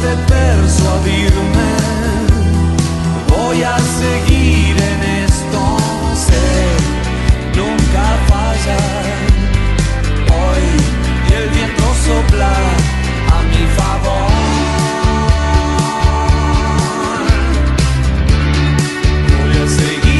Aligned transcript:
trates 0.00 0.02
de 0.02 0.16
persuadirme, 0.34 1.70
voy 3.28 3.62
a 3.62 3.78
seguir 3.78 4.76
en 4.76 5.24
esto, 5.24 5.76
sé, 6.14 6.48
nunca 7.56 8.04
fallar. 8.28 9.04
Hoy 10.28 10.64
y 11.28 11.32
el 11.32 11.48
viento 11.50 11.84
sopla 12.06 12.52
a 13.28 13.42
mi 13.42 13.64
favor. 13.76 14.30
Voy 19.36 19.54
a 19.56 19.68
seguir 19.68 20.10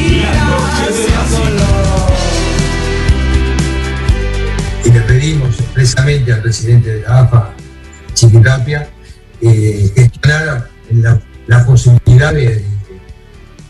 y 4.84 4.90
le 4.90 5.00
pedimos 5.02 5.60
expresamente 5.60 6.32
al 6.32 6.42
presidente 6.42 6.88
de 6.94 7.00
la 7.02 7.20
AFA, 7.20 7.50
Chiquitapia, 8.14 8.88
eh, 9.40 10.10
la, 11.46 11.66
posibilidad 11.66 12.32
de, 12.32 12.64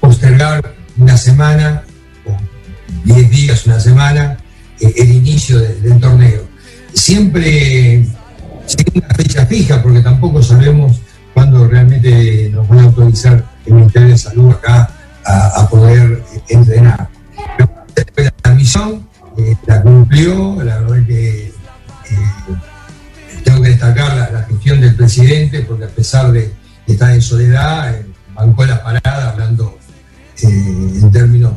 postergar 0.00 0.74
una 0.96 1.16
semana 1.16 1.82
o 2.26 2.36
10 3.04 3.30
días, 3.30 3.66
una 3.66 3.80
semana, 3.80 4.38
eh, 4.80 4.92
el 4.96 5.12
inicio 5.12 5.58
de- 5.58 5.74
del 5.80 6.00
torneo. 6.00 6.48
Siempre 6.92 8.04
sin 8.66 8.86
una 8.94 9.14
fecha 9.14 9.46
fija, 9.46 9.82
porque 9.82 10.00
tampoco 10.00 10.42
sabemos 10.42 11.00
cuándo 11.34 11.66
realmente 11.66 12.50
nos 12.52 12.68
van 12.68 12.80
a 12.80 12.82
autorizar 12.84 13.44
el 13.66 13.74
Ministerio 13.74 14.08
de 14.08 14.18
Salud 14.18 14.50
acá 14.52 14.90
a, 15.24 15.68
poder 15.68 16.22
entrenar. 16.48 17.08
Pero 18.14 18.30
la 18.42 18.54
misión 18.54 19.06
eh, 19.38 19.56
la 19.66 19.82
cumplió, 19.82 20.62
la 20.62 20.80
verdad 20.80 21.06
que 21.06 21.46
eh, 21.46 21.52
destacar 23.80 24.30
la, 24.32 24.42
gestión 24.42 24.80
del 24.80 24.94
presidente, 24.94 25.62
porque 25.62 25.84
a 25.84 25.88
pesar 25.88 26.30
de 26.32 26.52
estar 26.86 27.12
en 27.12 27.22
soledad, 27.22 27.94
eh, 27.94 28.06
bancó 28.34 28.66
la 28.66 28.82
parada 28.82 29.30
hablando 29.30 29.78
eh, 30.42 30.46
en 30.46 31.10
términos 31.10 31.52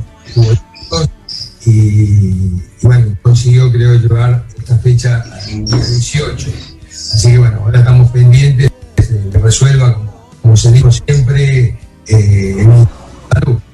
y, 1.65 2.61
bueno, 2.81 3.15
consiguió 3.21 3.71
creo 3.71 3.95
llevar 3.95 4.45
esta 4.57 4.77
fecha 4.77 5.21
al 5.21 5.65
día 5.65 5.77
18. 5.77 6.51
Así 6.89 7.31
que 7.31 7.37
bueno, 7.37 7.61
ahora 7.63 7.79
estamos 7.79 8.11
pendientes 8.11 8.71
de 8.97 9.29
que 9.29 9.37
resuelva, 9.37 9.93
como, 9.93 10.29
como 10.41 10.57
se 10.57 10.71
dijo 10.71 10.91
siempre, 10.91 11.77
eh. 12.07 12.67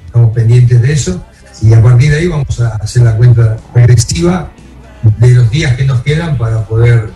Estamos 0.05 0.33
pendientes 0.33 0.81
de 0.81 0.91
eso 0.91 1.23
y 1.61 1.73
a 1.73 1.83
partir 1.83 2.09
de 2.09 2.17
ahí 2.17 2.27
vamos 2.27 2.59
a 2.59 2.69
hacer 2.77 3.03
la 3.03 3.15
cuenta 3.15 3.57
regresiva 3.75 4.51
de 5.19 5.29
los 5.31 5.49
días 5.51 5.75
que 5.75 5.85
nos 5.85 6.01
quedan 6.01 6.37
para 6.37 6.65
poder 6.65 7.11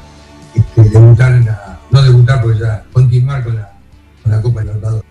este, 0.56 0.90
debutar, 0.90 1.34
en 1.34 1.46
la- 1.46 1.80
no 1.92 2.02
debutar, 2.02 2.42
porque 2.42 2.60
ya 2.60 2.84
continuar 2.92 3.44
con 3.44 3.56
la, 3.56 3.72
con 4.22 4.32
la 4.32 4.42
Copa 4.42 4.62
Libertadores. 4.62 5.04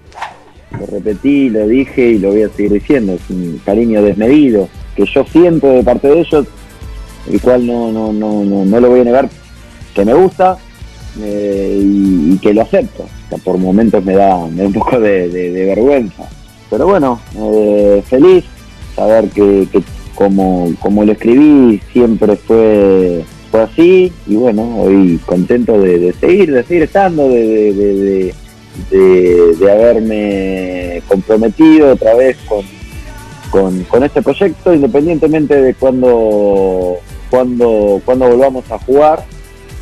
Lo 0.79 0.87
repetí, 0.87 1.51
lo 1.51 1.67
dije 1.69 2.11
y 2.13 2.19
lo 2.19 2.31
voy 2.31 2.43
a 2.43 2.49
seguir 2.49 2.73
diciendo. 2.73 3.13
Es 3.13 3.31
un 3.31 3.61
cariño 3.65 4.03
desmedido 4.03 4.69
que 4.97 5.05
yo 5.07 5.25
siento 5.25 5.69
de 5.69 5.83
parte 5.83 6.09
de 6.09 6.21
ellos, 6.21 6.47
el 7.31 7.41
cual 7.41 7.67
no, 7.67 7.93
no, 7.93 8.13
no, 8.13 8.45
no, 8.45 8.65
no 8.65 8.81
lo 8.81 8.89
voy 8.89 9.01
a 9.01 9.05
negar, 9.05 9.29
que 9.95 10.05
me 10.05 10.15
gusta 10.15 10.57
eh, 11.21 11.79
y, 11.83 12.39
que 12.39 12.55
lo 12.55 12.63
acepto. 12.63 13.07
O 13.31 13.39
por 13.39 13.59
momentos 13.59 14.05
me 14.05 14.15
da, 14.15 14.47
me 14.47 14.63
da 14.63 14.67
un 14.69 14.73
poco 14.73 14.99
de, 14.99 15.29
vergüenza. 15.67 16.25
Pero 16.71 16.87
bueno, 16.87 17.21
eh, 17.37 18.03
feliz, 18.09 18.45
saber 18.97 19.29
que, 19.29 19.69
que 19.71 19.83
como, 20.15 20.73
como 20.81 21.05
lo 21.05 21.13
escribí 21.13 21.81
siempre 21.93 22.37
fue, 22.37 23.25
fue 23.53 23.63
así 23.63 24.13
y 24.27 24.35
bueno, 24.35 24.77
hoy 24.81 25.21
contento 25.27 25.79
de, 25.81 25.99
de 25.99 26.13
seguir, 26.15 26.53
de 26.53 26.65
seguir 26.65 26.83
estando, 26.85 27.29
de, 27.29 27.47
de- 27.47 27.73
de- 27.75 27.95
de- 27.95 28.35
de, 28.91 29.55
de 29.57 29.71
haberme 29.71 31.03
comprometido 31.07 31.93
otra 31.93 32.15
vez 32.15 32.39
con, 32.49 32.65
con, 33.51 33.85
con 33.85 34.03
este 34.03 34.23
proyecto, 34.23 34.73
independientemente 34.73 35.61
de 35.61 35.75
cuando, 35.75 36.97
cuando, 37.31 38.01
cuando 38.07 38.29
volvamos 38.31 38.65
a 38.71 38.79
jugar, 38.79 39.27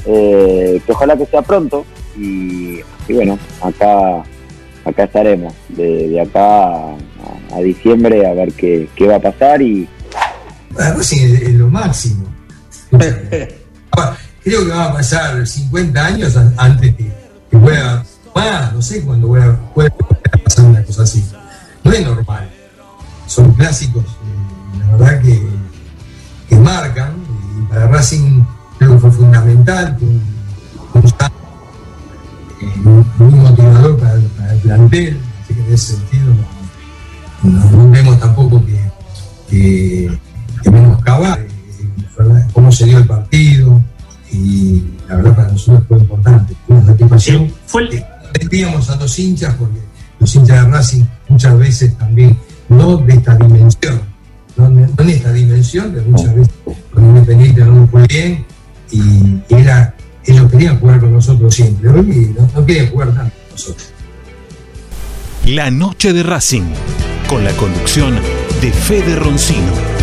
eh, 0.06 0.81
que 0.84 0.92
ojalá 0.92 1.16
que 1.16 1.26
sea 1.26 1.42
pronto 1.42 1.84
y, 2.19 2.81
y 3.08 3.12
bueno, 3.14 3.38
acá 3.62 4.25
acá 4.84 5.04
estaremos, 5.04 5.54
de, 5.69 6.08
de 6.08 6.20
acá 6.20 6.64
a, 6.75 6.97
a 7.52 7.60
diciembre 7.60 8.26
a 8.26 8.34
ver 8.34 8.50
qué, 8.54 8.88
qué 8.97 9.06
va 9.06 9.16
a 9.16 9.20
pasar 9.20 9.62
y 9.62 9.87
es, 10.98 11.12
es 11.12 11.54
lo 11.54 11.69
máximo. 11.69 12.25
Ahora, 13.92 14.16
Creo 14.42 14.64
que 14.64 14.70
va 14.72 14.86
a 14.86 14.92
pasar 14.94 15.46
50 15.46 16.06
años 16.06 16.34
an- 16.34 16.54
antes 16.56 16.94
que, 16.96 17.12
que 17.50 17.58
pueda, 17.58 18.02
no 18.72 18.80
sé 18.80 19.02
cuándo 19.02 19.28
pueda, 19.28 19.54
pueda 19.74 19.90
pasar 20.42 20.64
una 20.64 20.82
cosa 20.82 21.02
así. 21.02 21.22
No 21.84 21.92
es 21.92 22.06
normal. 22.06 22.48
Son 23.26 23.52
clásicos, 23.52 24.02
eh, 24.04 24.78
la 24.78 24.96
verdad 24.96 25.20
que, 25.20 25.46
que 26.48 26.56
marcan. 26.56 27.12
Y 27.58 27.66
para 27.70 27.86
Racing 27.88 28.42
creo 28.78 28.92
que 28.94 28.98
fue 28.98 29.10
fundamental, 29.12 29.98
un, 30.00 30.22
un 30.94 31.04
eh, 31.06 32.66
muy 32.76 33.04
muy 33.18 33.40
motivador 33.40 33.98
para, 33.98 34.18
para 34.38 34.54
el 34.54 34.60
plantel. 34.60 35.20
Así 35.44 35.54
que 35.54 35.60
en 35.66 35.72
ese 35.74 35.96
sentido 35.96 36.34
no, 37.42 37.90
vemos 37.90 38.18
tampoco 38.18 38.64
que, 38.64 38.80
que, 39.50 40.18
que 40.62 40.70
menoscabar 40.70 41.39
dio 42.86 42.98
el 42.98 43.06
partido 43.06 43.80
y 44.32 44.82
la 45.08 45.16
verdad 45.16 45.36
para 45.36 45.48
nosotros 45.52 45.84
fue 45.88 45.98
importante, 45.98 46.54
fue 46.66 46.76
una 46.76 46.86
satisfacción. 46.86 47.52
Fue 47.66 47.82
el, 47.82 47.94
Eh, 47.94 48.06
Sentíamos 48.38 48.88
a 48.91 48.96
los 48.96 49.18
hinchas 49.18 49.54
porque 49.54 49.80
los 50.18 50.34
hinchas 50.34 50.64
de 50.64 50.70
Racing 50.70 51.04
muchas 51.28 51.58
veces 51.58 51.98
también 51.98 52.38
no 52.69 52.96
de 52.98 53.14
esta 53.14 53.34
dimensión, 53.34 54.00
no, 54.56 54.69
no 54.69 54.88
en 54.98 55.10
esta 55.10 55.32
dimensión, 55.32 55.90
pero 55.92 56.06
muchas 56.08 56.34
veces 56.34 56.54
con 56.92 57.04
Independiente 57.04 57.64
no 57.64 57.72
nos 57.72 57.90
fue 57.90 58.06
bien 58.06 58.44
y 58.93 59.40
era, 59.49 59.94
ellos 60.25 60.50
querían 60.50 60.78
jugar 60.78 61.00
con 61.00 61.12
nosotros 61.12 61.55
siempre, 61.55 61.88
hoy 61.90 62.34
no, 62.38 62.49
no 62.55 62.66
querían 62.66 62.90
jugar 62.90 63.08
tanto 63.14 63.34
con 63.34 63.52
nosotros. 63.52 63.88
La 65.46 65.70
noche 65.70 66.12
de 66.12 66.22
Racing, 66.22 66.70
con 67.28 67.44
la 67.44 67.52
conducción 67.52 68.14
de 68.60 68.70
Fede 68.70 69.16
Roncino. 69.16 70.00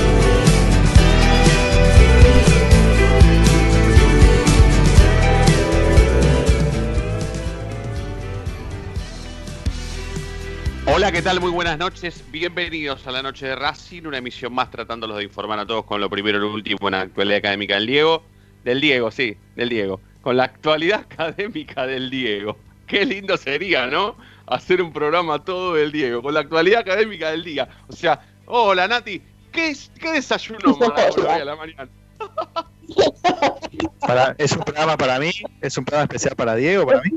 Hola, 10.97 11.11
¿qué 11.11 11.21
tal? 11.21 11.39
Muy 11.39 11.51
buenas 11.51 11.77
noches. 11.77 12.23
Bienvenidos 12.31 13.05
a 13.05 13.11
la 13.11 13.21
noche 13.21 13.45
de 13.45 13.55
Racing, 13.55 14.07
una 14.07 14.17
emisión 14.17 14.51
más 14.51 14.71
tratándolos 14.71 15.17
de 15.17 15.25
informar 15.25 15.59
a 15.59 15.65
todos 15.67 15.85
con 15.85 16.01
lo 16.01 16.09
primero 16.09 16.39
y 16.39 16.41
lo 16.41 16.51
último 16.51 16.87
en 16.87 16.93
la 16.93 17.01
actualidad 17.01 17.37
académica 17.37 17.75
del 17.75 17.85
Diego. 17.85 18.23
Del 18.63 18.81
Diego, 18.81 19.11
sí, 19.11 19.37
del 19.55 19.69
Diego. 19.69 20.01
Con 20.21 20.37
la 20.37 20.45
actualidad 20.45 21.01
académica 21.01 21.85
del 21.85 22.09
Diego. 22.09 22.57
Qué 22.87 23.05
lindo 23.05 23.37
sería, 23.37 23.85
¿no? 23.85 24.15
Hacer 24.47 24.81
un 24.81 24.91
programa 24.91 25.45
todo 25.45 25.75
del 25.75 25.91
Diego, 25.91 26.23
con 26.23 26.33
la 26.33 26.39
actualidad 26.39 26.79
académica 26.79 27.29
del 27.29 27.43
día. 27.43 27.69
O 27.89 27.93
sea, 27.93 28.19
hola 28.47 28.87
Nati, 28.87 29.21
¿qué, 29.51 29.69
es- 29.69 29.91
qué 29.99 30.13
desayuno 30.13 30.75
más 30.77 31.15
hoy 31.15 31.27
a 31.27 31.45
la 31.45 31.55
mañana? 31.55 31.89
Para- 33.99 34.33
es 34.39 34.51
un 34.53 34.63
programa 34.63 34.97
para 34.97 35.19
mí, 35.19 35.29
es 35.61 35.77
un 35.77 35.85
programa 35.85 36.05
especial 36.05 36.35
para 36.35 36.55
Diego, 36.55 36.87
para 36.87 37.01
mí. 37.01 37.11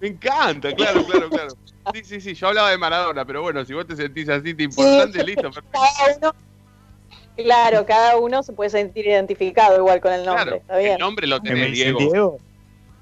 Me 0.00 0.08
encanta, 0.08 0.72
claro, 0.72 1.04
claro, 1.04 1.28
claro. 1.28 1.52
Sí, 1.94 2.02
sí, 2.04 2.20
sí, 2.20 2.34
yo 2.34 2.48
hablaba 2.48 2.70
de 2.70 2.78
Maradona, 2.78 3.24
pero 3.24 3.42
bueno, 3.42 3.64
si 3.64 3.72
vos 3.72 3.86
te 3.86 3.96
sentís 3.96 4.28
así, 4.28 4.54
te 4.54 4.62
importante, 4.64 5.20
Sí, 5.20 5.26
listo, 5.26 5.42
perfecto. 5.50 5.70
Cada 5.72 6.16
uno, 6.16 6.34
claro, 7.36 7.86
cada 7.86 8.16
uno 8.18 8.42
se 8.42 8.52
puede 8.52 8.70
sentir 8.70 9.06
identificado 9.06 9.76
igual 9.78 10.00
con 10.00 10.12
el 10.12 10.24
nombre. 10.24 10.42
Claro, 10.44 10.56
está 10.58 10.78
bien. 10.78 10.92
el 10.92 10.98
nombre 10.98 11.26
lo 11.26 11.36
¿Me 11.36 11.42
tiene 11.42 11.66
dicen 11.66 11.96
Diego. 11.96 11.98
Diego? 11.98 12.38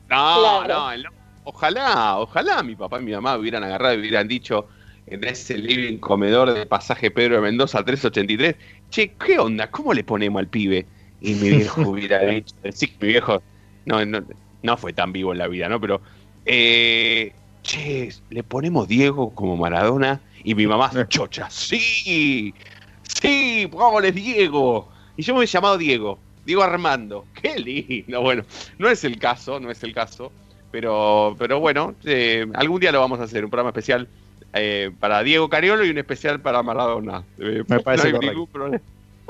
No, 0.09 0.39
Claro. 0.41 0.75
no, 0.75 0.93
el 0.93 1.05
ojalá, 1.45 2.19
ojalá 2.19 2.63
mi 2.63 2.77
papá 2.77 3.01
y 3.01 3.05
mi 3.05 3.13
mamá 3.13 3.37
hubieran 3.37 3.65
agarrado 3.65 3.95
y 3.95 3.99
hubieran 4.01 4.29
dicho 4.29 4.69
en 5.07 5.25
ese 5.25 5.57
living 5.59 5.99
comedor 5.99 6.53
de 6.53 6.67
pasaje 6.67 7.11
Pedro 7.11 7.37
de 7.37 7.41
Mendoza 7.43 7.83
383, 7.85 8.57
che, 8.91 9.15
¿qué 9.15 9.39
onda? 9.39 9.71
¿Cómo 9.71 9.93
le 9.95 10.05
ponemos 10.05 10.39
al 10.41 10.49
pibe? 10.49 10.87
Y 11.21 11.35
mi 11.35 11.49
viejo 11.51 11.81
hubiera 11.91 12.21
dicho, 12.21 12.55
sí, 12.73 12.95
mi 13.01 13.09
viejo 13.09 13.43
no, 13.87 14.05
no, 14.05 14.23
no 14.63 14.77
fue 14.77 14.93
tan 14.93 15.13
vivo 15.13 15.33
en 15.33 15.39
la 15.39 15.49
vida, 15.49 15.69
¿no? 15.69 15.81
Pero, 15.81 16.01
eh, 16.45 17.33
che, 17.69 18.11
le 18.31 18.43
ponemos 18.43 18.89
Diego 18.89 19.35
como 19.35 19.57
Maradona 19.57 20.21
y 20.43 20.55
mi 20.55 20.67
mamá, 20.67 20.91
chocha, 21.09 21.49
sí, 21.51 22.55
sí, 23.03 23.69
pongámosle 23.71 24.11
Diego. 24.11 24.89
Y 25.17 25.23
yo 25.23 25.35
me 25.35 25.45
he 25.45 25.47
llamado 25.47 25.77
Diego, 25.77 26.19
Diego 26.47 26.63
Armando, 26.63 27.27
qué 27.41 27.59
lindo. 27.59 28.23
Bueno, 28.23 28.45
no 28.79 28.89
es 28.89 29.05
el 29.05 29.19
caso, 29.19 29.61
no 29.61 29.71
es 29.71 29.83
el 29.83 29.93
caso, 29.93 30.33
pero, 30.71 31.37
pero 31.39 31.61
bueno, 31.61 31.95
eh, 32.05 32.47
algún 32.55 32.81
día 32.81 32.91
lo 32.91 33.01
vamos 33.01 33.21
a 33.21 33.25
hacer, 33.25 33.45
un 33.45 33.51
programa 33.51 33.71
especial 33.71 34.09
eh, 34.55 34.91
para 34.99 35.23
Diego 35.23 35.49
Cariolo 35.51 35.85
y 35.85 35.91
un 35.91 35.99
especial 35.99 36.41
para 36.41 36.63
Maradona. 36.63 37.25
Eh, 37.39 37.65
Me 37.69 37.81
parece 37.81 38.05
no 38.05 38.07
hay 38.07 38.13
correcto. 38.13 38.33
ningún 38.33 38.47
problema. 38.47 38.81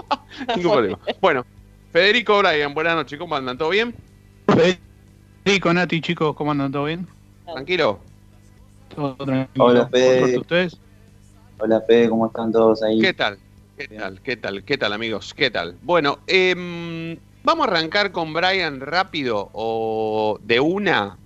ningún 0.57 0.73
problema. 0.73 0.99
Bueno, 1.21 1.47
Federico 1.93 2.39
Brian, 2.39 2.73
buenas 2.73 2.95
noches, 2.95 3.19
¿cómo 3.19 3.35
andan? 3.35 3.59
¿Todo 3.59 3.71
bien? 3.71 3.95
Federico, 4.47 5.73
Nati, 5.73 6.01
chicos, 6.01 6.37
¿cómo 6.37 6.53
andan? 6.53 6.71
¿Todo 6.71 6.85
bien? 6.85 7.09
¿Tranquilo? 7.53 8.01
¿Todo 8.95 9.17
tranquilo? 9.17 9.65
Hola, 9.65 9.89
Fede. 9.89 10.39
¿Ustedes? 10.39 10.79
Hola 11.61 11.81
Fede, 11.81 12.09
¿cómo 12.09 12.27
están 12.27 12.53
todos 12.53 12.83
ahí? 12.83 13.01
¿Qué 13.01 13.13
tal? 13.13 13.39
¿Qué 13.77 13.89
tal? 13.89 14.21
¿Qué 14.23 14.37
tal? 14.37 14.65
¿Qué 14.65 14.79
tal, 14.79 14.93
amigos? 14.93 15.35
¿Qué 15.35 15.51
tal? 15.51 15.77
Bueno, 15.83 16.19
em, 16.27 17.17
vamos 17.43 17.67
a 17.67 17.71
arrancar 17.71 18.13
con 18.13 18.33
Brian 18.33 18.81
rápido 18.81 19.51
o 19.53 20.39
de 20.43 20.61
una, 20.61 21.17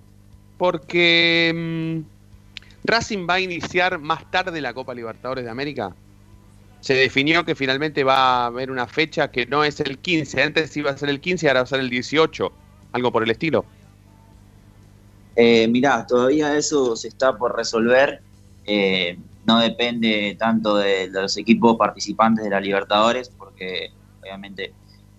porque 0.57 1.49
em, 1.49 2.03
Racing 2.83 3.27
va 3.29 3.35
a 3.35 3.39
iniciar 3.39 3.99
más 3.99 4.29
tarde 4.31 4.59
la 4.59 4.73
Copa 4.73 4.93
Libertadores 4.93 5.43
de 5.43 5.51
América. 5.51 5.95
Se 6.79 6.95
definió 6.95 7.45
que 7.45 7.55
finalmente 7.55 8.03
va 8.03 8.43
a 8.43 8.45
haber 8.47 8.69
una 8.69 8.87
fecha 8.87 9.31
que 9.31 9.45
no 9.45 9.63
es 9.63 9.79
el 9.79 9.99
15, 9.99 10.43
antes 10.43 10.75
iba 10.75 10.91
a 10.91 10.97
ser 10.97 11.09
el 11.09 11.21
15 11.21 11.45
y 11.45 11.49
ahora 11.49 11.61
va 11.61 11.63
a 11.63 11.67
ser 11.67 11.79
el 11.79 11.89
18, 11.89 12.51
algo 12.91 13.11
por 13.11 13.23
el 13.23 13.31
estilo. 13.31 13.65
Eh, 15.35 15.67
mirá, 15.67 16.05
todavía 16.05 16.55
eso 16.57 16.95
se 16.95 17.07
está 17.07 17.35
por 17.37 17.55
resolver. 17.55 18.21
Eh, 18.65 19.17
no 19.45 19.59
depende 19.59 20.35
tanto 20.39 20.77
de, 20.77 21.07
los 21.09 21.35
equipos 21.37 21.75
participantes 21.77 22.43
de 22.45 22.49
la 22.49 22.59
Libertadores, 22.59 23.29
porque 23.29 23.91
obviamente 24.21 24.73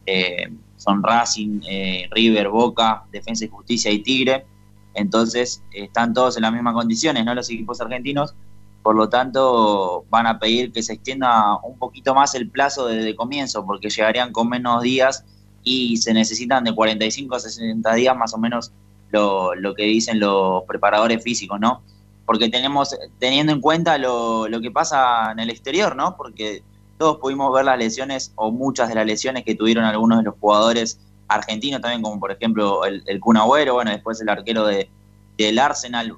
eh, 0.06 0.48
son 0.76 1.02
Racing, 1.02 1.60
eh, 1.68 2.08
River, 2.10 2.48
Boca, 2.48 3.04
Defensa 3.12 3.44
y 3.44 3.48
Justicia 3.48 3.90
y 3.90 4.02
Tigre. 4.02 4.46
Entonces 4.94 5.62
están 5.72 6.14
todos 6.14 6.36
en 6.36 6.42
las 6.42 6.52
mismas 6.52 6.74
condiciones, 6.74 7.24
¿no? 7.24 7.34
Los 7.34 7.50
equipos 7.50 7.80
argentinos. 7.80 8.34
Por 8.82 8.96
lo 8.96 9.08
tanto, 9.08 10.04
van 10.10 10.26
a 10.26 10.38
pedir 10.38 10.70
que 10.70 10.82
se 10.82 10.92
extienda 10.92 11.56
un 11.62 11.78
poquito 11.78 12.14
más 12.14 12.34
el 12.34 12.50
plazo 12.50 12.86
desde 12.86 13.16
comienzo, 13.16 13.64
porque 13.64 13.88
llegarían 13.88 14.30
con 14.30 14.48
menos 14.48 14.82
días 14.82 15.24
y 15.62 15.96
se 15.96 16.12
necesitan 16.12 16.64
de 16.64 16.74
45 16.74 17.34
a 17.34 17.40
60 17.40 17.94
días 17.94 18.16
más 18.16 18.34
o 18.34 18.38
menos 18.38 18.72
lo, 19.10 19.54
lo 19.54 19.74
que 19.74 19.84
dicen 19.84 20.20
los 20.20 20.64
preparadores 20.64 21.22
físicos, 21.22 21.60
¿no? 21.60 21.82
Porque 22.26 22.48
tenemos, 22.48 22.96
teniendo 23.18 23.52
en 23.52 23.60
cuenta 23.60 23.98
lo, 23.98 24.48
lo 24.48 24.60
que 24.60 24.70
pasa 24.70 25.32
en 25.32 25.40
el 25.40 25.50
exterior, 25.50 25.94
¿no? 25.94 26.16
Porque 26.16 26.62
todos 26.98 27.18
pudimos 27.18 27.52
ver 27.52 27.64
las 27.64 27.78
lesiones 27.78 28.32
o 28.36 28.50
muchas 28.50 28.88
de 28.88 28.94
las 28.94 29.06
lesiones 29.06 29.44
que 29.44 29.54
tuvieron 29.54 29.84
algunos 29.84 30.18
de 30.18 30.24
los 30.24 30.34
jugadores 30.40 30.98
argentinos 31.28 31.80
también, 31.80 32.02
como 32.02 32.20
por 32.20 32.30
ejemplo 32.30 32.84
el, 32.84 33.02
el 33.06 33.20
Kun 33.20 33.36
Agüero, 33.36 33.74
bueno, 33.74 33.90
después 33.90 34.20
el 34.20 34.28
arquero 34.28 34.66
de, 34.66 34.88
del 35.36 35.58
Arsenal. 35.58 36.16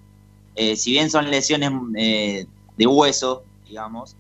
Eh, 0.54 0.76
si 0.76 0.92
bien 0.92 1.10
son 1.10 1.30
lesiones 1.30 1.70
eh, 1.96 2.46
de 2.76 2.86
hueso, 2.86 3.44
digamos, 3.66 4.16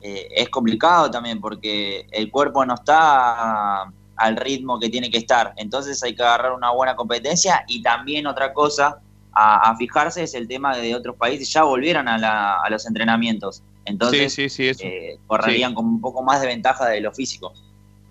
eh, 0.00 0.28
es 0.34 0.48
complicado 0.48 1.10
también 1.10 1.40
porque 1.40 2.06
el 2.10 2.30
cuerpo 2.30 2.64
no 2.64 2.74
está 2.74 3.92
al 4.18 4.36
ritmo 4.36 4.78
que 4.80 4.88
tiene 4.90 5.10
que 5.10 5.18
estar. 5.18 5.52
Entonces 5.56 6.02
hay 6.02 6.14
que 6.14 6.22
agarrar 6.22 6.52
una 6.52 6.70
buena 6.72 6.94
competencia 6.96 7.64
y 7.68 7.82
también 7.82 8.26
otra 8.26 8.52
cosa 8.52 8.98
a, 9.32 9.70
a 9.70 9.76
fijarse 9.76 10.22
es 10.24 10.34
el 10.34 10.46
tema 10.48 10.76
de 10.76 10.94
otros 10.94 11.16
países 11.16 11.52
ya 11.52 11.62
volvieran 11.62 12.08
a, 12.08 12.18
la- 12.18 12.60
a 12.60 12.68
los 12.70 12.86
entrenamientos. 12.86 13.62
Entonces 13.84 14.32
sí, 14.34 14.48
sí, 14.48 14.56
sí, 14.56 14.68
eso. 14.68 14.82
eh, 14.84 15.18
correrían 15.26 15.72
con 15.74 15.86
un 15.86 16.00
poco 16.00 16.22
más 16.22 16.40
de 16.40 16.48
ventaja 16.48 16.86
de 16.88 17.00
lo 17.00 17.12
físico. 17.12 17.52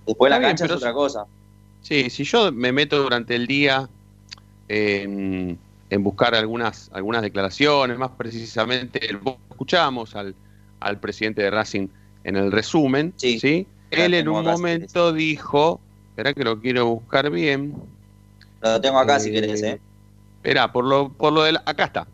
Después 0.06 0.32
Está 0.32 0.40
la 0.42 0.48
cancha 0.48 0.66
es 0.66 0.72
otra 0.72 0.94
cosa. 0.94 1.26
Sí, 1.82 2.10
si 2.10 2.24
yo 2.24 2.52
me 2.52 2.72
meto 2.72 3.02
durante 3.04 3.36
el 3.36 3.46
día 3.46 3.88
en, 4.68 5.58
en 5.90 6.04
buscar 6.04 6.36
algunas, 6.36 6.90
algunas 6.94 7.22
declaraciones, 7.22 7.98
más 7.98 8.12
precisamente, 8.18 9.00
escuchamos 9.50 10.16
al, 10.16 10.36
al 10.80 11.00
presidente 11.00 11.42
de 11.44 11.52
Racing 11.52 11.88
en 12.24 12.36
el 12.36 12.52
resumen, 12.52 13.14
Sí. 13.18 13.68
Él 13.90 14.14
en 14.16 14.28
un 14.28 14.44
momento 14.44 15.14
dijo, 15.14 15.80
espera 16.18 16.34
que 16.34 16.44
lo 16.44 16.60
quiero 16.60 16.86
buscar 16.88 17.30
bien, 17.30 17.76
Lo 18.62 18.82
tengo 18.82 18.98
acá 18.98 19.20
si 19.20 19.30
Eh, 19.30 19.34
querés, 19.34 19.62
¿eh? 19.62 19.80
Espera, 20.38 20.72
por 20.72 20.84
lo, 20.86 21.10
por 21.14 21.32
lo 21.34 21.44
del. 21.44 21.58
Acá 21.66 21.86
está. 21.86 22.08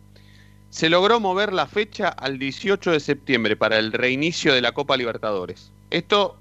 Se 0.70 0.90
logró 0.90 1.20
mover 1.20 1.54
la 1.54 1.68
fecha 1.68 2.10
al 2.10 2.40
18 2.40 2.92
de 2.92 3.00
septiembre 3.00 3.56
para 3.56 3.78
el 3.78 3.94
reinicio 3.94 4.54
de 4.54 4.62
la 4.62 4.72
Copa 4.74 4.98
Libertadores. 4.98 5.72
Esto 5.90 6.38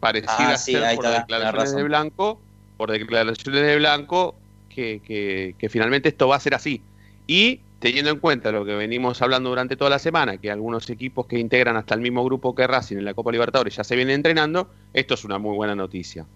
pareciera 0.00 0.54
Ah, 0.54 0.56
sí, 0.56 0.72
ser 0.72 0.96
por 0.96 1.04
está, 1.06 1.10
declaraciones 1.20 1.74
de 1.74 1.82
Blanco, 1.82 2.40
por 2.76 2.90
declaraciones 2.92 3.62
de 3.62 3.76
Blanco, 3.76 4.36
que, 4.68 5.00
que- 5.04 5.56
que 5.58 5.68
finalmente 5.68 6.08
esto 6.10 6.28
va 6.28 6.36
a 6.36 6.40
ser 6.40 6.54
así. 6.54 6.82
Y 7.26 7.60
teniendo 7.78 8.10
en 8.10 8.18
cuenta 8.20 8.52
lo 8.52 8.64
que 8.64 8.74
venimos 8.74 9.20
hablando 9.22 9.50
durante 9.50 9.76
toda 9.76 9.90
la 9.90 9.98
semana, 9.98 10.38
que 10.38 10.50
algunos 10.50 10.88
equipos 10.90 11.26
que 11.26 11.38
integran 11.38 11.76
hasta 11.76 11.94
el 11.94 12.00
mismo 12.00 12.24
grupo 12.24 12.54
que 12.54 12.66
Racing 12.66 12.96
en 12.98 13.04
la 13.04 13.14
Copa 13.14 13.32
Libertadores 13.32 13.76
ya 13.76 13.84
se 13.84 13.96
vienen 13.96 14.16
entrenando, 14.16 14.70
esto 14.92 15.14
es 15.14 15.24
una 15.24 15.38
muy 15.38 15.54
buena 15.56 15.74
noticia. 15.74 16.26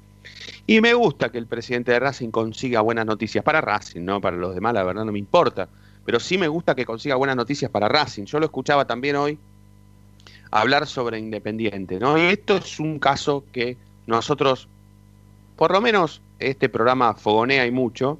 Y 0.67 0.81
me 0.81 0.95
gusta 0.95 1.31
que 1.31 1.39
el 1.39 1.47
presidente 1.47 1.93
de 1.93 2.01
Racing 2.01 2.31
consiga 2.31 2.81
buenas 2.83 3.07
noticias 3.07 3.43
para 3.43 3.61
Racing, 3.61 4.03
no 4.03 4.21
para 4.21 4.37
los 4.37 4.55
demás, 4.55 4.75
la 4.75 4.85
verdad 4.85 5.05
no 5.05 5.13
me 5.13 5.19
importa. 5.19 5.69
Pero 6.05 6.21
sí 6.21 6.39
me 6.39 6.49
gusta 6.49 6.75
que 6.75 6.85
consiga 6.85 7.17
buenas 7.17 7.37
noticias 7.37 7.71
para 7.71 7.89
Racing. 7.89 8.25
Yo 8.25 8.39
lo 8.39 8.47
escuchaba 8.47 8.87
también 8.87 9.17
hoy 9.17 9.39
hablar 10.51 10.87
sobre 10.87 11.19
Independiente, 11.19 11.99
¿no? 11.99 12.19
Y 12.19 12.23
esto 12.23 12.57
es 12.57 12.81
un 12.81 12.99
caso 12.99 13.45
que 13.53 13.77
nosotros, 14.07 14.69
por 15.57 15.73
lo 15.73 15.81
menos 15.81 16.23
este 16.39 16.69
programa 16.69 17.15
fogonea 17.15 17.67
y 17.67 17.71
mucho, 17.71 18.19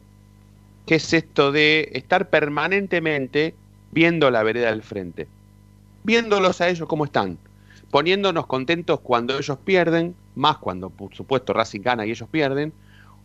que 0.87 0.97
es 0.97 1.13
esto 1.13 1.53
de 1.53 1.91
estar 1.93 2.31
permanentemente 2.31 3.55
viendo 3.91 4.31
la 4.31 4.43
vereda 4.43 4.71
del 4.71 4.83
frente, 4.83 5.29
viéndolos 6.05 6.61
a 6.61 6.69
ellos 6.69 6.89
cómo 6.89 7.05
están, 7.05 7.39
poniéndonos 7.91 8.47
contentos 8.47 9.01
cuando 9.01 9.39
ellos 9.39 9.59
pierden, 9.65 10.15
más 10.35 10.59
cuando 10.59 10.91
por 10.91 11.15
supuesto 11.15 11.53
Racing 11.53 11.81
gana 11.81 12.07
y 12.07 12.11
ellos 12.11 12.29
pierden, 12.29 12.73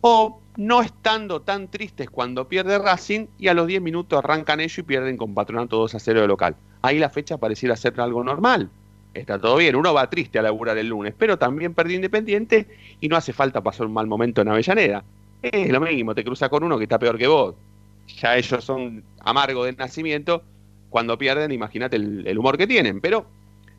o 0.00 0.40
no 0.56 0.82
estando 0.82 1.42
tan 1.42 1.68
tristes 1.68 2.10
cuando 2.10 2.48
pierde 2.48 2.78
Racing 2.78 3.26
y 3.38 3.48
a 3.48 3.54
los 3.54 3.66
10 3.66 3.82
minutos 3.82 4.18
arrancan 4.18 4.60
ellos 4.60 4.78
y 4.78 4.82
pierden 4.82 5.16
con 5.16 5.34
Patronato 5.34 5.78
2 5.78 5.94
a 5.94 5.98
0 5.98 6.20
de 6.22 6.28
local. 6.28 6.56
Ahí 6.82 6.98
la 6.98 7.10
fecha 7.10 7.38
pareciera 7.38 7.76
ser 7.76 7.98
algo 8.00 8.22
normal. 8.22 8.70
Está 9.14 9.38
todo 9.38 9.56
bien, 9.56 9.76
uno 9.76 9.94
va 9.94 10.10
triste 10.10 10.38
a 10.38 10.42
laburar 10.42 10.76
el 10.76 10.88
lunes, 10.88 11.14
pero 11.16 11.38
también 11.38 11.72
perdió 11.72 11.96
Independiente 11.96 12.66
y 13.00 13.08
no 13.08 13.16
hace 13.16 13.32
falta 13.32 13.62
pasar 13.62 13.86
un 13.86 13.92
mal 13.92 14.06
momento 14.06 14.42
en 14.42 14.48
Avellaneda. 14.48 15.04
Es 15.40 15.70
lo 15.70 15.80
mismo, 15.80 16.14
te 16.14 16.24
cruza 16.24 16.48
con 16.48 16.64
uno 16.64 16.78
que 16.78 16.84
está 16.84 16.98
peor 16.98 17.16
que 17.16 17.26
vos. 17.26 17.54
Ya 18.18 18.36
ellos 18.36 18.64
son 18.64 19.04
amargos 19.20 19.66
de 19.66 19.72
nacimiento. 19.74 20.42
Cuando 20.90 21.16
pierden, 21.16 21.52
imagínate 21.52 21.96
el 21.96 22.38
humor 22.38 22.56
que 22.56 22.66
tienen. 22.66 23.00
Pero 23.00 23.26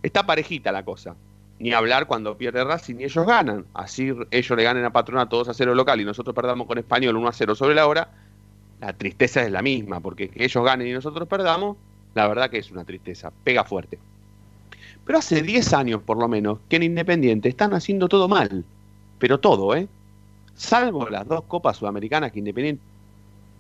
está 0.05 0.25
parejita 0.25 0.71
la 0.71 0.83
cosa. 0.83 1.15
Ni 1.57 1.71
hablar 1.71 2.05
cuando 2.05 2.37
pierde 2.37 2.63
Racing 2.63 2.99
y 2.99 3.05
ellos 3.05 3.25
ganan. 3.25 3.65
Así 3.73 4.13
ellos 4.31 4.57
le 4.57 4.63
ganen 4.63 4.85
a 4.85 4.91
Patronato 4.91 5.37
2 5.37 5.49
a 5.49 5.53
0 5.53 5.73
local 5.73 6.01
y 6.01 6.05
nosotros 6.05 6.35
perdamos 6.35 6.67
con 6.67 6.77
Español 6.77 7.15
1 7.15 7.27
a 7.27 7.33
0 7.33 7.55
sobre 7.55 7.75
la 7.75 7.87
hora. 7.87 8.09
La 8.81 8.93
tristeza 8.93 9.41
es 9.41 9.51
la 9.51 9.61
misma, 9.61 10.01
porque 10.01 10.29
que 10.29 10.43
ellos 10.43 10.63
ganen 10.63 10.87
y 10.87 10.91
nosotros 10.91 11.27
perdamos, 11.27 11.77
la 12.13 12.27
verdad 12.27 12.49
que 12.49 12.57
es 12.57 12.71
una 12.71 12.83
tristeza. 12.83 13.31
Pega 13.43 13.63
fuerte. 13.63 13.97
Pero 15.05 15.19
hace 15.19 15.41
10 15.41 15.73
años, 15.73 16.01
por 16.01 16.17
lo 16.17 16.27
menos, 16.27 16.59
que 16.67 16.75
en 16.75 16.83
Independiente 16.83 17.47
están 17.47 17.73
haciendo 17.73 18.09
todo 18.09 18.27
mal. 18.27 18.65
Pero 19.17 19.39
todo, 19.39 19.75
¿eh? 19.75 19.87
Salvo 20.55 21.07
las 21.09 21.27
dos 21.27 21.43
Copas 21.43 21.77
Sudamericanas 21.77 22.31
que 22.31 22.39
Independiente 22.39 22.81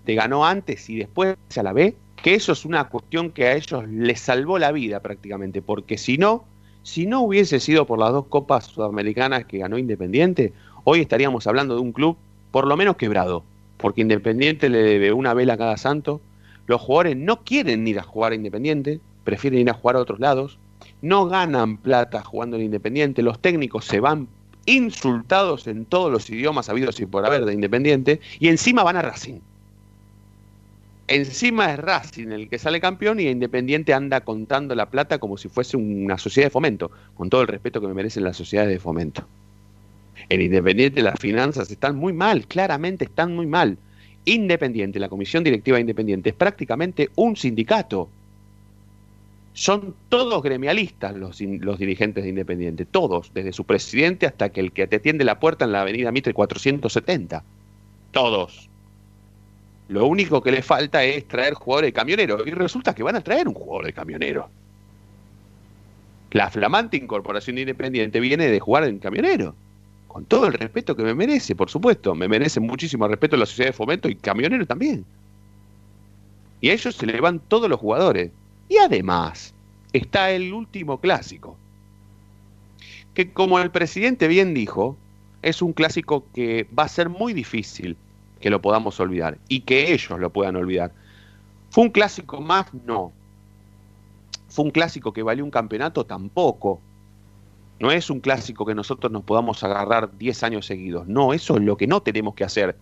ganó 0.05 0.45
antes 0.45 0.89
y 0.89 0.97
después 0.97 1.37
a 1.55 1.63
la 1.63 1.73
B, 1.73 1.95
que 2.25 2.33
eso 2.33 2.53
es 2.53 2.65
una 2.65 2.85
cuestión 2.85 3.29
que 3.29 3.45
a 3.45 3.53
ellos 3.53 3.87
les 3.87 4.19
salvó 4.19 4.57
la 4.57 4.71
vida 4.71 4.99
prácticamente, 4.99 5.61
porque 5.61 5.95
si 5.95 6.17
no, 6.17 6.43
si 6.81 7.05
no 7.05 7.21
hubiese 7.21 7.59
sido 7.59 7.85
por 7.85 7.99
las 7.99 8.13
dos 8.13 8.25
Copas 8.25 8.65
Sudamericanas 8.65 9.45
que 9.45 9.59
ganó 9.59 9.77
Independiente, 9.77 10.51
hoy 10.85 11.01
estaríamos 11.01 11.45
hablando 11.45 11.75
de 11.75 11.81
un 11.81 11.91
club 11.91 12.17
por 12.49 12.65
lo 12.65 12.75
menos 12.77 12.95
quebrado, 12.95 13.43
porque 13.77 14.01
Independiente 14.01 14.69
le 14.69 14.81
debe 14.81 15.13
una 15.13 15.35
vela 15.35 15.53
a 15.53 15.57
cada 15.59 15.77
santo, 15.77 16.19
los 16.65 16.81
jugadores 16.81 17.15
no 17.15 17.43
quieren 17.43 17.87
ir 17.87 17.99
a 17.99 18.01
jugar 18.01 18.31
a 18.31 18.35
Independiente, 18.35 18.99
prefieren 19.23 19.59
ir 19.59 19.69
a 19.69 19.75
jugar 19.75 19.97
a 19.97 19.99
otros 19.99 20.19
lados, 20.19 20.57
no 21.03 21.27
ganan 21.27 21.77
plata 21.77 22.23
jugando 22.23 22.57
en 22.57 22.63
Independiente, 22.63 23.21
los 23.21 23.37
técnicos 23.37 23.85
se 23.85 23.99
van 23.99 24.27
insultados 24.65 25.67
en 25.67 25.85
todos 25.85 26.11
los 26.11 26.27
idiomas 26.31 26.69
habidos 26.69 26.99
y 26.99 27.05
por 27.05 27.23
haber 27.23 27.45
de 27.45 27.53
Independiente, 27.53 28.19
y 28.39 28.47
encima 28.47 28.81
van 28.81 28.97
a 28.97 29.03
Racing. 29.03 29.41
Encima 31.07 31.71
es 31.71 31.77
Racing 31.77 32.29
el 32.29 32.49
que 32.49 32.57
sale 32.57 32.81
campeón 32.81 33.19
y 33.19 33.27
Independiente 33.27 33.93
anda 33.93 34.21
contando 34.21 34.73
la 34.73 34.89
plata 34.89 35.19
como 35.19 35.37
si 35.37 35.49
fuese 35.49 35.77
una 35.77 36.17
sociedad 36.17 36.47
de 36.47 36.51
fomento, 36.51 36.89
con 37.15 37.29
todo 37.29 37.41
el 37.41 37.47
respeto 37.47 37.79
que 37.79 37.87
me 37.87 37.93
merecen 37.93 38.23
las 38.23 38.37
sociedades 38.37 38.71
de 38.71 38.79
fomento. 38.79 39.27
En 40.29 40.41
Independiente 40.41 41.03
las 41.03 41.19
finanzas 41.19 41.69
están 41.69 41.95
muy 41.95 42.11
mal, 42.11 42.47
claramente 42.47 43.05
están 43.05 43.35
muy 43.35 43.45
mal. 43.45 43.77
Independiente, 44.25 44.99
la 44.99 45.09
comisión 45.09 45.43
directiva 45.43 45.79
Independiente 45.79 46.31
es 46.31 46.35
prácticamente 46.35 47.11
un 47.15 47.35
sindicato. 47.35 48.09
Son 49.53 49.93
todos 50.09 50.41
gremialistas 50.41 51.15
los, 51.15 51.39
los 51.39 51.77
dirigentes 51.77 52.23
de 52.23 52.31
Independiente, 52.31 52.85
todos, 52.85 53.31
desde 53.31 53.53
su 53.53 53.63
presidente 53.65 54.25
hasta 54.25 54.49
que 54.49 54.59
el 54.59 54.71
que 54.71 54.87
te 54.87 54.95
atiende 54.95 55.23
la 55.23 55.39
puerta 55.39 55.65
en 55.65 55.71
la 55.71 55.81
avenida 55.81 56.11
Mitre 56.11 56.33
470. 56.33 57.43
Todos. 58.11 58.69
Lo 59.87 60.07
único 60.07 60.41
que 60.41 60.51
le 60.51 60.61
falta 60.61 61.03
es 61.03 61.27
traer 61.27 61.53
jugadores 61.53 61.89
de 61.89 61.93
camionero. 61.93 62.37
Y 62.45 62.51
resulta 62.51 62.95
que 62.95 63.03
van 63.03 63.15
a 63.15 63.21
traer 63.21 63.47
un 63.47 63.53
jugador 63.53 63.85
de 63.85 63.93
camionero. 63.93 64.49
La 66.31 66.49
flamante 66.49 66.97
incorporación 66.97 67.55
de 67.55 67.61
Independiente 67.63 68.19
viene 68.19 68.47
de 68.47 68.59
jugar 68.59 68.85
en 68.85 68.99
camionero. 68.99 69.55
Con 70.07 70.25
todo 70.25 70.47
el 70.47 70.53
respeto 70.53 70.95
que 70.95 71.03
me 71.03 71.13
merece, 71.13 71.55
por 71.55 71.69
supuesto. 71.69 72.15
Me 72.15 72.27
merece 72.27 72.59
muchísimo 72.59 73.07
respeto 73.07 73.37
la 73.37 73.45
sociedad 73.45 73.69
de 73.69 73.73
fomento 73.73 74.09
y 74.09 74.15
camionero 74.15 74.65
también. 74.65 75.05
Y 76.61 76.69
a 76.69 76.73
ellos 76.73 76.95
se 76.95 77.05
le 77.05 77.21
van 77.21 77.39
todos 77.39 77.69
los 77.69 77.79
jugadores. 77.79 78.31
Y 78.67 78.77
además, 78.77 79.53
está 79.93 80.31
el 80.31 80.51
último 80.51 80.99
clásico. 80.99 81.57
Que 83.13 83.31
como 83.31 83.59
el 83.59 83.69
presidente 83.69 84.27
bien 84.27 84.53
dijo, 84.53 84.97
es 85.43 85.61
un 85.61 85.73
clásico 85.73 86.25
que 86.33 86.67
va 86.77 86.83
a 86.83 86.89
ser 86.89 87.07
muy 87.07 87.33
difícil 87.33 87.95
que 88.39 88.49
lo 88.49 88.61
podamos 88.61 88.99
olvidar 88.99 89.37
y 89.47 89.61
que 89.61 89.93
ellos 89.93 90.19
lo 90.19 90.31
puedan 90.31 90.55
olvidar. 90.55 90.91
¿Fue 91.69 91.83
un 91.83 91.89
clásico 91.89 92.41
más? 92.41 92.73
No. 92.85 93.11
¿Fue 94.47 94.65
un 94.65 94.71
clásico 94.71 95.11
que 95.11 95.23
valió 95.23 95.43
un 95.43 95.51
campeonato? 95.51 96.05
Tampoco. 96.05 96.79
No 97.79 97.91
es 97.91 98.09
un 98.09 98.21
clásico 98.21 98.65
que 98.65 98.73
nosotros 98.73 99.11
nos 99.11 99.23
podamos 99.23 99.63
agarrar 99.63 100.17
10 100.17 100.43
años 100.43 100.65
seguidos. 100.65 101.07
No, 101.07 101.33
eso 101.33 101.57
es 101.57 101.63
lo 101.63 101.75
que 101.75 101.87
no 101.87 102.01
tenemos 102.01 102.35
que 102.35 102.45
hacer. 102.45 102.77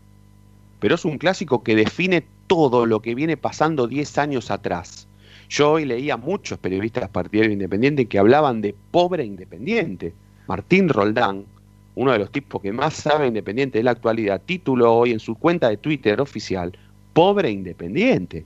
Pero 0.79 0.95
es 0.95 1.05
un 1.05 1.17
clásico 1.17 1.63
que 1.63 1.75
define 1.75 2.25
todo 2.48 2.86
lo 2.86 3.01
que 3.01 3.15
viene 3.15 3.38
pasando 3.38 3.88
10 3.88 4.17
años 4.19 4.51
atrás. 4.51 5.07
Yo 5.50 5.72
hoy 5.72 5.86
leía 5.86 6.17
muchos 6.17 6.60
periodistas 6.60 7.10
partidarios 7.10 7.53
independientes 7.53 8.07
que 8.07 8.19
hablaban 8.19 8.62
de 8.62 8.75
pobre 8.91 9.24
independiente. 9.25 10.13
Martín 10.48 10.89
Roldán, 10.89 11.45
uno 11.95 12.12
de 12.12 12.19
los 12.19 12.31
tipos 12.31 12.62
que 12.62 12.71
más 12.71 12.93
sabe 12.93 13.27
independiente 13.27 13.77
de 13.77 13.83
la 13.83 13.91
actualidad, 13.91 14.41
tituló 14.45 14.93
hoy 14.93 15.12
en 15.12 15.19
su 15.19 15.35
cuenta 15.35 15.69
de 15.69 15.77
Twitter 15.77 16.19
oficial, 16.19 16.77
pobre 17.13 17.51
independiente. 17.51 18.45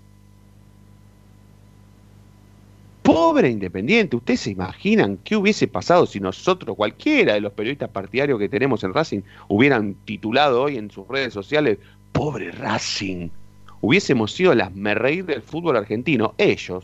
Pobre 3.02 3.50
independiente, 3.50 4.18
¿ustedes 4.18 4.42
se 4.42 4.52
imaginan 4.52 5.18
qué 5.24 5.38
hubiese 5.38 5.66
pasado 5.66 6.06
si 6.06 6.20
nosotros, 6.20 6.76
cualquiera 6.76 7.36
de 7.36 7.42
los 7.42 7.54
periodistas 7.54 7.90
partidarios 7.90 8.38
que 8.38 8.50
tenemos 8.50 8.84
en 8.84 8.94
Racing, 8.94 9.22
hubieran 9.48 9.96
titulado 10.04 10.64
hoy 10.64 10.78
en 10.78 10.92
sus 10.92 11.08
redes 11.08 11.34
sociales, 11.34 11.78
pobre 12.12 12.52
Racing? 12.52 13.30
Hubiésemos 13.80 14.34
sido 14.34 14.54
las 14.56 14.74
reír 14.76 15.26
del 15.26 15.42
fútbol 15.42 15.78
argentino. 15.78 16.34
Ellos, 16.38 16.84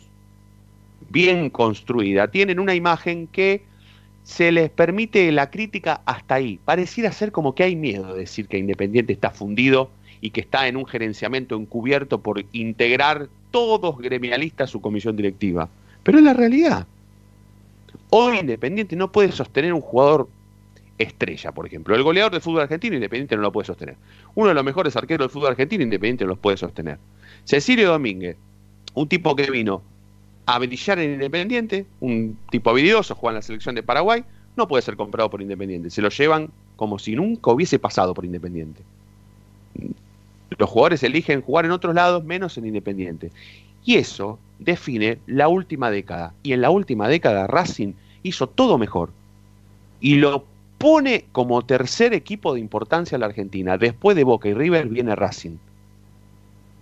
bien 1.09 1.49
construida, 1.49 2.29
tienen 2.29 2.57
una 2.57 2.73
imagen 2.73 3.27
que 3.27 3.65
se 4.23 4.51
les 4.51 4.69
permite 4.69 5.31
la 5.31 5.49
crítica 5.49 6.01
hasta 6.05 6.35
ahí. 6.35 6.59
Pareciera 6.63 7.11
ser 7.11 7.31
como 7.31 7.55
que 7.55 7.63
hay 7.63 7.75
miedo 7.75 8.13
de 8.13 8.21
decir 8.21 8.47
que 8.47 8.57
Independiente 8.57 9.13
está 9.13 9.31
fundido 9.31 9.89
y 10.21 10.31
que 10.31 10.41
está 10.41 10.67
en 10.67 10.77
un 10.77 10.85
gerenciamiento 10.85 11.55
encubierto 11.55 12.21
por 12.21 12.45
integrar 12.53 13.27
todos 13.51 13.97
gremialistas 13.97 14.69
a 14.69 14.71
su 14.71 14.81
comisión 14.81 15.15
directiva. 15.15 15.69
Pero 16.03 16.17
es 16.17 16.23
la 16.23 16.33
realidad. 16.33 16.87
Hoy 18.09 18.39
Independiente 18.39 18.95
no 18.95 19.11
puede 19.11 19.31
sostener 19.31 19.73
un 19.73 19.81
jugador 19.81 20.29
estrella, 20.97 21.51
por 21.51 21.65
ejemplo. 21.65 21.95
El 21.95 22.03
goleador 22.03 22.31
del 22.31 22.41
fútbol 22.41 22.61
argentino, 22.61 22.95
Independiente 22.95 23.35
no 23.35 23.41
lo 23.41 23.51
puede 23.51 23.65
sostener. 23.65 23.97
Uno 24.35 24.49
de 24.49 24.53
los 24.53 24.63
mejores 24.63 24.95
arqueros 24.95 25.25
del 25.25 25.31
fútbol 25.31 25.49
argentino, 25.49 25.83
Independiente 25.83 26.23
no 26.23 26.29
los 26.29 26.39
puede 26.39 26.57
sostener. 26.57 26.97
Cecilio 27.43 27.89
Domínguez, 27.89 28.37
un 28.93 29.09
tipo 29.09 29.35
que 29.35 29.51
vino 29.51 29.81
a 30.45 30.57
en 30.57 31.13
Independiente, 31.13 31.85
un 31.99 32.37
tipo 32.49 32.69
habilidoso, 32.69 33.15
juega 33.15 33.31
en 33.31 33.35
la 33.35 33.41
selección 33.41 33.75
de 33.75 33.83
Paraguay, 33.83 34.23
no 34.55 34.67
puede 34.67 34.81
ser 34.81 34.95
comprado 34.95 35.29
por 35.29 35.41
Independiente. 35.41 35.89
Se 35.89 36.01
lo 36.01 36.09
llevan 36.09 36.49
como 36.75 36.99
si 36.99 37.15
nunca 37.15 37.51
hubiese 37.51 37.79
pasado 37.79 38.13
por 38.13 38.25
Independiente. 38.25 38.81
Los 40.57 40.69
jugadores 40.69 41.03
eligen 41.03 41.41
jugar 41.41 41.65
en 41.65 41.71
otros 41.71 41.95
lados 41.95 42.23
menos 42.23 42.57
en 42.57 42.67
Independiente. 42.67 43.31
Y 43.85 43.95
eso 43.95 44.39
define 44.59 45.19
la 45.27 45.47
última 45.47 45.89
década. 45.91 46.33
Y 46.43 46.53
en 46.53 46.61
la 46.61 46.69
última 46.69 47.07
década 47.07 47.47
Racing 47.47 47.93
hizo 48.21 48.47
todo 48.47 48.77
mejor. 48.77 49.09
Y 49.99 50.15
lo 50.15 50.45
pone 50.77 51.25
como 51.31 51.65
tercer 51.65 52.13
equipo 52.13 52.53
de 52.53 52.59
importancia 52.59 53.15
a 53.15 53.19
la 53.19 53.27
Argentina. 53.27 53.77
Después 53.77 54.15
de 54.15 54.23
Boca 54.23 54.49
y 54.49 54.53
River 54.53 54.87
viene 54.87 55.15
Racing. 55.15 55.57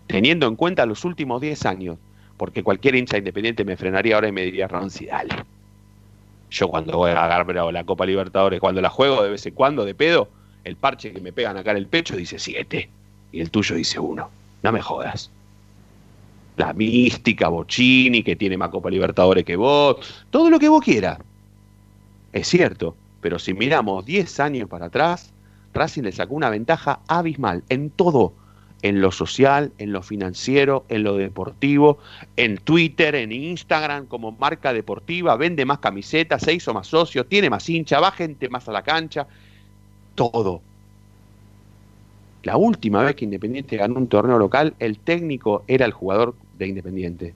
Teniendo 0.08 0.48
en 0.48 0.56
cuenta 0.56 0.86
los 0.86 1.06
últimos 1.06 1.40
10 1.42 1.66
años. 1.66 1.98
Porque 2.42 2.64
cualquier 2.64 2.96
hincha 2.96 3.20
independiente 3.20 3.64
me 3.64 3.78
frenaría 3.78 4.16
ahora 4.16 4.28
y 4.28 4.32
me 4.32 4.42
diría, 4.42 4.68
Ronzi, 4.68 5.06
dale. 5.06 5.30
Yo 6.50 6.70
cuando 6.70 6.98
voy 6.98 7.12
a 7.12 7.24
agarrar 7.24 7.72
la 7.72 7.84
Copa 7.84 8.04
Libertadores, 8.04 8.60
cuando 8.60 8.82
la 8.82 8.90
juego 8.90 9.22
de 9.22 9.30
vez 9.30 9.46
en 9.46 9.54
cuando 9.54 9.86
de 9.86 9.94
pedo, 9.94 10.28
el 10.64 10.76
parche 10.76 11.14
que 11.14 11.22
me 11.22 11.34
pegan 11.34 11.56
acá 11.58 11.70
en 11.70 11.78
el 11.78 11.86
pecho 11.86 12.16
dice 12.16 12.40
7 12.40 12.90
y 13.32 13.42
el 13.42 13.52
tuyo 13.52 13.76
dice 13.76 14.00
1. 14.00 14.30
No 14.64 14.72
me 14.72 14.82
jodas. 14.82 15.30
La 16.58 16.74
mística, 16.74 17.48
Bocini, 17.48 18.24
que 18.24 18.36
tiene 18.36 18.58
más 18.58 18.70
Copa 18.70 18.90
Libertadores 18.90 19.46
que 19.46 19.56
vos, 19.56 20.26
todo 20.32 20.50
lo 20.50 20.58
que 20.58 20.68
vos 20.68 20.84
quieras. 20.84 21.20
Es 22.34 22.48
cierto, 22.48 22.96
pero 23.22 23.38
si 23.38 23.54
miramos 23.54 24.04
10 24.04 24.40
años 24.40 24.68
para 24.68 24.88
atrás, 24.88 25.32
Racing 25.76 26.02
le 26.02 26.12
sacó 26.12 26.34
una 26.34 26.50
ventaja 26.50 27.02
abismal 27.08 27.64
en 27.70 27.92
todo, 27.92 28.34
en 28.82 29.02
lo 29.02 29.12
social, 29.12 29.72
en 29.78 29.92
lo 29.92 30.02
financiero, 30.02 30.86
en 30.90 31.04
lo 31.04 31.16
deportivo, 31.18 32.00
en 32.36 32.58
Twitter, 32.58 33.16
en 33.16 33.32
Instagram, 33.32 34.08
como 34.08 34.32
marca 34.32 34.74
deportiva, 34.74 35.36
vende 35.36 35.66
más 35.66 35.80
camisetas, 35.80 36.42
se 36.42 36.54
hizo 36.54 36.74
más 36.74 36.88
socio, 36.88 37.26
tiene 37.26 37.50
más 37.50 37.70
hincha, 37.70 38.00
va 38.00 38.12
gente 38.12 38.50
más 38.50 38.68
a 38.68 38.72
la 38.72 38.82
cancha, 38.82 39.28
todo. 40.16 40.62
La 42.44 42.58
última 42.58 43.04
vez 43.04 43.16
que 43.16 43.26
Independiente 43.26 43.78
ganó 43.78 43.96
un 43.98 44.08
torneo 44.08 44.40
local, 44.40 44.74
el 44.80 44.98
técnico 44.98 45.64
era 45.68 45.86
el 45.86 45.92
jugador 45.92 46.34
de 46.58 46.68
Independiente. 46.68 47.36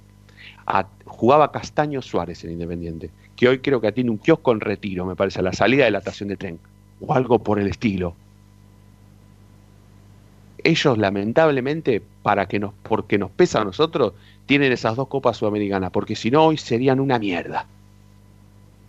Jugaba 1.05 1.51
Castaño 1.51 2.01
Suárez 2.01 2.43
en 2.43 2.51
Independiente, 2.51 3.11
que 3.35 3.47
hoy 3.47 3.59
creo 3.59 3.79
que 3.79 3.91
tiene 3.91 4.09
un 4.09 4.17
kiosco 4.17 4.51
en 4.51 4.61
retiro, 4.61 5.05
me 5.05 5.15
parece, 5.15 5.39
a 5.39 5.43
la 5.43 5.53
salida 5.53 5.85
de 5.85 5.91
la 5.91 5.99
estación 5.99 6.29
de 6.29 6.37
tren, 6.37 6.59
o 7.01 7.13
algo 7.13 7.37
por 7.37 7.59
el 7.59 7.67
estilo. 7.67 8.15
Ellos, 10.65 10.97
lamentablemente, 10.97 12.01
para 12.23 12.47
que 12.47 12.59
nos, 12.59 12.73
porque 12.81 13.19
nos 13.19 13.29
pesa 13.29 13.61
a 13.61 13.63
nosotros, 13.63 14.13
tienen 14.47 14.71
esas 14.71 14.95
dos 14.95 15.07
copas 15.07 15.37
sudamericanas, 15.37 15.91
porque 15.91 16.15
si 16.15 16.31
no, 16.31 16.43
hoy 16.43 16.57
serían 16.57 16.99
una 16.99 17.19
mierda. 17.19 17.67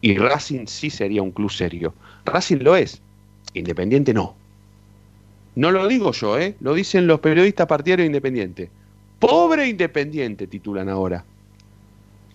Y 0.01 0.17
Racing 0.17 0.67
sí 0.67 0.89
sería 0.89 1.21
un 1.21 1.33
club 1.33 1.51
serio. 1.51 1.93
Racing 2.25 2.61
lo 2.63 2.77
es, 2.77 3.03
Independiente 3.53 4.15
no. 4.15 4.35
No 5.55 5.71
lo 5.71 5.87
digo 5.87 6.13
yo, 6.13 6.39
¿eh? 6.39 6.57
Lo 6.61 6.73
dicen 6.73 7.07
los 7.07 7.21
periodistas 7.21 7.67
partidarios 7.67 8.07
independientes. 8.07 8.71
Pobre 9.19 9.69
Independiente, 9.69 10.47
titulan 10.47 10.89
ahora. 10.89 11.27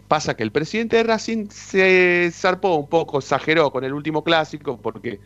Pasa 0.07 0.35
que 0.35 0.43
el 0.43 0.51
presidente 0.51 0.97
de 0.97 1.03
Racing 1.03 1.47
se 1.49 2.29
zarpó 2.31 2.75
un 2.75 2.87
poco, 2.87 3.17
exageró 3.17 3.71
con 3.71 3.83
el 3.83 3.93
último 3.93 4.23
clásico, 4.23 4.77
porque, 4.77 5.19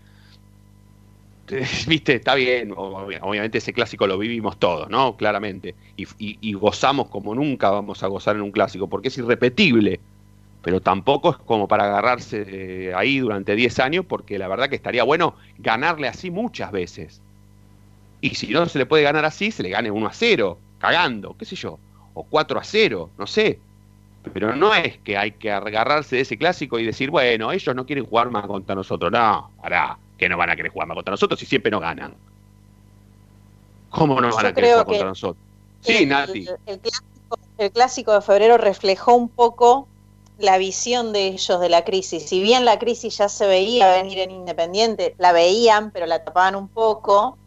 viste, 1.88 2.16
está 2.16 2.34
bien, 2.36 2.72
ob- 2.72 3.20
obviamente 3.22 3.60
ese 3.60 3.74
clásico 3.74 4.08
lo 4.08 4.18
vivimos 4.18 4.58
todos, 4.58 4.90
¿no? 4.90 5.16
Claramente. 5.16 5.78
Y, 5.96 6.54
gozamos 6.54 7.10
como 7.10 7.36
nunca 7.36 7.70
vamos 7.70 8.02
a 8.04 8.08
gozar 8.08 8.36
en 8.36 8.42
un 8.42 8.52
clásico, 8.52 8.90
porque 8.90 9.10
es 9.10 9.18
irrepetible. 9.18 10.04
Pero 10.62 10.82
tampoco 10.82 11.32
es 11.32 11.38
como 11.38 11.68
para 11.68 11.86
agarrarse 11.86 12.46
eh, 12.90 12.94
ahí 12.96 13.20
durante 13.20 13.56
10 13.56 13.80
años, 13.80 14.06
porque 14.08 14.40
la 14.40 14.48
verdad 14.50 14.70
que 14.70 14.76
estaría 14.78 15.04
bueno 15.04 15.38
ganarle 15.58 16.08
así 16.08 16.32
muchas 16.32 16.72
veces. 16.72 17.24
Y 18.22 18.36
si 18.36 18.48
no 18.52 18.66
se 18.68 18.80
le 18.80 18.86
puede 18.86 19.04
ganar 19.04 19.26
así, 19.26 19.52
se 19.52 19.64
le 19.64 19.70
gane 19.70 19.92
1 19.92 20.08
a 20.08 20.14
0, 20.14 20.64
cagando, 20.78 21.36
qué 21.38 21.46
sé 21.46 21.56
yo, 21.56 21.82
o 22.14 22.28
4 22.30 22.60
a 22.60 22.64
0, 22.64 23.14
no 23.18 23.28
sé. 23.28 23.66
Pero 24.34 24.56
no 24.56 24.74
es 24.76 25.00
que 25.02 25.18
hay 25.18 25.38
que 25.38 25.52
agarrarse 25.52 26.18
de 26.18 26.24
ese 26.24 26.38
clásico 26.38 26.80
y 26.80 26.86
decir, 26.86 27.12
bueno, 27.12 27.52
ellos 27.52 27.76
no 27.76 27.86
quieren 27.86 28.06
jugar 28.06 28.32
más 28.32 28.48
contra 28.48 28.76
nosotros. 28.76 29.12
No, 29.12 29.54
pará, 29.58 30.02
que 30.18 30.30
no 30.30 30.38
van 30.38 30.50
a 30.50 30.56
querer 30.56 30.72
jugar 30.72 30.88
más 30.88 30.96
contra 30.96 31.12
nosotros 31.12 31.40
si 31.40 31.46
siempre 31.46 31.72
no 31.72 31.80
ganan. 31.80 32.16
¿Cómo 33.90 34.20
no 34.20 34.34
van 34.34 34.46
a 34.46 34.54
querer 34.54 34.72
jugar 34.72 34.86
contra 34.86 35.08
nosotros? 35.08 35.44
Sí, 35.82 35.98
el, 36.04 36.10
Nati. 36.10 36.48
el 36.66 36.80
clásico, 36.80 37.40
el 37.58 37.72
clásico 37.72 38.14
de 38.14 38.22
febrero 38.22 38.58
reflejó 38.58 39.14
un 39.14 39.30
poco 39.30 39.88
la 40.38 40.58
visión 40.58 41.14
de 41.14 41.28
ellos 41.28 41.60
de 41.60 41.70
la 41.70 41.84
crisis. 41.84 42.28
Si 42.28 42.42
bien 42.42 42.66
la 42.66 42.80
crisis 42.80 43.18
ya 43.18 43.30
se 43.30 43.48
veía 43.48 43.92
venir 43.92 44.20
en 44.20 44.32
Independiente, 44.32 45.16
la 45.18 45.32
veían, 45.32 45.92
pero 45.92 46.06
la 46.06 46.24
tapaban 46.24 46.56
un 46.56 46.68
poco, 46.68 47.38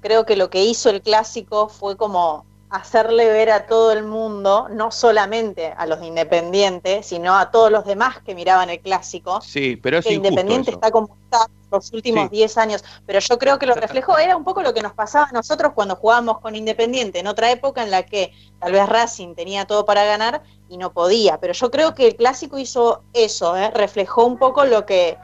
creo 0.00 0.24
que 0.24 0.36
lo 0.36 0.48
que 0.50 0.64
hizo 0.64 0.90
el 0.90 1.02
clásico 1.02 1.68
fue 1.68 1.96
como 1.96 2.46
hacerle 2.70 3.28
ver 3.28 3.50
a 3.50 3.66
todo 3.66 3.90
el 3.92 4.04
mundo, 4.04 4.68
no 4.70 4.90
solamente 4.92 5.74
a 5.76 5.86
los 5.86 6.02
independientes, 6.04 7.04
sino 7.06 7.36
a 7.36 7.50
todos 7.50 7.70
los 7.70 7.84
demás 7.84 8.18
que 8.24 8.34
miraban 8.34 8.70
el 8.70 8.80
clásico, 8.80 9.40
Sí, 9.40 9.76
pero 9.76 9.98
es 9.98 10.04
que 10.06 10.14
Independiente 10.14 10.70
eso. 10.70 10.78
está 10.78 10.90
como 10.92 11.16
está 11.24 11.46
los 11.70 11.92
últimos 11.92 12.24
Sí. 12.30 12.36
10 12.36 12.56
años, 12.58 12.84
pero 13.06 13.18
yo 13.20 13.38
creo 13.38 13.58
que 13.58 13.66
lo 13.66 13.74
reflejó, 13.74 14.18
era 14.18 14.36
un 14.36 14.44
poco 14.44 14.62
lo 14.62 14.72
que 14.72 14.82
nos 14.82 14.92
pasaba 14.92 15.26
a 15.26 15.32
nosotros 15.32 15.72
cuando 15.74 15.96
jugábamos 15.96 16.38
con 16.40 16.54
Independiente, 16.56 17.18
en 17.18 17.26
otra 17.26 17.50
época 17.50 17.82
en 17.82 17.90
la 17.90 18.04
que 18.04 18.32
tal 18.60 18.72
vez 18.72 18.88
Racing 18.88 19.34
tenía 19.34 19.64
todo 19.66 19.84
para 19.84 20.04
ganar 20.04 20.42
y 20.68 20.76
no 20.78 20.92
podía, 20.92 21.38
pero 21.38 21.52
yo 21.52 21.70
creo 21.70 21.94
que 21.94 22.06
el 22.06 22.16
clásico 22.16 22.58
hizo 22.58 23.02
eso, 23.12 23.56
¿eh? 23.56 23.70
reflejó 23.72 24.24
un 24.26 24.38
poco 24.38 24.64
lo 24.64 24.86
que... 24.86 25.18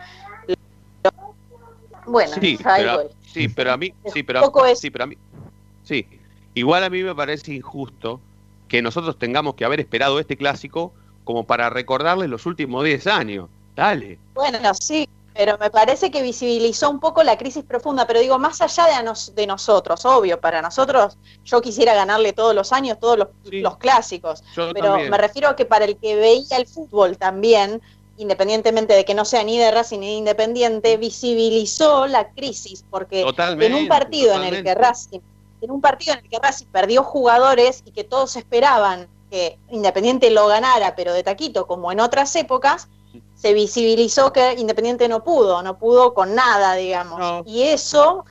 Bueno, 2.07 2.37
Sí, 2.41 2.57
ahí 2.65 2.83
pero, 2.83 2.97
voy. 2.99 3.07
sí, 3.33 3.49
pero 3.49 3.73
a 3.73 3.76
mí, 3.76 3.93
sí, 4.12 4.23
pero, 4.23 4.41
es- 4.67 4.79
sí, 4.79 4.91
pero 4.91 5.05
a 5.05 5.07
mí, 5.09 5.17
sí. 5.83 6.07
Igual 6.57 6.83
a 6.85 6.91
mí 6.91 7.03
me 7.03 7.15
parece 7.15 7.53
injusto 7.55 8.21
que 8.67 8.81
nosotros 8.83 9.19
tengamos 9.19 9.55
que 9.55 9.65
haber 9.65 9.79
esperado 9.79 10.19
este 10.19 10.37
clásico 10.37 10.93
como 11.23 11.47
para 11.47 11.71
recordarle 11.71 12.29
los 12.29 12.47
últimos 12.47 12.83
10 12.83 13.07
años. 13.07 13.49
Dale. 13.77 14.19
Bueno, 14.35 14.59
sí, 14.75 15.07
pero 15.35 15.59
me 15.59 15.69
parece 15.71 16.11
que 16.11 16.23
visibilizó 16.23 16.89
un 16.89 16.99
poco 16.99 17.23
la 17.23 17.37
crisis 17.37 17.63
profunda, 17.63 18.07
pero 18.07 18.21
digo, 18.21 18.39
más 18.39 18.63
allá 18.63 18.87
de, 18.87 18.95
a 18.95 19.03
nos- 19.03 19.35
de 19.35 19.47
nosotros, 19.47 20.05
obvio, 20.07 20.41
para 20.41 20.63
nosotros 20.63 21.19
yo 21.45 21.61
quisiera 21.61 21.95
ganarle 21.95 22.33
todos 22.33 22.55
los 22.55 22.73
años, 22.73 22.99
todos 22.99 23.19
los, 23.19 23.29
los 23.45 23.77
clásicos, 23.77 24.43
Yo 24.57 24.73
pero 24.73 24.87
también. 24.93 25.11
me 25.11 25.19
refiero 25.19 25.49
a 25.51 25.57
que 25.57 25.67
para 25.67 25.85
el 25.85 25.99
que 25.99 26.17
veía 26.17 26.57
el 26.57 26.67
fútbol 26.67 27.19
también, 27.19 27.83
independientemente 28.17 28.95
de 28.95 29.05
que 29.05 29.13
no 29.15 29.27
sea 29.27 29.45
ni 29.45 29.59
de 29.59 29.71
Racing 29.71 29.99
ni 30.01 30.07
de 30.07 30.13
Independiente, 30.15 30.97
visibilizó 30.97 32.07
la 32.07 32.31
crisis, 32.31 32.83
porque 32.89 33.23
Totalmente, 33.23 33.67
en 33.67 33.75
un 33.83 33.89
partido 33.89 34.35
en 34.43 34.55
el 34.55 34.65
que. 34.65 34.75
Racing, 34.75 35.21
en 35.61 35.71
un 35.71 35.81
partido 35.81 36.15
en 36.15 36.25
el 36.25 36.31
que 36.31 36.39
Racing 36.39 36.67
perdió 36.67 37.03
jugadores 37.03 37.83
y 37.85 37.91
que 37.93 38.05
todos 38.05 38.37
esperaban 38.37 39.09
que 39.31 39.59
Independiente 39.71 40.31
lo 40.31 40.47
ganara, 40.47 40.95
pero 40.95 41.13
de 41.13 41.23
taquito, 41.23 41.67
como 41.67 41.91
en 41.91 42.01
otras 42.01 42.35
épocas, 42.37 42.89
se 43.35 43.53
visibilizó 43.55 44.33
que 44.33 44.55
Independiente 44.55 45.09
no 45.09 45.25
pudo, 45.25 45.63
no 45.63 45.79
pudo 45.79 46.15
con 46.15 46.35
nada, 46.35 46.75
digamos. 46.75 47.47
Y 47.47 47.63
eso, 47.63 48.25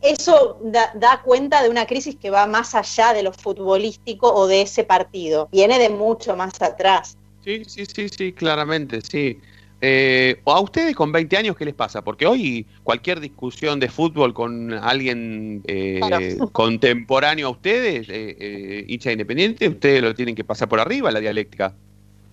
eso 0.00 0.58
da, 0.62 0.92
da 0.94 1.22
cuenta 1.22 1.62
de 1.62 1.68
una 1.68 1.86
crisis 1.86 2.16
que 2.16 2.30
va 2.30 2.46
más 2.46 2.74
allá 2.74 3.12
de 3.12 3.22
lo 3.22 3.32
futbolístico 3.32 4.32
o 4.32 4.46
de 4.46 4.62
ese 4.62 4.84
partido. 4.84 5.48
Viene 5.50 5.78
de 5.78 5.88
mucho 5.88 6.36
más 6.36 6.60
atrás. 6.60 7.16
Sí, 7.44 7.64
sí, 7.66 7.84
sí, 7.86 8.08
sí, 8.08 8.32
claramente, 8.32 9.00
sí. 9.00 9.40
Eh, 9.80 10.40
¿A 10.46 10.60
ustedes 10.60 10.94
con 10.96 11.12
20 11.12 11.36
años 11.36 11.56
qué 11.56 11.64
les 11.64 11.74
pasa? 11.74 12.02
Porque 12.02 12.26
hoy 12.26 12.66
cualquier 12.82 13.20
discusión 13.20 13.80
de 13.80 13.88
fútbol 13.88 14.32
con 14.32 14.72
alguien 14.72 15.62
eh, 15.66 16.00
Claro. 16.00 16.48
contemporáneo 16.52 17.48
a 17.48 17.50
ustedes, 17.50 18.08
eh, 18.08 18.36
eh, 18.38 18.84
hincha 18.88 19.12
independiente, 19.12 19.68
ustedes 19.68 20.02
lo 20.02 20.14
tienen 20.14 20.34
que 20.34 20.44
pasar 20.44 20.68
por 20.68 20.80
arriba, 20.80 21.10
la 21.10 21.20
dialéctica. 21.20 21.74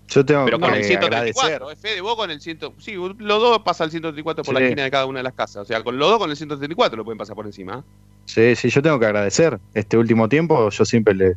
Yo 0.08 0.26
tengo 0.26 0.44
Pero 0.44 0.60
con 0.60 0.72
que 0.72 0.80
el 0.80 0.84
134, 0.84 1.56
agradecer. 1.56 1.62
¿eh, 1.72 1.76
Fede, 1.76 2.02
vos 2.02 2.16
con 2.16 2.30
el 2.32 2.42
100, 2.42 2.60
sí, 2.80 2.94
los 2.96 3.42
dos 3.42 3.60
pasan 3.60 3.86
el 3.86 3.92
134 3.92 4.44
por 4.44 4.54
la 4.54 4.62
esquina 4.62 4.84
de 4.84 4.92
cada 4.92 5.06
una 5.06 5.20
de 5.20 5.24
las 5.24 5.34
casas. 5.34 5.64
O 5.64 5.66
sea, 5.66 5.82
con 5.84 5.98
los 5.98 6.10
dos 6.10 6.20
con 6.20 6.30
el 6.30 6.36
134 6.36 6.98
lo 6.98 7.06
pueden 7.06 7.18
pasar 7.18 7.36
por 7.36 7.46
encima. 7.46 7.84
Sí, 8.26 8.56
sí, 8.56 8.70
yo 8.70 8.82
tengo 8.82 9.00
que 9.00 9.06
agradecer. 9.06 9.60
Este 9.74 9.98
último 9.98 10.28
tiempo 10.28 10.70
yo 10.70 10.86
siempre 10.86 11.14
le 11.14 11.36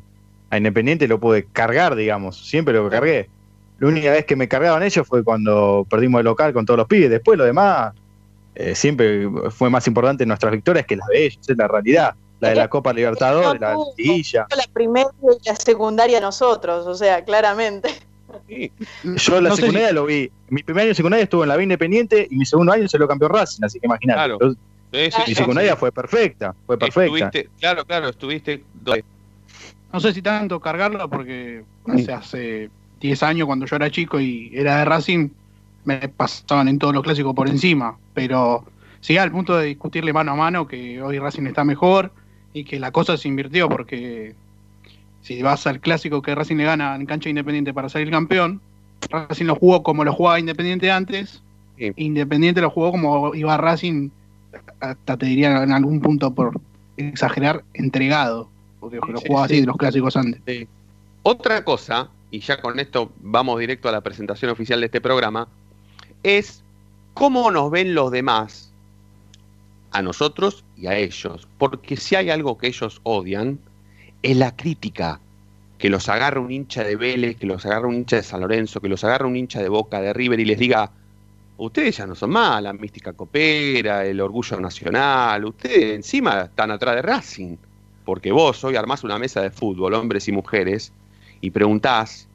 a 0.51 0.57
Independiente 0.57 1.09
lo 1.09 1.19
pude 1.19 1.45
cargar, 1.45 1.95
digamos, 1.97 2.49
siempre 2.49 2.75
lo 2.75 2.89
cargué. 2.91 3.29
La 3.79 3.89
única 3.89 4.11
vez 4.13 4.25
que 4.25 4.37
me 4.37 4.49
cargaban 4.49 4.83
ellos 4.83 5.07
fue 5.07 5.25
cuando 5.25 5.87
perdimos 5.91 6.21
el 6.21 6.25
local 6.27 6.53
con 6.53 6.65
todos 6.65 6.79
los 6.79 6.87
pibes. 6.87 7.11
Después 7.11 7.37
lo 7.39 7.45
demás 7.45 7.93
eh, 8.55 8.75
siempre 8.75 9.29
fue 9.51 9.69
más 9.71 9.87
importante 9.87 10.25
nuestras 10.25 10.53
victorias 10.53 10.87
que 10.87 10.97
las 10.97 11.09
de 11.09 11.27
ellos, 11.27 11.39
es 11.49 11.57
la 11.57 11.67
realidad. 11.69 12.15
La 12.41 12.51
de 12.51 12.57
la 12.57 12.69
Copa 12.69 12.93
Libertadores, 12.93 13.61
la 13.61 13.77
liguilla. 13.97 14.47
La 14.57 14.65
primaria 14.73 15.11
y 15.23 15.49
la 15.49 15.57
secundaria 15.57 16.21
nosotros, 16.21 16.87
o 16.87 16.95
sea, 16.95 17.25
claramente. 17.25 17.91
Yo 19.05 19.41
la 19.41 19.51
No 19.51 19.57
secundaria 19.57 19.93
lo 19.93 20.05
vi. 20.07 20.31
Mi 20.49 20.63
primer 20.63 20.83
año 20.83 20.89
de 20.91 20.95
secundaria 20.95 21.23
estuvo 21.25 21.43
en 21.45 21.49
la 21.49 21.57
B 21.57 21.63
Independiente 21.63 22.27
y 22.31 22.37
mi 22.37 22.45
segundo 22.45 22.73
año 22.73 22.89
se 22.89 22.99
lo 22.99 23.07
campeón 23.09 23.33
Racing, 23.33 23.65
así 23.65 23.79
que 23.81 23.87
imagínate. 23.87 24.17
Claro. 24.19 24.39
Yo- 24.41 24.55
Sí, 24.93 25.11
sí, 25.11 25.23
mi 25.27 25.35
secundaria 25.35 25.73
sí. 25.73 25.77
fue 25.79 25.91
perfecta, 25.91 26.55
fue 26.67 26.79
perfecta. 26.79 27.27
Estuviste- 27.27 27.49
claro, 27.59 27.85
claro, 27.85 28.09
estuviste. 28.11 28.63
No 29.93 29.99
sé 30.01 30.13
si 30.13 30.23
tanto 30.23 30.61
cargarlo 30.61 31.09
porque 31.11 31.65
hace, 31.87 32.13
hace 32.13 32.71
10 33.01 33.23
años 33.23 33.47
cuando 33.47 33.67
yo 33.67 33.77
era 33.77 33.91
chico 33.91 34.21
y 34.21 34.51
era 34.53 34.79
de 34.79 34.85
Racing, 34.85 35.29
me 35.85 36.09
pasaban 36.09 36.69
en 36.69 36.79
todos 36.79 36.95
los 36.95 37.03
clásicos 37.03 37.35
por 37.35 37.49
encima. 37.49 37.97
Pero 38.15 38.65
sí, 39.01 39.17
al 39.17 39.31
punto 39.31 39.57
de 39.57 39.67
discutirle 39.67 40.13
mano 40.13 40.33
a 40.33 40.37
mano 40.37 40.67
que 40.67 41.03
hoy 41.03 41.19
Racing 41.19 41.47
está 41.47 41.65
mejor 41.65 42.13
y 42.53 42.65
que 42.65 42.79
la 42.79 42.93
cosa 42.93 43.17
se 43.17 43.29
invirtió 43.29 43.69
porque 43.69 44.35
si 45.23 45.43
vas 45.43 45.67
al 45.67 45.81
clásico 45.81 46.23
que 46.23 46.35
Racing 46.35 46.57
le 46.57 46.65
gana 46.65 46.95
en 46.95 47.07
cancha 47.07 47.29
independiente 47.29 47.75
para 47.75 47.89
salir 47.89 48.11
campeón, 48.11 48.61
Racing 49.11 49.47
lo 49.47 49.57
jugó 49.57 49.83
como 49.83 50.05
lo 50.05 50.13
jugaba 50.13 50.39
Independiente 50.39 50.91
antes, 50.91 51.43
Independiente 51.97 52.61
lo 52.61 52.71
jugó 52.71 52.93
como 52.93 53.35
iba 53.35 53.57
Racing, 53.57 54.11
hasta 54.81 55.17
te 55.17 55.27
diría 55.27 55.63
en 55.63 55.73
algún 55.73 56.01
punto 56.01 56.33
por 56.33 56.61
exagerar, 56.97 57.65
entregado, 57.75 58.49
porque 58.81 58.97
lo 58.97 59.21
jugaba 59.21 59.49
sí. 59.49 59.55
así 59.55 59.61
de 59.61 59.67
los 59.67 59.77
clásicos 59.77 60.17
antes. 60.17 60.69
Otra 61.23 61.65
cosa, 61.65 62.11
y 62.35 62.41
ya 62.41 62.61
con 62.61 62.81
esto 62.81 63.13
vamos 63.21 63.61
directo 63.61 63.89
a 63.89 63.93
la 63.93 64.01
presentación 64.01 64.51
oficial 64.51 64.81
de 64.81 64.87
este 64.87 65.01
programa, 65.01 65.47
es 66.25 66.65
cómo 67.15 67.49
nos 67.53 67.71
ven 67.71 67.95
los 67.95 68.11
demás, 68.11 68.73
a 69.93 70.03
nosotros 70.03 70.65
y 70.77 70.89
a 70.89 70.97
ellos. 70.97 71.47
Porque 71.59 71.97
si 71.97 72.17
hay 72.17 72.31
algo 72.31 72.59
que 72.59 72.67
ellos 72.67 73.01
odian, 73.05 73.61
es 74.25 74.37
la 74.37 74.57
crítica. 74.57 75.21
Que 75.79 75.89
los 75.89 76.09
agarra 76.09 76.41
un 76.41 76.51
hincha 76.51 76.83
de 76.83 76.97
Vélez, 76.97 77.37
que 77.37 77.47
los 77.47 77.65
agarra 77.67 77.87
un 77.87 77.95
hincha 77.95 78.17
de 78.17 78.25
San 78.25 78.41
Lorenzo, 78.41 78.81
que 78.81 78.89
los 78.89 79.05
agarra 79.05 79.29
un 79.29 79.37
hincha 79.37 79.63
de 79.63 79.69
Boca, 79.69 80.01
de 80.01 80.13
River 80.13 80.41
y 80.41 80.45
les 80.45 80.59
diga, 80.59 80.91
ustedes 81.57 81.99
ya 81.99 82.07
no 82.09 82.17
son 82.17 82.31
más 82.31 82.61
la 82.61 82.73
mística 82.73 83.13
copera, 83.13 84.05
el 84.05 84.21
orgullo 84.21 84.59
nacional, 84.59 85.45
ustedes 85.45 85.95
encima 85.95 86.43
están 86.43 86.73
atrás 86.73 86.97
de 86.97 87.03
Racing. 87.03 87.57
Porque 88.05 88.33
vos 88.33 88.65
hoy 88.65 88.75
armás 88.75 89.05
una 89.05 89.21
mesa 89.21 89.41
de 89.41 89.51
fútbol, 89.51 89.95
hombres 89.95 90.27
y 90.27 90.33
mujeres, 90.33 90.93
y 91.41 91.51
preguntás 91.51 92.29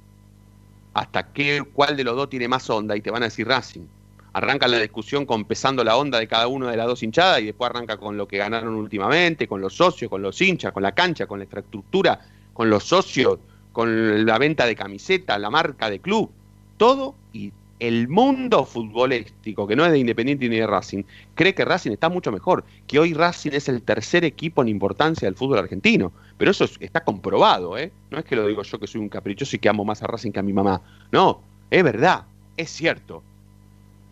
hasta 0.94 1.32
qué, 1.32 1.64
cuál 1.74 1.96
de 1.96 2.04
los 2.04 2.16
dos 2.16 2.30
tiene 2.30 2.48
más 2.48 2.70
onda 2.70 2.96
y 2.96 3.02
te 3.02 3.12
van 3.12 3.24
a 3.24 3.26
decir 3.28 3.48
Racing. 3.48 3.86
Arranca 4.34 4.68
la 4.68 4.80
discusión 4.80 5.26
con 5.26 5.46
pesando 5.46 5.84
la 5.84 5.98
onda 5.98 6.20
de 6.20 6.28
cada 6.28 6.48
una 6.48 6.70
de 6.70 6.78
las 6.78 6.88
dos 6.88 7.02
hinchadas 7.02 7.42
y 7.42 7.46
después 7.46 7.70
arranca 7.70 7.98
con 7.98 8.16
lo 8.16 8.28
que 8.28 8.38
ganaron 8.38 8.76
últimamente, 8.76 9.48
con 9.48 9.60
los 9.60 9.76
socios, 9.76 10.10
con 10.10 10.22
los 10.22 10.40
hinchas, 10.42 10.72
con 10.72 10.84
la 10.84 10.94
cancha, 10.94 11.26
con 11.26 11.40
la 11.40 11.46
infraestructura, 11.46 12.20
con 12.54 12.70
los 12.70 12.84
socios, 12.84 13.40
con 13.72 14.26
la 14.26 14.38
venta 14.38 14.66
de 14.66 14.76
camiseta, 14.76 15.40
la 15.40 15.50
marca 15.50 15.90
de 15.90 16.00
club, 16.00 16.30
todo 16.78 17.16
y 17.34 17.52
el 17.80 18.08
mundo 18.10 18.66
futbolístico, 18.66 19.66
que 19.66 19.76
no 19.76 19.86
es 19.86 19.92
de 19.92 20.00
Independiente 20.00 20.50
ni 20.50 20.58
de 20.58 20.68
Racing, 20.68 21.04
cree 21.34 21.56
que 21.56 21.64
Racing 21.64 21.92
está 21.92 22.10
mucho 22.10 22.32
mejor, 22.32 22.66
que 22.88 23.00
hoy 23.00 23.14
Racing 23.14 23.52
es 23.54 23.70
el 23.70 23.82
tercer 23.82 24.26
equipo 24.26 24.62
en 24.62 24.68
importancia 24.68 25.26
del 25.28 25.36
fútbol 25.36 25.60
argentino. 25.60 26.12
Pero 26.38 26.52
eso 26.52 26.66
es- 26.66 26.78
está 26.82 27.04
comprobado, 27.04 27.78
¿eh? 27.78 27.92
No 28.12 28.18
es 28.20 28.26
que 28.26 28.36
lo 28.36 28.46
digo 28.48 28.64
yo 28.64 28.80
que 28.80 28.88
soy 28.88 29.00
un 29.02 29.10
caprichoso 29.10 29.56
y 29.56 29.60
que 29.60 29.70
amo 29.70 29.86
más 29.86 30.04
a 30.04 30.08
Racing 30.08 30.32
que 30.32 30.40
a 30.40 30.44
mi 30.44 30.54
mamá. 30.54 30.82
No, 31.12 31.42
es 31.72 31.84
verdad, 31.84 32.26
es 32.58 32.70
cierto. 32.70 33.24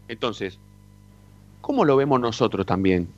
Entonces, 0.08 0.58
¿cómo 1.62 1.84
lo 1.84 1.98
vemos 1.98 2.20
nosotros 2.22 2.66
también? 2.66 3.10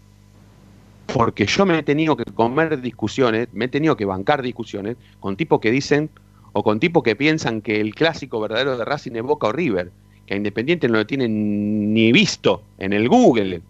Porque 1.14 1.46
yo 1.46 1.66
me 1.66 1.78
he 1.78 1.84
tenido 1.84 2.16
que 2.16 2.26
comer 2.26 2.82
discusiones, 2.82 3.48
me 3.54 3.66
he 3.66 3.68
tenido 3.68 3.96
que 3.98 4.06
bancar 4.06 4.42
discusiones 4.42 4.98
con 5.20 5.36
tipos 5.36 5.60
que 5.60 5.72
dicen 5.72 6.10
o 6.54 6.64
con 6.64 6.80
tipos 6.80 7.04
que 7.04 7.16
piensan 7.16 7.62
que 7.62 7.80
el 7.82 7.94
clásico 7.96 8.40
verdadero 8.40 8.78
de 8.78 8.86
Racing 8.86 9.14
es 9.16 9.24
Boca 9.24 9.48
o 9.48 9.52
River, 9.52 9.92
que 10.30 10.36
a 10.36 10.38
Independiente 10.38 10.88
no 10.88 10.94
lo 11.00 11.08
tienen 11.08 11.92
ni 11.92 12.12
visto 12.12 12.62
en 12.78 12.94
el 12.94 13.10
Google, 13.10 13.63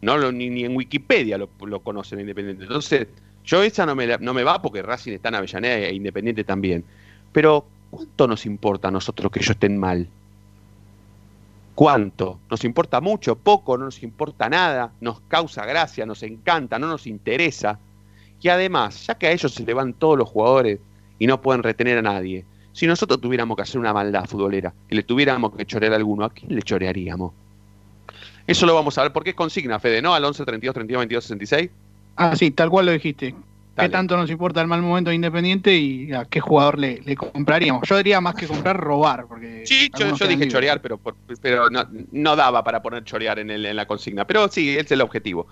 no 0.00 0.16
lo, 0.16 0.30
ni, 0.30 0.64
en 0.64 0.76
Wikipedia 0.76 1.36
lo, 1.36 1.48
lo 1.66 1.80
conocen 1.80 2.20
a 2.20 2.22
Independiente. 2.22 2.62
Entonces, 2.62 3.08
yo 3.44 3.64
esa 3.64 3.84
no 3.84 3.96
me, 3.96 4.06
la- 4.06 4.18
no 4.18 4.32
me 4.32 4.44
va 4.44 4.62
porque 4.62 4.80
Racing 4.80 5.10
está 5.10 5.30
en 5.30 5.34
Avellaneda 5.34 5.76
e 5.88 5.92
Independiente 5.92 6.44
también. 6.44 6.84
Pero, 7.32 7.66
¿cuánto 7.90 8.28
nos 8.28 8.46
importa 8.46 8.86
a 8.86 8.90
nosotros 8.92 9.32
que 9.32 9.40
ellos 9.40 9.50
estén 9.50 9.76
mal? 9.76 10.06
¿Cuánto? 11.74 12.38
¿Nos 12.48 12.62
importa 12.64 13.00
mucho? 13.00 13.34
¿Poco? 13.34 13.76
¿No 13.76 13.86
nos 13.86 14.00
importa 14.04 14.48
nada? 14.48 14.92
¿Nos 15.00 15.18
causa 15.26 15.66
gracia? 15.66 16.06
¿Nos 16.06 16.22
encanta? 16.22 16.78
¿No 16.78 16.86
nos 16.86 17.08
interesa? 17.08 17.80
Y 18.40 18.48
además, 18.50 19.04
ya 19.08 19.16
que 19.16 19.26
a 19.26 19.32
ellos 19.32 19.52
se 19.52 19.64
le 19.64 19.74
van 19.74 19.94
todos 19.94 20.16
los 20.16 20.28
jugadores 20.28 20.78
y 21.18 21.26
no 21.26 21.40
pueden 21.40 21.64
retener 21.64 21.98
a 21.98 22.02
nadie, 22.02 22.44
si 22.74 22.86
nosotros 22.86 23.18
tuviéramos 23.20 23.56
que 23.56 23.62
hacer 23.62 23.78
una 23.80 23.92
maldad 23.94 24.26
futbolera 24.26 24.74
y 24.90 24.94
le 24.96 25.02
tuviéramos 25.04 25.54
que 25.56 25.64
chorear 25.64 25.94
a 25.94 25.96
alguno, 25.96 26.24
¿a 26.26 26.30
quién 26.30 26.54
le 26.54 26.60
chorearíamos? 26.60 27.32
Eso 28.46 28.66
lo 28.66 28.74
vamos 28.74 28.98
a 28.98 29.02
ver 29.02 29.12
porque 29.12 29.30
es 29.30 29.36
consigna, 29.36 29.78
Fede, 29.80 30.02
¿no? 30.02 30.12
Al 30.14 30.24
11 30.24 30.44
32 30.44 30.74
32 30.74 31.00
22 31.00 31.24
66. 31.24 31.70
Ah, 32.16 32.36
sí, 32.36 32.50
tal 32.50 32.68
cual 32.68 32.86
lo 32.86 32.92
dijiste. 32.92 33.34
qué 33.76 33.88
tanto 33.88 34.16
nos 34.16 34.30
importa 34.30 34.60
el 34.60 34.66
mal 34.66 34.82
momento 34.82 35.08
de 35.10 35.16
Independiente 35.16 35.74
y 35.76 36.12
a 36.12 36.26
qué 36.26 36.40
jugador 36.40 36.78
le, 36.78 37.00
le 37.00 37.16
compraríamos. 37.16 37.88
Yo 37.88 37.96
diría 37.96 38.20
más 38.20 38.34
que 38.34 38.46
comprar, 38.46 38.76
robar. 38.78 39.26
Porque 39.26 39.62
Sí, 39.66 39.90
yo, 39.98 40.06
yo 40.14 40.26
dije 40.26 40.30
libres. 40.44 40.52
chorear, 40.52 40.80
pero, 40.82 40.98
por- 40.98 41.16
pero 41.40 41.70
no, 41.70 41.86
no 42.12 42.36
daba 42.36 42.62
para 42.62 42.82
poner 42.82 43.02
chorear 43.04 43.38
en, 43.38 43.50
el- 43.50 43.64
en 43.66 43.76
la 43.76 43.86
consigna. 43.86 44.26
Pero 44.26 44.46
sí, 44.48 44.70
ese 44.72 44.80
es 44.80 44.92
el 44.92 45.00
objetivo. 45.00 45.46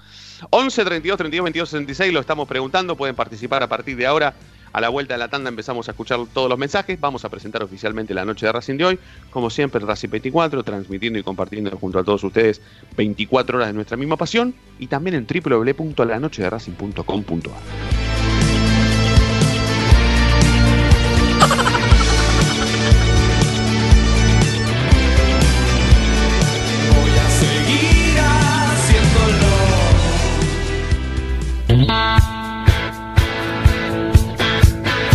11 0.51 0.85
32 0.85 1.17
32 1.17 1.45
22 1.45 1.69
66, 1.71 2.13
lo 2.13 2.21
estamos 2.21 2.47
preguntando. 2.47 2.95
Pueden 2.95 3.17
participar 3.17 3.63
a 3.63 3.69
partir 3.69 3.97
de 3.97 4.07
ahora. 4.07 4.35
A 4.73 4.81
la 4.81 4.89
vuelta 4.89 5.15
de 5.15 5.19
la 5.19 5.29
tanda 5.29 5.49
empezamos 5.51 5.89
a 5.89 5.93
escuchar 5.93 6.21
todos 6.33 6.49
los 6.49 6.59
mensajes. 6.59 6.99
Vamos 7.01 7.25
a 7.25 7.29
presentar 7.29 7.63
oficialmente 7.63 8.15
la 8.15 8.25
noche 8.25 8.47
de 8.47 8.53
Racing 8.53 8.79
de 8.79 8.85
hoy. 8.85 8.99
Como 9.31 9.51
siempre, 9.51 9.85
Racing 9.85 10.11
24, 10.11 10.63
transmitiendo 10.63 11.19
y 11.19 11.23
compartiendo 11.23 11.77
junto 11.77 11.99
a 11.99 12.05
todos 12.05 12.23
ustedes 12.25 12.63
24 12.97 13.59
horas 13.59 13.69
de 13.69 13.75
nuestra 13.75 13.97
misma 13.97 14.17
pasión. 14.17 14.55
Y 14.79 14.87
también 14.87 15.17
en 15.17 15.27
www.lanochederacing.com.ar. 15.27 18.02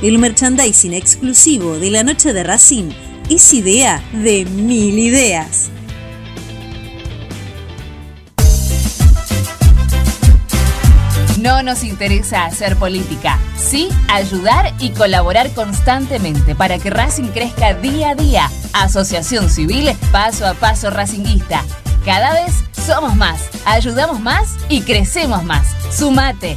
El 0.00 0.18
merchandising 0.18 0.94
exclusivo 0.94 1.76
de 1.76 1.90
la 1.90 2.04
noche 2.04 2.32
de 2.32 2.44
Racing 2.44 2.90
es 3.28 3.52
idea 3.52 4.00
de 4.12 4.44
mil 4.44 4.96
ideas. 4.96 5.70
No 11.40 11.64
nos 11.64 11.82
interesa 11.82 12.44
hacer 12.44 12.76
política, 12.76 13.40
sí 13.56 13.88
ayudar 14.08 14.72
y 14.78 14.90
colaborar 14.90 15.50
constantemente 15.52 16.54
para 16.54 16.78
que 16.78 16.90
Racing 16.90 17.30
crezca 17.32 17.74
día 17.74 18.10
a 18.10 18.14
día. 18.14 18.50
Asociación 18.74 19.50
Civil 19.50 19.90
Paso 20.12 20.46
a 20.46 20.54
Paso 20.54 20.90
Racinguista. 20.90 21.64
Cada 22.04 22.34
vez 22.34 22.54
somos 22.86 23.16
más, 23.16 23.48
ayudamos 23.64 24.20
más 24.20 24.54
y 24.68 24.82
crecemos 24.82 25.42
más. 25.42 25.66
Sumate. 25.90 26.56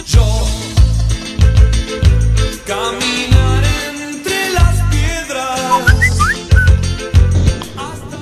Yo 0.05 0.23
caminar 2.65 3.63
entre 3.99 4.53
las 4.53 4.81
piedras. 4.89 6.17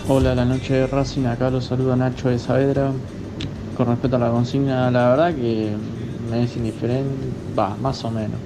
Hola, 0.08 0.34
la 0.34 0.46
noche 0.46 0.74
de 0.74 0.88
Racing. 0.88 1.26
Acá 1.28 1.52
los 1.52 1.66
saluda 1.66 1.96
Nacho 1.96 2.30
de 2.30 2.40
Saavedra. 2.40 2.92
Con 3.78 3.86
respecto 3.86 4.16
a 4.16 4.20
la 4.20 4.32
consigna, 4.32 4.90
la 4.90 5.10
verdad 5.10 5.36
que 5.36 5.76
me 6.30 6.44
es 6.44 6.56
indiferente, 6.56 7.28
va, 7.58 7.76
más 7.82 8.04
o 8.04 8.12
menos. 8.12 8.40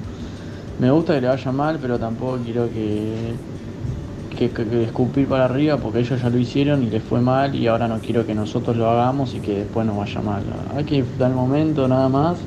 Me 0.80 0.89
gusta 0.91 1.13
que 1.13 1.22
le 1.22 1.28
vaya 1.28 1.52
mal, 1.52 1.78
pero 1.82 2.00
tampoco 2.00 2.39
quiero 2.43 2.67
que, 2.69 3.34
que, 4.38 4.84
escupir 4.84 5.28
para 5.28 5.46
arriba 5.46 5.78
porque 5.78 6.00
ellos 6.00 6.22
ya 6.22 6.30
lo 6.30 6.38
hicieron 6.38 6.84
y 6.84 6.88
les 6.88 7.04
fue 7.04 7.22
mal 7.22 7.56
y 7.56 7.67
ahora 7.67 7.88
no 7.88 8.00
quiero 8.00 8.26
que 8.26 8.34
nosotros 8.34 8.76
lo 8.76 8.89
hagamos 8.89 9.34
y 9.36 9.39
que 9.39 9.60
después 9.60 9.86
nos 9.86 9.98
vaya 9.98 10.22
mal. 10.22 10.43
Hay 10.76 10.84
que 10.84 10.96
disfrutar 10.96 11.30
el 11.30 11.36
momento 11.36 11.88
nada 11.88 12.10
más, 12.10 12.38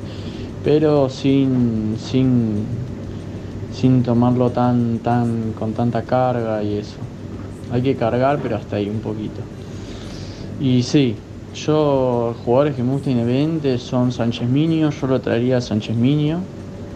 pero 0.64 1.08
sin, 1.08 1.96
sin, 1.98 2.64
sin 3.72 4.02
tomarlo 4.02 4.50
tan, 4.50 4.98
tan, 4.98 5.52
con 5.52 5.72
tanta 5.72 6.02
carga 6.02 6.62
y 6.62 6.78
eso. 6.78 6.96
Hay 7.72 7.82
que 7.82 7.96
cargar, 7.96 8.38
pero 8.42 8.56
hasta 8.56 8.76
ahí 8.76 8.88
un 8.88 9.00
poquito. 9.00 9.40
Y 10.60 10.82
sí, 10.82 11.16
yo, 11.56 12.34
jugadores 12.44 12.76
que 12.76 12.82
me 12.82 12.92
gustan 12.92 13.12
independiente 13.12 13.78
son 13.78 14.12
Sánchez 14.12 14.48
Miño, 14.48 14.90
yo 14.90 15.06
lo 15.06 15.20
traería 15.20 15.56
a 15.56 15.60
Sánchez 15.60 15.96
Miño, 15.96 16.40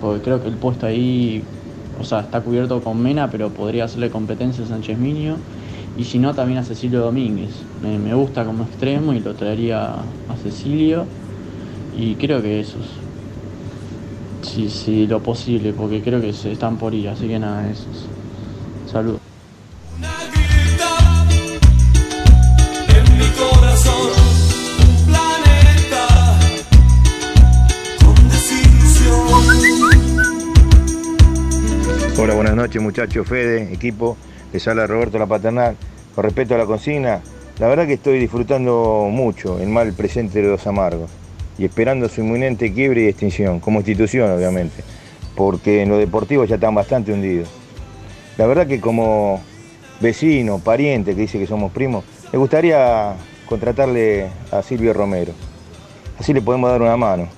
porque 0.01 0.23
creo 0.23 0.43
que 0.43 0.49
el 0.49 0.59
puesto 0.59 0.87
ahí, 0.87 1.43
o 1.99 2.05
sea, 2.05 2.21
está 2.21 2.43
cubierto 2.43 2.83
con 2.83 3.01
Mena, 3.03 3.31
pero 3.31 3.55
podría 3.55 3.85
hacerle 3.85 4.11
competencia 4.11 4.65
a 4.65 4.69
Sánchez 4.69 4.99
Miño. 4.99 5.37
Y 5.99 6.05
si 6.05 6.19
no, 6.19 6.35
también 6.35 6.59
a 6.59 6.63
Cecilio 6.65 7.01
Domínguez. 7.01 7.51
Me, 7.83 8.15
gusta 8.15 8.45
como 8.45 8.65
extremo 8.65 9.13
y 9.13 9.21
lo 9.21 9.35
traería 9.35 9.95
a 10.29 10.37
Cecilio. 10.37 11.07
Y 11.91 12.17
creo 12.17 12.43
que 12.43 12.61
esos. 12.61 13.05
Sí, 14.43 14.69
sí, 14.71 15.07
lo 15.07 15.23
posible, 15.23 15.73
porque 15.75 16.03
creo 16.03 16.21
que 16.21 16.33
se 16.33 16.53
están 16.53 16.79
por 16.79 16.95
ir, 16.95 17.09
así 17.09 17.29
que 17.29 17.39
nada, 17.39 17.69
esos. 17.71 18.13
Saludos. 18.91 19.20
Noches 32.71 32.83
muchachos, 32.83 33.27
Fede, 33.27 33.73
equipo, 33.73 34.17
les 34.53 34.69
habla 34.69 34.87
Roberto 34.87 35.19
La 35.19 35.27
Paternal. 35.27 35.77
Con 36.15 36.23
respecto 36.23 36.55
a 36.55 36.59
la 36.59 36.67
consigna, 36.67 37.21
la 37.59 37.67
verdad 37.67 37.85
que 37.85 37.95
estoy 37.95 38.21
disfrutando 38.21 39.09
mucho 39.11 39.59
el 39.59 39.69
mal 39.69 39.93
presente 39.93 40.41
de 40.41 40.49
los 40.49 40.65
amargos 40.69 41.11
y 41.59 41.65
esperando 41.65 42.09
su 42.09 42.21
inminente 42.21 42.73
quiebre 42.73 43.03
y 43.03 43.07
extinción, 43.09 43.59
como 43.59 43.81
institución 43.81 44.31
obviamente, 44.31 44.85
porque 45.35 45.83
en 45.83 45.89
lo 45.89 45.99
deportivo 45.99 46.45
ya 46.45 46.55
están 46.55 46.77
bastante 46.77 47.13
hundidos. 47.13 47.49
La 48.39 48.47
verdad 48.47 48.69
que 48.69 48.81
como 48.81 49.41
vecino, 50.01 50.61
pariente, 50.61 51.17
que 51.17 51.23
dice 51.23 51.41
que 51.41 51.49
somos 51.49 51.73
primos, 51.73 52.05
me 52.33 52.39
gustaría 52.39 53.15
contratarle 53.47 54.29
a 54.53 54.63
Silvio 54.63 54.93
Romero. 54.93 55.33
Así 56.21 56.33
le 56.33 56.41
podemos 56.41 56.71
dar 56.71 56.81
una 56.81 56.97
mano. 56.97 57.29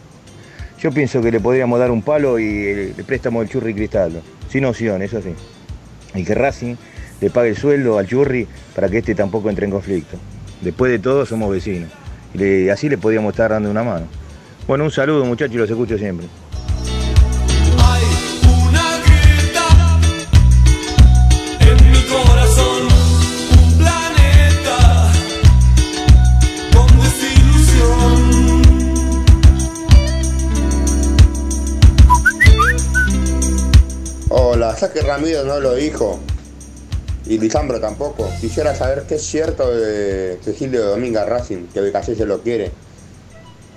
Yo 0.79 0.91
pienso 0.91 1.23
que 1.23 1.31
le 1.31 1.41
podríamos 1.41 1.79
dar 1.79 1.91
un 1.91 2.03
palo 2.03 2.39
y 2.39 2.93
el 2.99 3.05
préstamo 3.07 3.41
del 3.41 3.49
Churri 3.49 3.73
Cristaldo, 3.73 4.21
sin 4.53 4.67
opción, 4.67 5.01
eso 5.01 5.23
sí. 5.23 5.31
Y 6.15 6.25
que 6.25 6.35
Racing 6.35 6.77
le 7.23 7.31
pague 7.31 7.49
el 7.49 7.57
sueldo 7.57 7.99
al 7.99 8.07
Churri 8.07 8.47
para 8.75 8.91
que 8.91 8.99
este 8.99 9.15
tampoco 9.15 9.49
entre 9.49 9.65
en 9.65 9.71
conflicto. 9.73 10.19
Después 10.61 10.93
de 10.93 10.99
todo 10.99 11.25
somos 11.25 11.51
vecinos. 11.51 11.91
Y 12.35 12.69
así 12.69 12.91
le 12.91 12.99
podríamos 12.99 13.33
estar 13.33 13.51
dando 13.51 13.71
una 13.71 13.83
mano. 13.83 14.07
Bueno, 14.67 14.85
un 14.85 14.91
saludo 14.91 15.25
muchachos 15.25 15.55
y 15.55 15.59
los 15.59 15.71
escucho 15.71 15.97
siempre. 15.97 16.27
Que 34.91 35.01
Ramiro 35.01 35.45
no 35.45 35.61
lo 35.61 35.77
dijo 35.77 36.19
y 37.27 37.39
Lisandro 37.39 37.81
tampoco, 37.81 38.29
quisiera 38.41 38.75
saber 38.75 39.05
qué 39.07 39.15
es 39.15 39.23
cierto 39.23 39.73
de 39.73 40.41
Cecilio 40.43 40.85
Domínguez 40.85 41.25
Racing, 41.25 41.69
que 41.73 41.81
Becasé 41.81 42.17
se 42.17 42.27
lo 42.27 42.43
quiere 42.43 42.73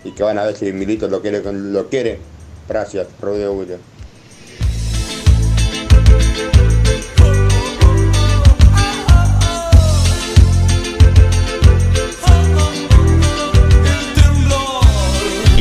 y 0.03 0.11
que 0.13 0.23
van 0.23 0.39
a 0.39 0.45
ver 0.45 0.55
si 0.55 0.73
Milito 0.73 1.07
lo 1.07 1.21
quiere, 1.21 1.43
lo 1.43 1.89
quiere. 1.89 2.19
Gracias, 2.67 3.05
Rodrigo 3.21 3.51
William. 3.53 3.79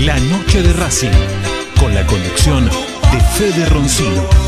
La 0.06 0.18
noche 0.20 0.62
de 0.62 0.72
Racing, 0.72 1.12
con 1.78 1.94
la 1.94 2.06
conducción 2.06 2.64
de 2.64 3.20
Fede 3.36 3.66
Roncino. 3.66 4.43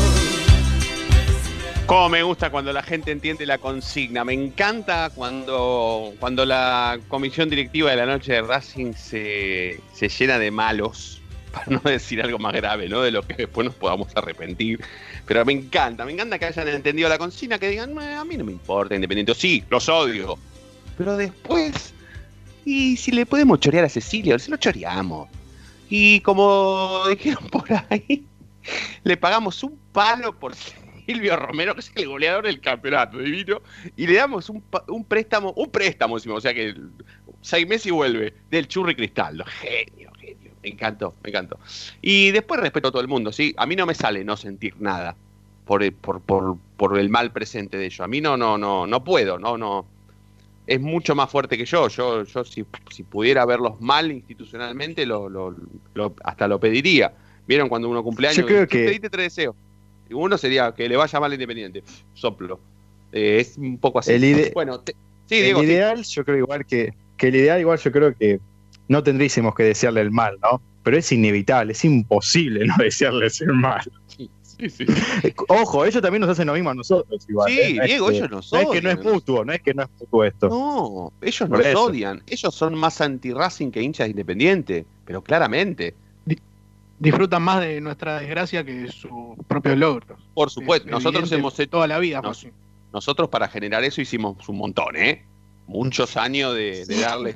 Cómo 2.07 2.15
me 2.15 2.23
gusta 2.23 2.49
cuando 2.49 2.71
la 2.71 2.83
gente 2.83 3.11
entiende 3.11 3.45
la 3.45 3.57
consigna. 3.57 4.23
Me 4.23 4.31
encanta 4.31 5.11
cuando, 5.13 6.13
cuando 6.21 6.45
la 6.45 7.01
comisión 7.09 7.49
directiva 7.49 7.91
de 7.91 7.97
la 7.97 8.05
noche 8.05 8.31
de 8.31 8.43
Racing 8.43 8.93
se, 8.93 9.81
se 9.91 10.07
llena 10.07 10.39
de 10.39 10.49
malos, 10.49 11.21
para 11.51 11.65
no 11.67 11.81
decir 11.83 12.21
algo 12.21 12.39
más 12.39 12.53
grave, 12.53 12.87
¿no? 12.87 13.01
De 13.01 13.11
lo 13.11 13.23
que 13.23 13.33
después 13.33 13.65
nos 13.65 13.75
podamos 13.75 14.07
arrepentir. 14.15 14.79
Pero 15.25 15.43
me 15.43 15.51
encanta, 15.51 16.05
me 16.05 16.13
encanta 16.13 16.39
que 16.39 16.45
hayan 16.45 16.69
entendido 16.69 17.09
la 17.09 17.17
consigna, 17.17 17.59
que 17.59 17.67
digan, 17.67 17.91
"Eh, 18.01 18.15
a 18.15 18.23
mí 18.23 18.37
no 18.37 18.45
me 18.45 18.53
importa, 18.53 18.95
independiente. 18.95 19.35
Sí, 19.35 19.65
los 19.69 19.89
odio. 19.89 20.37
Pero 20.97 21.17
después, 21.17 21.93
y 22.63 22.95
si 22.95 23.11
le 23.11 23.25
podemos 23.25 23.59
chorear 23.59 23.83
a 23.83 23.89
Cecilio, 23.89 24.39
se 24.39 24.49
lo 24.49 24.55
choreamos. 24.55 25.27
Y 25.89 26.21
como 26.21 27.01
dijeron 27.09 27.49
por 27.49 27.65
ahí, 27.89 28.23
le 29.03 29.17
pagamos 29.17 29.61
un 29.61 29.77
palo 29.91 30.31
por 30.31 30.55
Silvio 31.07 31.35
Romero, 31.37 31.73
que 31.73 31.79
es 31.79 31.91
el 31.95 32.07
goleador 32.07 32.45
del 32.45 32.59
campeonato, 32.59 33.17
divino, 33.17 33.61
y 33.95 34.05
le 34.07 34.13
damos 34.15 34.49
un, 34.49 34.61
un 34.89 35.05
préstamo, 35.05 35.53
un 35.53 35.69
préstamo, 35.71 36.15
o 36.15 36.41
sea 36.41 36.53
que 36.53 36.75
seis 37.41 37.67
meses 37.67 37.87
y 37.87 37.91
vuelve, 37.91 38.33
del 38.51 38.67
Churri 38.67 38.93
Cristaldo. 38.93 39.45
Genio, 39.45 40.11
genio. 40.19 40.51
Me 40.61 40.69
encantó, 40.69 41.15
me 41.23 41.29
encantó. 41.29 41.57
Y 42.01 42.31
después 42.31 42.59
respeto 42.59 42.89
a 42.89 42.91
todo 42.91 43.01
el 43.01 43.07
mundo, 43.07 43.31
¿sí? 43.31 43.53
A 43.57 43.65
mí 43.65 43.75
no 43.75 43.85
me 43.85 43.95
sale 43.95 44.23
no 44.25 44.35
sentir 44.35 44.75
nada 44.79 45.15
por 45.65 45.81
el, 45.81 45.93
por, 45.93 46.19
por, 46.21 46.57
por 46.75 46.99
el 46.99 47.09
mal 47.09 47.31
presente 47.31 47.77
de 47.77 47.85
ellos. 47.85 48.01
A 48.01 48.07
mí 48.07 48.19
no, 48.19 48.35
no, 48.35 48.57
no, 48.57 48.85
no 48.85 49.03
puedo, 49.03 49.39
no, 49.39 49.57
no. 49.57 49.85
Es 50.65 50.81
mucho 50.81 51.15
más 51.15 51.29
fuerte 51.31 51.57
que 51.57 51.63
yo. 51.65 51.87
Yo, 51.87 52.23
yo 52.25 52.43
si, 52.43 52.65
si 52.91 53.03
pudiera 53.03 53.45
verlos 53.45 53.79
mal 53.79 54.11
institucionalmente, 54.11 55.05
lo, 55.05 55.29
lo- 55.29 55.55
lo- 55.93 56.13
hasta 56.25 56.47
lo 56.49 56.59
pediría. 56.59 57.13
¿Vieron 57.47 57.69
cuando 57.69 57.87
uno 57.87 58.03
cumpleaños? 58.03 58.37
Yo 58.37 58.45
creo 58.45 58.67
¿Qué 58.67 58.77
que- 58.79 58.85
pediste 58.85 59.09
tres 59.09 59.25
deseos? 59.35 59.55
Uno 60.13 60.37
sería 60.37 60.73
que 60.73 60.87
le 60.89 60.95
vaya 60.97 61.19
mal 61.19 61.31
a 61.31 61.35
Independiente. 61.35 61.83
Soplo. 62.13 62.59
Eh, 63.11 63.39
es 63.39 63.57
un 63.57 63.77
poco 63.77 63.99
así. 63.99 64.11
El 64.13 64.23
ide- 64.23 64.51
bueno, 64.53 64.79
te- 64.81 64.93
sí, 65.27 65.35
el 65.35 65.43
Diego. 65.45 65.59
sí. 65.61 65.65
ideal, 65.67 66.03
yo 66.03 66.25
creo 66.25 66.37
igual 66.37 66.65
que, 66.65 66.93
que 67.17 67.27
el 67.29 67.35
ideal, 67.35 67.59
igual 67.59 67.77
yo 67.79 67.91
creo 67.91 68.15
que 68.15 68.39
no 68.87 69.03
tendríamos 69.03 69.55
que 69.55 69.63
desearle 69.63 70.01
el 70.01 70.11
mal, 70.11 70.37
¿no? 70.41 70.61
Pero 70.83 70.97
es 70.97 71.11
inevitable, 71.11 71.73
es 71.73 71.83
imposible 71.85 72.65
no 72.65 72.75
desearle 72.79 73.27
el 73.41 73.53
mal. 73.53 73.81
Sí, 74.07 74.29
sí. 74.69 74.85
Ojo, 75.49 75.85
ellos 75.85 76.01
también 76.01 76.21
nos 76.21 76.29
hacen 76.31 76.47
lo 76.47 76.53
mismo 76.53 76.69
a 76.71 76.73
nosotros, 76.73 77.25
igual. 77.29 77.51
Sí, 77.51 77.59
¿eh? 77.59 77.73
No 77.75 77.83
es 77.83 77.87
Diego, 77.89 78.07
que- 78.09 78.15
ellos 78.17 78.31
nos 78.31 78.51
No 78.53 78.59
es 78.59 78.67
que 78.69 78.81
no 78.81 78.89
es 78.89 78.97
odian. 78.97 79.13
mutuo, 79.13 79.45
no 79.45 79.53
es 79.53 79.61
que 79.61 79.73
no 79.73 79.83
es 79.83 79.89
mutuo 79.99 80.23
esto. 80.23 80.47
No, 80.49 81.13
ellos 81.21 81.49
Por 81.49 81.57
nos 81.59 81.67
eso. 81.67 81.83
odian. 81.83 82.23
Ellos 82.27 82.55
son 82.55 82.75
más 82.75 82.99
anti-Racing 83.01 83.69
que 83.71 83.81
hinchas 83.81 84.05
de 84.07 84.11
Independiente. 84.11 84.85
Pero 85.05 85.21
claramente. 85.21 85.93
Disfrutan 86.99 87.43
más 87.43 87.61
de 87.61 87.79
nuestra 87.81 88.19
desgracia 88.19 88.63
que 88.63 88.73
de 88.73 88.91
sus 88.91 89.11
propios 89.47 89.77
logros. 89.77 90.19
Por 90.33 90.49
supuesto, 90.49 90.87
Es 90.87 90.91
nosotros 90.91 91.31
hemos 91.31 91.59
hecho. 91.59 91.69
toda 91.71 91.87
la 91.87 91.99
vida. 91.99 92.21
nos- 92.21 92.47
nosotros 92.93 93.29
para 93.29 93.47
generar 93.47 93.83
eso 93.83 94.01
hicimos 94.01 94.47
un 94.49 94.57
montón, 94.57 94.95
¿eh? 94.95 95.23
Muchos 95.67 96.15
años 96.17 96.55
de, 96.55 96.85
de 96.85 96.99
darles 97.01 97.35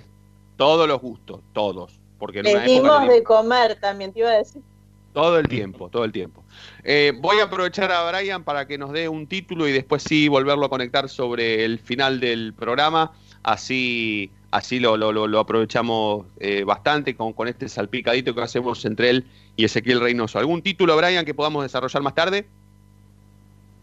todos 0.57 0.87
los 0.87 0.99
gustos, 1.01 1.41
todos. 1.53 1.99
Porque 2.17 2.41
Les 2.41 2.65
dimos 2.65 3.07
de 3.07 3.21
comer 3.23 3.77
también, 3.79 4.13
te 4.13 4.19
iba 4.19 4.29
a 4.29 4.37
decir. 4.37 4.61
Todo 5.13 5.37
el 5.39 5.47
tiempo, 5.49 5.89
todo 5.89 6.05
el 6.05 6.11
tiempo. 6.13 6.41
Eh, 6.83 7.11
voy 7.19 7.39
a 7.39 7.43
aprovechar 7.43 7.91
a 7.91 8.09
Brian 8.09 8.43
para 8.45 8.65
que 8.65 8.77
nos 8.77 8.93
dé 8.93 9.09
un 9.09 9.27
título 9.27 9.67
y 9.67 9.71
después 9.73 10.03
sí 10.03 10.27
volverlo 10.29 10.65
a 10.65 10.69
conectar 10.69 11.09
sobre 11.09 11.65
el 11.65 11.79
final 11.79 12.19
del 12.21 12.53
programa. 12.53 13.11
Así, 13.43 14.31
así 14.51 14.79
lo, 14.79 14.97
lo- 14.97 15.11
lo- 15.27 15.39
aprovechamos 15.39 16.25
eh, 16.39 16.63
bastante 16.63 17.15
con, 17.15 17.33
con 17.33 17.47
este 17.47 17.67
salpicadito 17.69 18.35
que 18.35 18.41
hacemos 18.41 18.83
entre 18.85 19.09
él 19.09 19.25
y 19.55 19.65
Ezequiel 19.65 19.99
Reynoso. 20.01 20.37
¿Algún 20.39 20.61
título, 20.61 20.95
Brian, 20.97 21.25
que 21.25 21.33
podamos 21.33 21.63
desarrollar 21.63 22.03
más 22.03 22.13
tarde? 22.15 22.45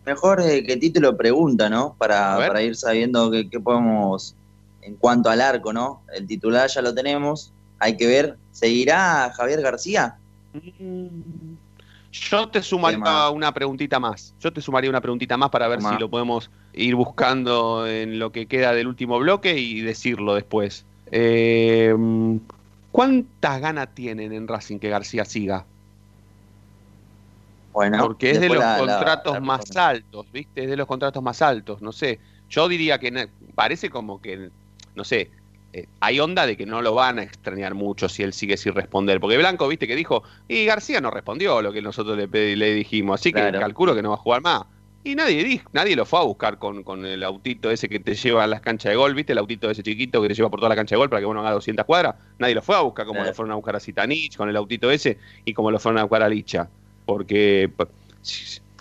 Mejor 0.07 0.41
eh, 0.41 0.65
que 0.65 0.77
título 0.77 1.17
pregunta, 1.17 1.69
¿no? 1.69 1.95
Para, 1.99 2.63
ir 2.63 2.77
sabiendo 2.77 3.31
qué 3.31 3.49
qué 3.49 3.61
podemos 3.61 4.35
en 4.83 4.95
cuanto 4.97 5.29
al 5.29 5.41
arco, 5.41 5.73
¿no? 5.73 6.01
El 6.15 6.27
titular 6.27 6.71
ya 6.71 6.81
lo 6.81 6.95
tenemos. 6.95 7.53
Hay 7.79 7.97
que 7.97 8.07
ver, 8.07 8.37
¿seguirá 8.53 9.31
Javier 9.37 9.61
García? 9.61 10.17
Yo 12.11 12.49
te 12.49 12.63
sumaría 12.63 13.29
una 13.31 13.53
preguntita 13.53 14.01
más. 14.01 14.35
Yo 14.41 14.53
te 14.53 14.61
sumaría 14.63 14.89
una 14.89 15.01
preguntita 15.01 15.37
más 15.37 15.51
para 15.51 15.69
ver 15.69 15.81
si 15.83 15.99
lo 15.99 16.09
podemos 16.09 16.51
ir 16.79 16.95
buscando 16.95 17.87
en 17.87 18.19
lo 18.19 18.33
que 18.33 18.49
queda 18.49 18.73
del 18.73 18.87
último 18.89 19.19
bloque 19.19 19.59
y 19.59 19.81
decirlo 19.83 20.35
después. 20.35 20.87
Eh, 21.07 21.95
¿Cuántas 22.91 23.61
ganas 23.61 23.95
tienen 23.95 24.33
en 24.33 24.49
Racing 24.49 24.79
que 24.79 24.89
García 24.91 25.25
siga? 25.25 25.71
Bueno, 27.73 27.99
Porque 28.07 28.31
es 28.33 28.41
de 28.41 28.51
los 28.51 28.61
la- 28.61 28.79
contratos 28.79 29.33
la 29.33 29.41
más 29.41 29.77
altos, 29.77 30.31
¿viste? 30.33 30.65
Es 30.65 30.71
de 30.71 30.77
los 30.77 30.87
contratos 30.87 31.23
más 31.23 31.43
altos, 31.43 31.81
no 31.83 31.93
sé. 31.93 32.21
Yo 32.49 32.69
diría 32.69 32.99
que 32.99 33.31
parece 33.55 33.91
como 33.91 34.21
que, 34.21 34.51
no 34.95 35.05
sé, 35.05 35.33
eh, 35.73 35.89
hay 36.01 36.21
onda 36.21 36.47
de 36.47 36.57
que 36.57 36.67
no 36.67 36.81
lo 36.83 36.95
van 36.95 37.19
a 37.19 37.23
extrañar 37.25 37.75
mucho 37.75 38.09
si 38.09 38.23
él 38.23 38.33
sigue 38.33 38.57
sin 38.57 38.75
responder. 38.75 39.21
Porque 39.21 39.37
Blanco, 39.39 39.69
¿viste? 39.69 39.87
Que 39.87 39.97
dijo, 39.97 40.23
y 40.47 40.65
García 40.65 41.01
no 41.01 41.11
respondió 41.11 41.61
lo 41.63 41.73
que 41.73 41.83
nosotros 41.83 42.17
le, 42.17 42.57
le 42.57 42.75
dijimos, 42.75 43.21
así 43.21 43.33
que 43.33 43.55
calculo 43.57 43.95
que 43.95 44.03
no 44.03 44.11
va 44.11 44.15
a 44.17 44.19
jugar 44.19 44.43
más. 44.43 44.63
Y 45.09 45.15
nadie 45.15 45.63
nadie 45.73 45.97
lo 45.97 46.05
fue 46.05 46.21
a 46.21 46.23
buscar 46.23 46.59
con, 46.59 46.83
con 46.83 47.07
el 47.07 47.25
autito 47.25 47.71
ese 47.71 47.89
que 47.89 47.99
te 47.99 48.15
lleva 48.15 48.45
a 48.45 48.47
las 48.47 48.61
canchas 48.61 48.91
de 48.91 48.97
gol, 48.97 49.15
¿viste? 49.15 49.33
El 49.33 49.39
autito 49.39 49.71
ese 49.71 49.83
chiquito 49.83 50.21
que 50.21 50.29
te 50.29 50.35
lleva 50.35 50.51
por 50.51 50.61
toda 50.61 50.69
la 50.69 50.77
cancha 50.77 50.97
de 50.97 50.99
gol 50.99 51.09
para 51.09 51.21
que 51.21 51.27
uno 51.27 51.41
haga 51.41 51.53
200 51.53 51.87
cuadras. 51.87 52.17
Nadie 52.39 52.55
lo 52.55 52.61
fue 52.61 52.77
a 52.77 52.81
buscar 52.81 53.07
como 53.07 53.25
lo 53.25 53.33
fueron 53.33 53.53
a 53.53 53.55
buscar 53.55 53.75
a 53.75 53.81
Zitanich 53.81 54.37
con 54.37 54.51
el 54.51 54.57
autito 54.57 54.91
ese 54.91 55.17
y 55.47 55.55
como 55.55 55.71
lo 55.71 55.79
fueron 55.79 55.99
a 55.99 56.03
buscar 56.03 56.23
a 56.23 56.29
Licha. 56.29 56.69
Porque 57.07 57.71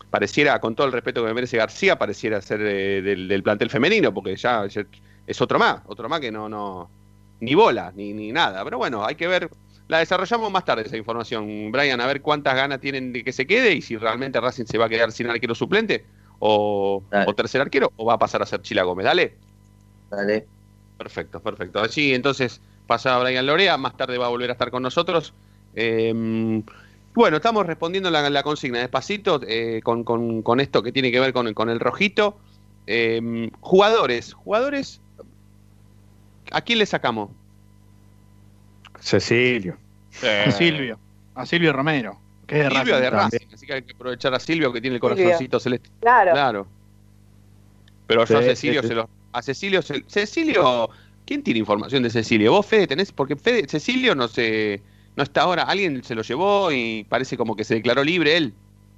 pareciera, 0.10 0.60
con 0.60 0.76
todo 0.76 0.88
el 0.88 0.92
respeto 0.92 1.22
que 1.22 1.28
me 1.28 1.34
merece 1.34 1.56
García, 1.56 1.98
pareciera 1.98 2.42
ser 2.42 2.60
eh, 2.62 3.02
del, 3.02 3.30
del 3.30 3.42
plantel 3.42 3.70
femenino, 3.70 4.13
porque 4.13 4.36
ya, 4.36 4.66
ya 4.68 4.86
es 5.26 5.42
otro 5.42 5.58
más, 5.60 5.82
otro 5.86 6.10
más 6.10 6.20
que 6.20 6.30
no, 6.30 6.50
no, 6.50 6.90
ni 7.40 7.56
bola, 7.56 7.94
ni, 7.96 8.12
ni 8.12 8.34
nada. 8.34 8.66
Pero 8.66 8.78
bueno, 8.78 9.06
hay 9.06 9.16
que 9.16 9.28
ver, 9.28 9.50
la 9.88 10.00
desarrollamos 10.00 10.52
más 10.52 10.66
tarde 10.66 10.84
esa 10.84 10.98
información, 10.98 11.72
Brian, 11.72 12.02
a 12.02 12.08
ver 12.08 12.22
cuántas 12.22 12.56
ganas 12.56 12.82
tienen 12.82 13.13
de 13.13 13.24
que 13.24 13.32
se 13.32 13.48
quede 13.48 13.74
y 13.74 13.82
si 13.82 13.96
realmente 13.96 14.42
Racing 14.42 14.66
se 14.66 14.78
va 14.78 14.86
a 14.86 14.90
quedar 14.90 15.12
sin 15.12 15.30
arquero 15.30 15.56
suplente 15.56 16.06
o, 16.39 17.04
o 17.26 17.34
tercer 17.36 17.62
arquero 17.62 17.91
o 17.95 18.06
va 18.06 18.13
a 18.13 18.19
pasar 18.19 18.41
a 18.41 18.45
ser 18.45 18.62
Chila 18.62 18.84
Gómez. 18.84 19.06
Dale. 19.06 19.36
Dale. 20.10 20.45
Perfecto, 20.97 21.39
perfecto. 21.41 21.80
Así 21.80 22.13
entonces 22.13 22.62
pasa 22.88 23.17
Brian 23.19 23.45
Lorea, 23.45 23.78
más 23.78 23.95
tarde 23.97 24.17
va 24.17 24.28
a 24.28 24.30
volver 24.30 24.50
a 24.50 24.54
estar 24.54 24.71
con 24.71 24.84
nosotros. 24.84 25.34
Eh, 25.76 26.63
bueno, 27.13 27.38
estamos 27.38 27.65
respondiendo 27.65 28.10
la, 28.12 28.30
la 28.30 28.43
consigna 28.43 28.80
despacito 28.80 29.41
eh, 29.47 29.82
con, 29.84 30.04
con- 30.04 30.41
con 30.41 30.60
esto 30.60 30.84
que 30.84 30.91
tiene 30.91 31.12
que 31.12 31.19
ver 31.19 31.34
con, 31.34 31.54
con 31.54 31.69
el 31.69 31.80
rojito. 31.80 32.38
Eh, 32.88 33.50
jugadores, 33.60 34.34
jugadores, 34.34 35.02
¿a 36.52 36.62
quién 36.62 36.80
le 36.80 36.86
sacamos? 36.86 37.32
Cecilio. 39.00 39.78
A 40.47 40.52
Silvio. 40.52 41.00
A 41.36 41.45
Silvio 41.45 41.73
Romero. 41.73 42.19
Que 42.47 42.62
es 42.62 42.63
de 42.63 42.69
Silvio 42.75 42.93
Racing 42.93 43.03
de 43.03 43.12
también. 43.12 43.29
Racing, 43.41 43.53
así 43.53 43.65
que 43.67 43.73
hay 43.73 43.81
que 43.83 43.93
aprovechar 43.93 44.33
a 44.33 44.39
Silvio 44.39 44.73
que 44.73 44.81
tiene 44.81 44.95
el 44.95 45.01
Silvio. 45.01 45.15
corazoncito 45.17 45.60
celeste. 45.60 45.89
Claro. 45.99 46.31
Claro. 46.31 46.67
Pero 48.07 48.25
yo 48.25 48.38
a 48.38 48.41
Cecilio 48.41 48.81
sí, 48.81 48.88
sí. 48.88 48.89
se 48.89 48.95
lo. 48.95 49.10
A 49.33 49.41
Cecilio, 49.41 49.81
se- 49.81 50.03
Cecilio, 50.07 50.89
¿quién 51.25 51.43
tiene 51.43 51.60
información 51.60 52.03
de 52.03 52.10
Cecilio? 52.10 52.53
¿Vos, 52.53 52.65
Fede, 52.65 52.88
tenés? 52.88 53.12
Porque 53.12 53.36
Fede, 53.36 53.67
Cecilio 53.67 54.15
no 54.15 54.27
se, 54.29 54.81
no 55.17 55.23
está 55.23 55.41
ahora, 55.41 55.63
alguien 55.63 56.01
se 56.03 56.15
lo 56.15 56.21
llevó 56.21 56.71
y 56.71 57.05
parece 57.10 57.36
como 57.38 57.55
que 57.55 57.63
se 57.65 57.75
declaró 57.75 58.03
libre 58.03 58.38
él. 58.38 58.53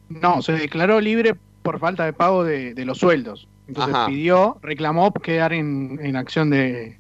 No, 0.10 0.42
se 0.44 0.54
declaró 0.54 1.02
libre 1.02 1.36
por 1.64 1.80
falta 1.80 2.06
de 2.06 2.14
pago 2.14 2.44
de, 2.44 2.74
de 2.76 2.86
los 2.86 3.00
sueldos. 3.00 3.48
Entonces 3.68 3.94
Ajá. 3.96 4.08
pidió, 4.08 4.58
reclamó 4.62 5.12
quedar 5.14 5.54
en, 5.54 6.00
en 6.02 6.16
acción 6.16 6.50
de, 6.52 6.98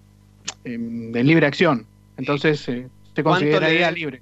de 0.63 1.23
libre 1.23 1.45
acción. 1.45 1.85
Entonces 2.17 2.67
eh, 2.67 2.87
se 3.15 3.23
¿Cuánto 3.23 3.39
consideraría 3.45 3.89
le- 3.91 3.97
libre. 3.99 4.21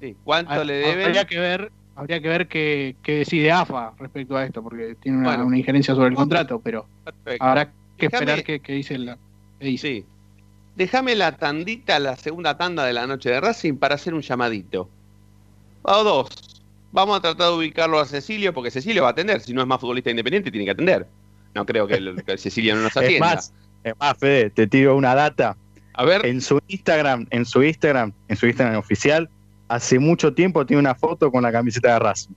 Sí. 0.00 0.16
¿Cuánto 0.24 0.52
Ah, 0.52 0.64
le 0.64 0.74
deben? 0.74 1.06
Habría 1.06 1.24
que 1.24 1.38
ver, 1.38 1.72
habría 1.96 2.20
que 2.20 2.28
ver 2.28 2.48
qué, 2.48 2.94
qué 3.02 3.16
decide 3.18 3.50
AFA 3.52 3.92
respecto 3.98 4.36
a 4.36 4.44
esto, 4.44 4.62
porque 4.62 4.96
tiene 5.00 5.18
una, 5.18 5.28
Bueno. 5.30 5.46
una 5.46 5.58
injerencia 5.58 5.94
sobre 5.94 6.08
el 6.08 6.14
contrato, 6.14 6.60
pero 6.60 6.86
Perfecto. 7.04 7.44
habrá 7.44 7.66
que 7.66 7.72
Déjame- 8.08 8.14
esperar 8.16 8.44
qué, 8.44 8.60
qué 8.60 8.72
dice 8.74 8.98
la. 8.98 9.18
dice. 9.60 9.88
Sí. 9.88 10.04
Déjame 10.76 11.16
la 11.16 11.32
tandita, 11.32 11.98
la 11.98 12.14
segunda 12.16 12.56
tanda 12.56 12.84
de 12.84 12.92
la 12.92 13.06
noche 13.08 13.30
de 13.30 13.40
Racing 13.40 13.74
para 13.74 13.96
hacer 13.96 14.14
un 14.14 14.20
llamadito. 14.22 14.88
O 15.82 16.04
dos. 16.04 16.28
Vamos 16.92 17.18
a 17.18 17.20
tratar 17.20 17.48
de 17.50 17.56
ubicarlo 17.56 17.98
a 17.98 18.06
Cecilio, 18.06 18.54
porque 18.54 18.70
Cecilio 18.70 19.02
va 19.02 19.08
a 19.08 19.12
atender. 19.12 19.40
Si 19.40 19.52
no 19.52 19.60
es 19.60 19.66
más 19.66 19.80
futbolista 19.80 20.10
independiente, 20.10 20.50
tiene 20.50 20.64
que 20.64 20.70
atender. 20.70 21.06
No 21.54 21.66
creo 21.66 21.86
que, 21.88 21.94
el- 21.94 22.22
que 22.24 22.38
Cecilio 22.38 22.76
no 22.76 22.82
nos 22.82 22.92
Es 22.96 23.02
atienda. 23.02 23.26
más, 23.34 23.52
es 23.82 23.94
más, 23.98 24.16
Fede, 24.18 24.50
te 24.50 24.66
tiro 24.68 24.96
una 24.96 25.14
data. 25.16 25.56
A 25.94 26.04
ver. 26.04 26.24
En 26.24 26.40
su 26.40 26.60
Instagram, 26.68 27.26
en 27.30 27.44
su 27.44 27.62
Instagram, 27.64 28.12
en 28.28 28.36
su 28.36 28.46
Instagram 28.46 28.76
oficial, 28.78 29.28
hace 29.68 29.98
mucho 29.98 30.32
tiempo 30.34 30.64
tiene 30.66 30.80
una 30.80 30.94
foto 30.94 31.30
con 31.30 31.42
la 31.42 31.52
camiseta 31.52 31.92
de 31.92 31.98
Racing. 31.98 32.32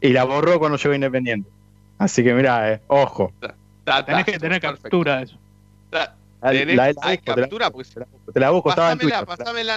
Y 0.00 0.08
la 0.10 0.24
borró 0.24 0.58
cuando 0.58 0.76
llegó 0.78 0.94
Independiente. 0.94 1.48
Así 1.98 2.22
que 2.24 2.34
mira, 2.34 2.72
eh, 2.72 2.80
ojo. 2.88 3.32
Ta- 3.84 4.04
Tenés 4.04 4.24
que 4.24 4.38
tener 4.38 4.60
perfecto. 4.60 4.82
captura 4.82 5.18
de 5.18 5.24
eso. 5.24 5.38
La- 5.90 6.16
tenés- 6.42 6.74
la- 6.76 6.92
la 6.92 6.94
hay 7.02 7.16
busco, 7.18 7.34
captura, 7.34 7.70
pues. 7.70 7.94
Te 8.32 8.40
la 8.40 8.50
busco, 8.50 8.70
estaba 8.70 8.92
en 8.92 8.98
Twitter. 8.98 9.24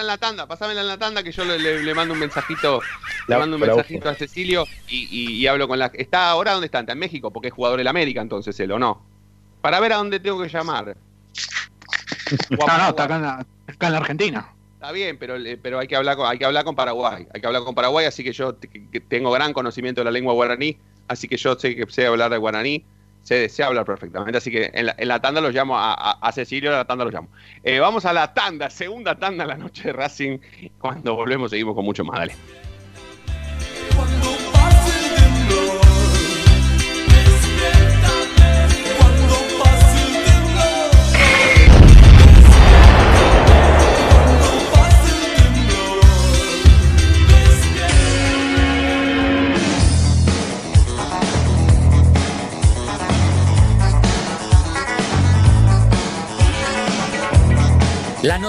la 0.04 0.18
tanda, 0.18 0.46
pásamela 0.46 0.80
en 0.82 0.88
la 0.88 0.98
tanda 0.98 1.22
que 1.22 1.32
yo 1.32 1.44
le, 1.44 1.58
le- 1.58 1.82
le 1.82 1.94
mando 1.94 2.12
un 2.14 2.20
mensajito, 2.20 2.80
le 3.26 3.38
mando 3.38 3.56
un 3.56 3.60
mensajito 3.62 4.08
a 4.08 4.14
Cecilio 4.14 4.64
y, 4.88 5.08
y- 5.10 5.32
y 5.36 5.46
hablo 5.46 5.68
con 5.68 5.78
la. 5.78 5.86
¿Está 5.94 6.30
ahora 6.30 6.52
dónde 6.52 6.66
está? 6.66 6.80
¿Está 6.80 6.92
en 6.92 6.98
México? 6.98 7.30
Porque 7.30 7.48
es 7.48 7.54
jugador 7.54 7.78
del 7.78 7.86
América, 7.88 8.20
entonces 8.20 8.58
él, 8.60 8.72
¿o 8.72 8.78
no? 8.78 9.02
Para 9.62 9.80
ver 9.80 9.92
a 9.94 9.96
dónde 9.96 10.20
tengo 10.20 10.42
que 10.42 10.48
llamar. 10.48 10.96
No, 12.50 12.66
no, 12.78 12.88
está 12.88 13.04
acá 13.04 13.16
en 13.16 13.22
la, 13.22 13.46
acá 13.66 13.86
en 13.86 13.92
la 13.92 13.98
Argentina. 13.98 14.48
Está 14.80 14.92
bien, 14.92 15.18
pero, 15.18 15.34
eh, 15.36 15.58
pero 15.60 15.80
hay 15.80 15.88
que 15.88 15.96
hablar 15.96 16.16
con, 16.16 16.28
hay 16.28 16.38
que 16.38 16.44
hablar 16.44 16.64
con 16.64 16.76
Paraguay. 16.76 17.26
Hay 17.34 17.40
que 17.40 17.46
hablar 17.48 17.64
con 17.64 17.74
Paraguay, 17.74 18.06
así 18.06 18.22
que 18.22 18.32
yo 18.32 18.54
tengo 19.08 19.32
gran 19.32 19.52
conocimiento 19.52 20.00
de 20.02 20.04
la 20.04 20.12
lengua 20.12 20.34
guaraní, 20.34 20.78
así 21.08 21.26
que 21.26 21.36
yo 21.36 21.56
sé 21.56 21.74
que 21.74 21.84
sé 21.90 22.06
hablar 22.06 22.30
de 22.30 22.36
guaraní, 22.36 22.84
sé, 23.24 23.48
sé 23.48 23.64
hablar 23.64 23.84
perfectamente. 23.84 24.38
Así 24.38 24.52
que 24.52 24.70
en 24.72 24.86
la, 24.86 24.94
en 24.96 25.08
la 25.08 25.20
tanda 25.20 25.40
lo 25.40 25.50
llamo 25.50 25.76
a, 25.76 25.94
a- 25.94 26.18
a 26.20 26.30
Cecilio, 26.32 26.70
en 26.70 26.76
la 26.76 26.84
tanda 26.84 27.04
lo 27.04 27.10
llamo. 27.10 27.28
Eh, 27.64 27.80
vamos 27.80 28.04
a 28.04 28.12
la 28.12 28.32
tanda, 28.32 28.70
segunda 28.70 29.16
tanda 29.16 29.42
de 29.44 29.48
la 29.48 29.56
noche 29.56 29.82
de 29.82 29.92
Racing. 29.92 30.38
Cuando 30.78 31.16
volvemos 31.16 31.50
seguimos 31.50 31.74
con 31.74 31.84
mucho 31.84 32.04
más. 32.04 32.20
Dale. 32.20 32.34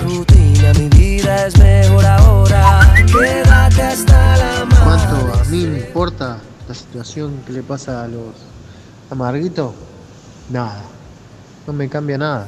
Rutina, 0.00 0.72
mi 0.74 0.88
vida 0.88 1.46
es 1.46 1.58
mejor 1.58 2.04
ahora. 2.04 2.94
Quédate 3.06 3.82
hasta 3.82 4.36
la 4.36 4.68
¿Cuánto 4.84 5.34
a 5.34 5.44
mí 5.44 5.66
me 5.66 5.78
importa 5.78 6.38
la 6.68 6.74
situación 6.74 7.42
que 7.46 7.52
le 7.52 7.62
pasa 7.62 8.04
a 8.04 8.08
los 8.08 8.34
amarguitos? 9.10 9.72
Nada. 10.50 10.82
No 11.66 11.72
me 11.72 11.88
cambia 11.88 12.18
nada. 12.18 12.46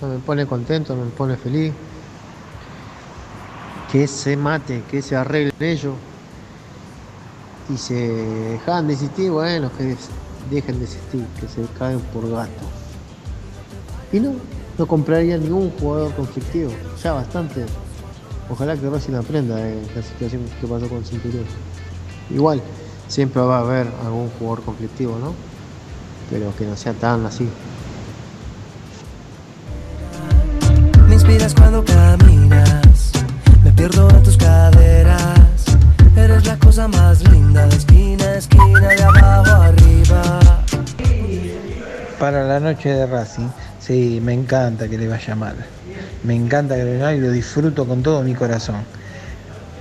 No 0.00 0.08
me 0.08 0.18
pone 0.18 0.46
contento, 0.46 0.94
no 0.96 1.04
me 1.04 1.10
pone 1.10 1.36
feliz. 1.36 1.72
Que 3.92 4.06
se 4.06 4.36
mate, 4.36 4.82
que 4.90 5.02
se 5.02 5.16
arreglen 5.16 5.54
ellos. 5.60 5.94
Y 7.68 7.76
se 7.76 7.94
dejan 7.94 8.88
de 8.88 8.94
existir, 8.94 9.30
bueno, 9.30 9.70
que 9.76 9.96
dejen 10.50 10.78
de 10.78 10.84
existir, 10.84 11.24
que 11.38 11.46
se 11.46 11.62
caen 11.78 12.00
por 12.12 12.28
gato. 12.28 12.64
Y 14.12 14.18
no, 14.18 14.32
no 14.80 14.86
compraría 14.86 15.36
ningún 15.36 15.70
jugador 15.72 16.10
conflictivo. 16.14 16.70
Ya 17.04 17.12
bastante. 17.12 17.66
Ojalá 18.48 18.74
que 18.78 18.88
Racing 18.88 19.12
aprenda 19.12 19.56
de 19.56 19.74
la 19.94 20.02
situación 20.02 20.40
que 20.58 20.66
pasó 20.66 20.88
con 20.88 21.04
Centurión. 21.04 21.44
Igual, 22.30 22.62
siempre 23.06 23.42
va 23.42 23.58
a 23.58 23.60
haber 23.60 23.88
algún 24.02 24.30
jugador 24.38 24.64
conflictivo, 24.64 25.18
¿no? 25.18 25.34
Pero 26.30 26.56
que 26.56 26.64
no 26.64 26.78
sea 26.78 26.94
tan 26.94 27.26
así. 27.26 27.46
Me 31.06 31.14
inspiras 31.14 31.54
cuando 31.54 31.84
caminas, 31.84 33.12
me 33.62 33.72
pierdo 33.72 34.08
en 34.08 34.22
tus 34.22 34.38
caderas. 34.38 35.66
Eres 36.16 36.46
la 36.46 36.58
cosa 36.58 36.88
más 36.88 37.22
linda, 37.30 37.66
de 37.66 37.76
esquina 37.76 38.24
a 38.24 38.36
esquina, 38.36 38.80
de 38.80 39.02
abajo 39.02 39.50
a 39.50 39.66
arriba. 39.66 40.40
Para 42.18 42.44
la 42.44 42.60
noche 42.60 42.88
de 42.88 43.06
Racing, 43.06 43.48
sí, 43.90 44.20
me 44.22 44.32
encanta 44.32 44.88
que 44.88 44.96
le 44.96 45.08
vaya 45.08 45.34
mal. 45.34 45.56
Me 46.22 46.34
encanta 46.36 46.76
que 46.76 46.84
le 46.84 46.92
vaya 46.92 47.04
mal 47.06 47.16
y 47.16 47.20
lo 47.20 47.32
disfruto 47.32 47.86
con 47.86 48.02
todo 48.02 48.22
mi 48.22 48.34
corazón. 48.34 48.84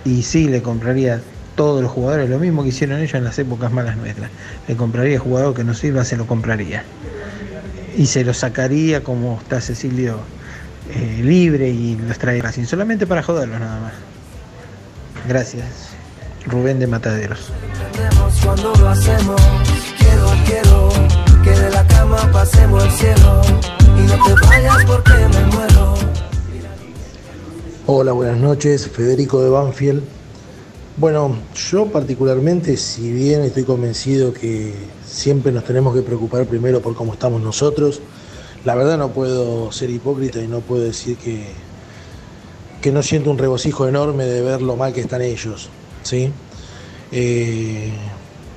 Y 0.03 0.23
sí, 0.23 0.47
le 0.47 0.63
compraría 0.63 1.21
todos 1.55 1.83
los 1.83 1.91
jugadores, 1.91 2.29
lo 2.29 2.39
mismo 2.39 2.63
que 2.63 2.69
hicieron 2.69 2.99
ellos 2.99 3.13
en 3.13 3.23
las 3.23 3.37
épocas 3.37 3.71
malas 3.71 3.97
nuestras. 3.97 4.31
Le 4.67 4.75
compraría 4.75 5.19
jugador 5.19 5.53
que 5.53 5.63
no 5.63 5.75
sirva, 5.75 6.03
se 6.05 6.17
lo 6.17 6.25
compraría. 6.25 6.83
Y 7.97 8.07
se 8.07 8.23
lo 8.23 8.33
sacaría 8.33 9.03
como 9.03 9.39
está 9.41 9.61
Cecilio 9.61 10.19
eh, 10.95 11.21
libre 11.21 11.69
y 11.69 11.95
los 11.95 12.17
trae 12.17 12.41
Racing, 12.41 12.65
solamente 12.65 13.05
para 13.05 13.21
joderlos 13.21 13.59
nada 13.59 13.79
más. 13.79 13.93
Gracias. 15.27 15.65
Rubén 16.47 16.79
de 16.79 16.87
Mataderos. 16.87 17.51
Cuando 18.43 18.73
lo 18.73 18.89
hacemos. 18.89 19.39
Quiero, 19.97 20.31
quiero 20.45 20.89
que 21.43 21.51
de 21.51 21.69
la 21.69 21.85
cama 21.85 22.17
pasemos 22.31 22.83
el 22.85 22.91
cielo. 22.91 23.78
No 24.07 24.15
te 24.25 24.85
porque 24.85 25.13
me 25.13 25.45
muero. 25.45 25.93
Hola, 27.85 28.11
buenas 28.13 28.37
noches, 28.37 28.87
Federico 28.87 29.41
de 29.41 29.49
Banfield. 29.49 30.03
Bueno, 30.97 31.35
yo 31.55 31.87
particularmente, 31.87 32.77
si 32.77 33.11
bien 33.11 33.41
estoy 33.41 33.63
convencido 33.63 34.33
que 34.33 34.73
siempre 35.05 35.51
nos 35.51 35.63
tenemos 35.63 35.95
que 35.95 36.01
preocupar 36.01 36.45
primero 36.45 36.81
por 36.81 36.93
cómo 36.93 37.13
estamos 37.13 37.41
nosotros, 37.41 38.01
la 38.65 38.75
verdad 38.75 38.97
no 38.97 39.09
puedo 39.09 39.71
ser 39.71 39.89
hipócrita 39.89 40.41
y 40.41 40.47
no 40.47 40.59
puedo 40.59 40.83
decir 40.83 41.17
que, 41.17 41.45
que 42.81 42.91
no 42.91 43.01
siento 43.01 43.31
un 43.31 43.37
regocijo 43.37 43.87
enorme 43.87 44.25
de 44.25 44.41
ver 44.41 44.61
lo 44.61 44.75
mal 44.75 44.93
que 44.93 45.01
están 45.01 45.21
ellos, 45.21 45.69
¿sí? 46.03 46.31
Eh, 47.11 47.91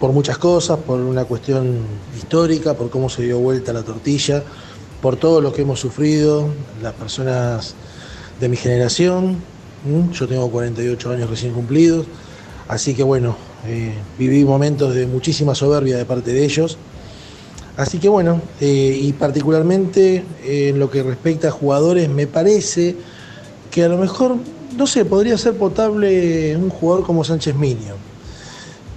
por 0.00 0.12
muchas 0.12 0.36
cosas, 0.36 0.78
por 0.78 0.98
una 0.98 1.24
cuestión 1.24 1.78
histórica, 2.16 2.74
por 2.74 2.90
cómo 2.90 3.08
se 3.08 3.22
dio 3.22 3.38
vuelta 3.38 3.72
la 3.72 3.84
tortilla, 3.84 4.42
por 5.02 5.16
todo 5.16 5.40
lo 5.40 5.52
que 5.52 5.62
hemos 5.62 5.80
sufrido, 5.80 6.46
las 6.80 6.94
personas 6.94 7.74
de 8.40 8.48
mi 8.48 8.56
generación. 8.56 9.36
Yo 10.12 10.28
tengo 10.28 10.48
48 10.48 11.10
años 11.10 11.28
recién 11.28 11.52
cumplidos, 11.52 12.06
así 12.68 12.94
que 12.94 13.02
bueno, 13.02 13.36
eh, 13.66 13.94
viví 14.16 14.44
momentos 14.44 14.94
de 14.94 15.06
muchísima 15.06 15.56
soberbia 15.56 15.96
de 15.96 16.04
parte 16.04 16.32
de 16.32 16.44
ellos. 16.44 16.78
Así 17.76 17.98
que 17.98 18.08
bueno, 18.08 18.40
eh, 18.60 18.96
y 19.00 19.12
particularmente 19.14 20.24
eh, 20.44 20.68
en 20.68 20.78
lo 20.78 20.88
que 20.88 21.02
respecta 21.02 21.48
a 21.48 21.50
jugadores, 21.50 22.08
me 22.08 22.28
parece 22.28 22.94
que 23.72 23.82
a 23.82 23.88
lo 23.88 23.98
mejor, 23.98 24.36
no 24.76 24.86
sé, 24.86 25.04
podría 25.04 25.36
ser 25.36 25.54
potable 25.54 26.56
un 26.56 26.70
jugador 26.70 27.04
como 27.04 27.24
Sánchez 27.24 27.56
Minio. 27.56 27.96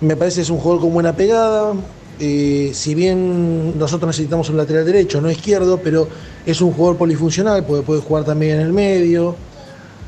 Me 0.02 0.16
parece 0.16 0.36
que 0.36 0.42
es 0.44 0.50
un 0.52 0.60
jugador 0.60 0.82
con 0.84 0.94
buena 0.94 1.16
pegada. 1.16 1.74
Eh, 2.20 2.72
si 2.74 2.96
bien 2.96 3.78
nosotros 3.78 4.08
necesitamos 4.08 4.50
un 4.50 4.58
lateral 4.58 4.86
derecho, 4.86 5.22
no 5.22 5.30
izquierdo, 5.30 5.80
pero 5.84 6.08
es 6.46 6.62
un 6.62 6.72
jugador 6.72 6.98
polifuncional, 6.98 7.66
porque 7.66 7.84
puede 7.84 8.02
jugar 8.02 8.24
también 8.24 8.58
en 8.58 8.62
el 8.62 8.74
medio. 8.74 9.36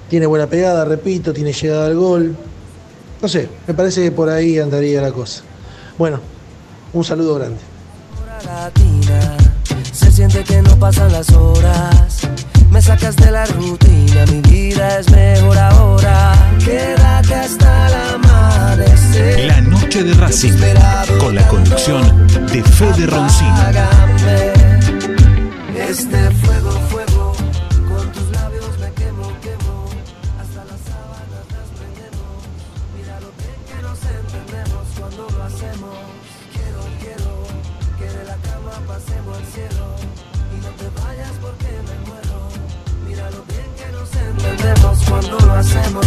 Tiene 0.10 0.26
buena 0.26 0.48
pegada, 0.48 0.86
repito, 0.86 1.34
tiene 1.34 1.52
llegada 1.52 1.88
al 1.88 1.96
gol. 1.96 2.36
No 3.22 3.28
sé, 3.28 3.50
me 3.68 3.74
parece 3.74 4.04
que 4.04 4.12
por 4.12 4.30
ahí 4.30 4.60
andaría 4.60 5.02
la 5.02 5.12
cosa. 5.12 5.44
Bueno, 5.98 6.20
un 6.94 7.04
saludo 7.04 7.36
grande. 7.36 7.58
Se 9.92 10.12
siente 10.12 10.44
que 10.44 10.62
no 10.62 10.78
pasan 10.80 11.12
las 11.12 11.32
horas. 11.32 12.22
Me 12.72 12.82
sacas 12.82 13.20
la 13.32 13.46
rutina, 13.46 14.26
mi 14.32 14.42
vida 14.42 15.00
es 15.00 15.10
mejor 15.10 15.58
ahora. 15.58 16.34
Quédate 16.64 17.34
hasta. 17.34 17.90
La 17.90 18.07
de 20.04 20.14
Racing, 20.14 20.54
con 21.20 21.34
la 21.34 21.48
conducción 21.48 22.28
de 22.28 22.62
Fede. 22.64 23.06
Apágame. 23.06 24.54
Este 25.76 26.30
fuego, 26.32 26.72
fuego, 26.90 27.34
con 27.88 28.12
tus 28.12 28.30
labios 28.32 28.78
me 28.80 28.92
quemo, 28.94 29.34
quemo. 29.42 29.90
Hasta 30.40 30.66
las 30.66 30.82
sábanas 30.86 31.46
las 31.50 31.68
prendemos. 31.78 32.38
Mira 32.96 33.20
lo 33.22 33.32
bien 33.42 33.60
que 33.66 33.78
nos 33.82 34.00
entendemos 34.06 34.86
cuando 35.00 35.24
lo 35.36 35.44
hacemos. 35.44 35.98
Quiero, 36.54 36.82
quiero 37.02 37.34
que 37.98 38.08
de 38.18 38.24
la 38.26 38.38
cama 38.38 38.74
pasemos 38.86 39.38
al 39.38 39.46
cielo. 39.46 39.86
Y 40.54 40.58
no 40.62 40.70
te 40.78 40.88
vayas 41.02 41.34
porque 41.42 41.70
me 41.88 41.98
muero. 42.06 42.40
Mira 43.08 43.26
lo 43.32 43.42
bien 43.50 43.70
que 43.80 43.88
nos 43.92 44.10
entendemos 44.14 44.96
cuando 45.10 45.40
lo 45.40 45.54
hacemos. 45.54 46.06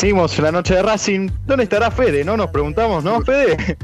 Seguimos 0.00 0.38
la 0.38 0.50
noche 0.50 0.76
de 0.76 0.82
Racing. 0.82 1.28
¿Dónde 1.44 1.64
estará 1.64 1.90
Fede? 1.90 2.24
¿No? 2.24 2.34
Nos 2.34 2.50
preguntamos, 2.50 3.04
¿no, 3.04 3.20
Fede? 3.20 3.76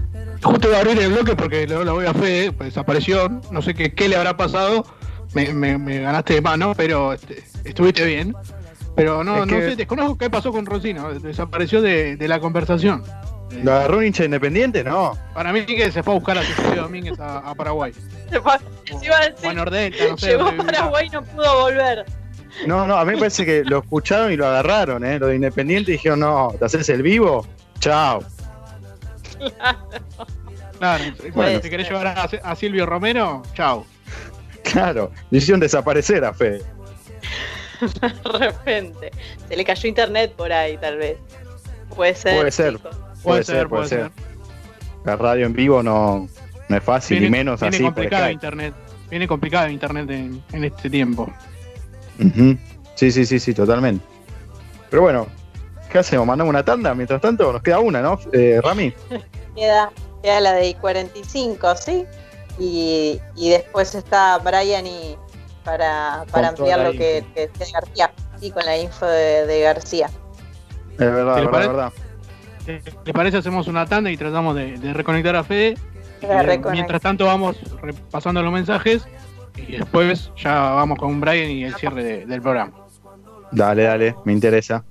Justo 0.42 0.68
iba 0.68 0.78
a 0.78 0.80
abrir 0.80 0.98
el 0.98 1.12
bloque 1.12 1.36
porque 1.36 1.66
lo, 1.66 1.84
lo 1.84 1.92
voy 1.94 2.06
a 2.06 2.14
Fede, 2.14 2.52
pues 2.52 2.70
desapareció. 2.70 3.28
No 3.50 3.60
sé 3.60 3.74
qué, 3.74 3.92
qué 3.92 4.08
le 4.08 4.16
habrá 4.16 4.34
pasado. 4.34 4.86
Me, 5.34 5.52
me- 5.52 5.76
me 5.76 6.00
ganaste 6.00 6.32
de 6.34 6.40
mano, 6.40 6.72
pero 6.74 7.12
este, 7.12 7.44
estuviste 7.64 8.04
bien. 8.06 8.34
Pero 8.94 9.22
no, 9.24 9.42
Es 9.42 9.46
no 9.46 9.58
sé, 9.58 9.76
desconozco 9.76 10.16
qué 10.16 10.30
pasó 10.30 10.52
con 10.52 10.64
Roncino. 10.64 11.12
Desapareció 11.12 11.82
de, 11.82 12.16
de 12.16 12.28
la 12.28 12.40
conversación. 12.40 13.02
¿Lo 13.62 13.72
agarró 13.74 13.98
un 13.98 14.06
hincha 14.06 14.24
independiente? 14.24 14.82
No. 14.82 15.18
Para 15.34 15.52
mí 15.52 15.66
que 15.66 15.90
se 15.92 16.02
fue 16.02 16.14
a 16.14 16.16
buscar 16.16 16.38
a 16.38 16.42
Cecilio 16.42 16.82
Domínguez 16.84 17.20
a, 17.20 17.38
a 17.40 17.54
Paraguay. 17.54 17.92
Se 18.30 18.40
fue- 18.40 18.52
se 18.98 19.04
iba 19.04 19.18
a 19.18 19.28
decir, 19.28 19.50
O 19.50 20.10
no 20.12 20.16
sé. 20.18 20.28
llegó 20.30 20.46
a. 20.48 20.52
Paraguay 20.56 21.06
y 21.08 21.10
no 21.10 21.22
pudo 21.22 21.60
volver. 21.60 22.06
No, 22.66 22.86
no, 22.86 22.96
a 22.96 23.04
mí 23.04 23.12
me 23.12 23.18
parece 23.18 23.44
que 23.44 23.64
lo 23.64 23.78
escucharon 23.80 24.32
y 24.32 24.36
lo 24.36 24.46
agarraron, 24.46 25.04
¿eh? 25.04 25.18
Lo 25.18 25.26
de 25.26 25.34
Independiente 25.36 25.90
y 25.90 25.94
dijeron, 25.94 26.20
no, 26.20 26.54
¿te 26.58 26.64
haces 26.64 26.88
el 26.88 27.02
vivo? 27.02 27.46
Chao. 27.80 28.22
Claro, 30.78 31.04
Puede 31.16 31.30
bueno, 31.32 31.60
si 31.62 31.70
querés 31.70 31.88
llevar 31.88 32.06
a, 32.06 32.22
a 32.22 32.56
Silvio 32.56 32.86
Romero, 32.86 33.42
chao. 33.54 33.86
Claro, 34.62 35.10
le 35.30 35.38
hicieron 35.38 35.60
desaparecer 35.60 36.24
a 36.24 36.32
Fede. 36.34 36.62
De 37.80 38.38
repente. 38.38 39.10
Se 39.48 39.56
le 39.56 39.64
cayó 39.64 39.88
internet 39.88 40.32
por 40.36 40.52
ahí, 40.52 40.76
tal 40.78 40.96
vez. 40.98 41.18
Puede 41.94 42.14
ser. 42.14 42.34
Puede 42.36 42.50
ser. 42.50 42.78
Puede 43.22 43.44
ser, 43.44 43.68
puede 43.68 43.88
ser. 43.88 44.10
La 45.04 45.16
radio 45.16 45.46
en 45.46 45.52
vivo 45.52 45.82
no, 45.82 46.28
no 46.68 46.76
es 46.76 46.82
fácil, 46.82 47.22
y 47.24 47.30
menos 47.30 47.60
viene 47.60 47.76
así. 47.76 47.84
por 47.84 47.94
complicado 47.94 48.22
Skype. 48.24 48.32
internet. 48.34 48.74
Viene 49.10 49.28
complicado 49.28 49.68
internet 49.68 50.10
en, 50.10 50.42
en 50.52 50.64
este 50.64 50.90
tiempo. 50.90 51.32
Sí, 52.94 53.10
sí, 53.10 53.26
sí, 53.26 53.38
sí, 53.38 53.54
totalmente. 53.54 54.04
Pero 54.90 55.02
bueno, 55.02 55.26
¿qué 55.90 55.98
hacemos? 55.98 56.26
¿Mandamos 56.26 56.50
una 56.50 56.64
tanda? 56.64 56.94
Mientras 56.94 57.20
tanto, 57.20 57.52
nos 57.52 57.62
queda 57.62 57.80
una, 57.80 58.00
¿no? 58.00 58.18
Eh, 58.32 58.60
Rami. 58.62 58.92
Queda, 59.54 59.90
queda 60.22 60.40
la 60.40 60.52
de 60.52 60.68
I-45, 60.68 61.76
¿sí? 61.76 62.04
Y, 62.58 63.18
y 63.36 63.48
después 63.48 63.94
está 63.94 64.36
Brian 64.38 64.86
y 64.86 65.16
para, 65.64 66.26
para 66.30 66.48
ampliar 66.48 66.80
lo 66.80 66.92
que, 66.92 67.24
que 67.34 67.50
García. 67.72 68.12
Sí, 68.38 68.50
con 68.50 68.66
la 68.66 68.76
info 68.76 69.06
de, 69.06 69.46
de 69.46 69.60
García. 69.62 70.10
Es 70.92 70.98
verdad, 70.98 71.36
¿Qué 71.36 71.40
le 71.40 71.48
verdad, 71.48 71.92
¿Les 73.04 73.14
parece? 73.14 73.38
Hacemos 73.38 73.66
una 73.66 73.86
tanda 73.86 74.10
y 74.10 74.16
tratamos 74.18 74.54
de, 74.54 74.76
de 74.76 74.92
reconectar 74.92 75.36
a 75.36 75.44
Fede. 75.44 75.76
Eh, 76.20 76.60
mientras 76.70 77.00
tanto 77.00 77.26
vamos 77.26 77.56
repasando 77.80 78.42
los 78.42 78.52
mensajes 78.52 79.06
y 79.56 79.76
después 79.76 80.30
ya 80.36 80.54
vamos 80.70 80.98
con 80.98 81.20
Brian 81.20 81.50
y 81.50 81.64
el 81.64 81.74
cierre 81.74 82.02
de- 82.04 82.26
del 82.26 82.42
programa. 82.42 82.72
Dale, 83.52 83.84
dale, 83.84 84.14
me 84.24 84.32
interesa. 84.32 84.84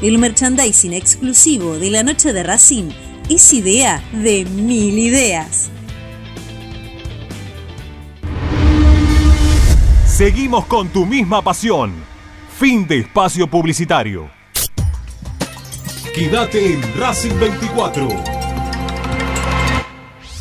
El 0.00 0.18
merchandising 0.18 0.92
exclusivo 0.92 1.76
de 1.76 1.90
la 1.90 2.04
noche 2.04 2.32
de 2.32 2.44
Racing 2.44 2.90
es 3.28 3.52
idea 3.52 4.00
de 4.12 4.44
mil 4.44 4.96
ideas. 4.96 5.70
Seguimos 10.06 10.66
con 10.66 10.88
tu 10.90 11.04
misma 11.04 11.42
pasión. 11.42 11.92
Fin 12.60 12.86
de 12.86 13.00
espacio 13.00 13.48
publicitario. 13.48 14.30
Quédate 16.14 16.74
en 16.74 16.80
Racing 16.96 17.36
24. 17.40 18.08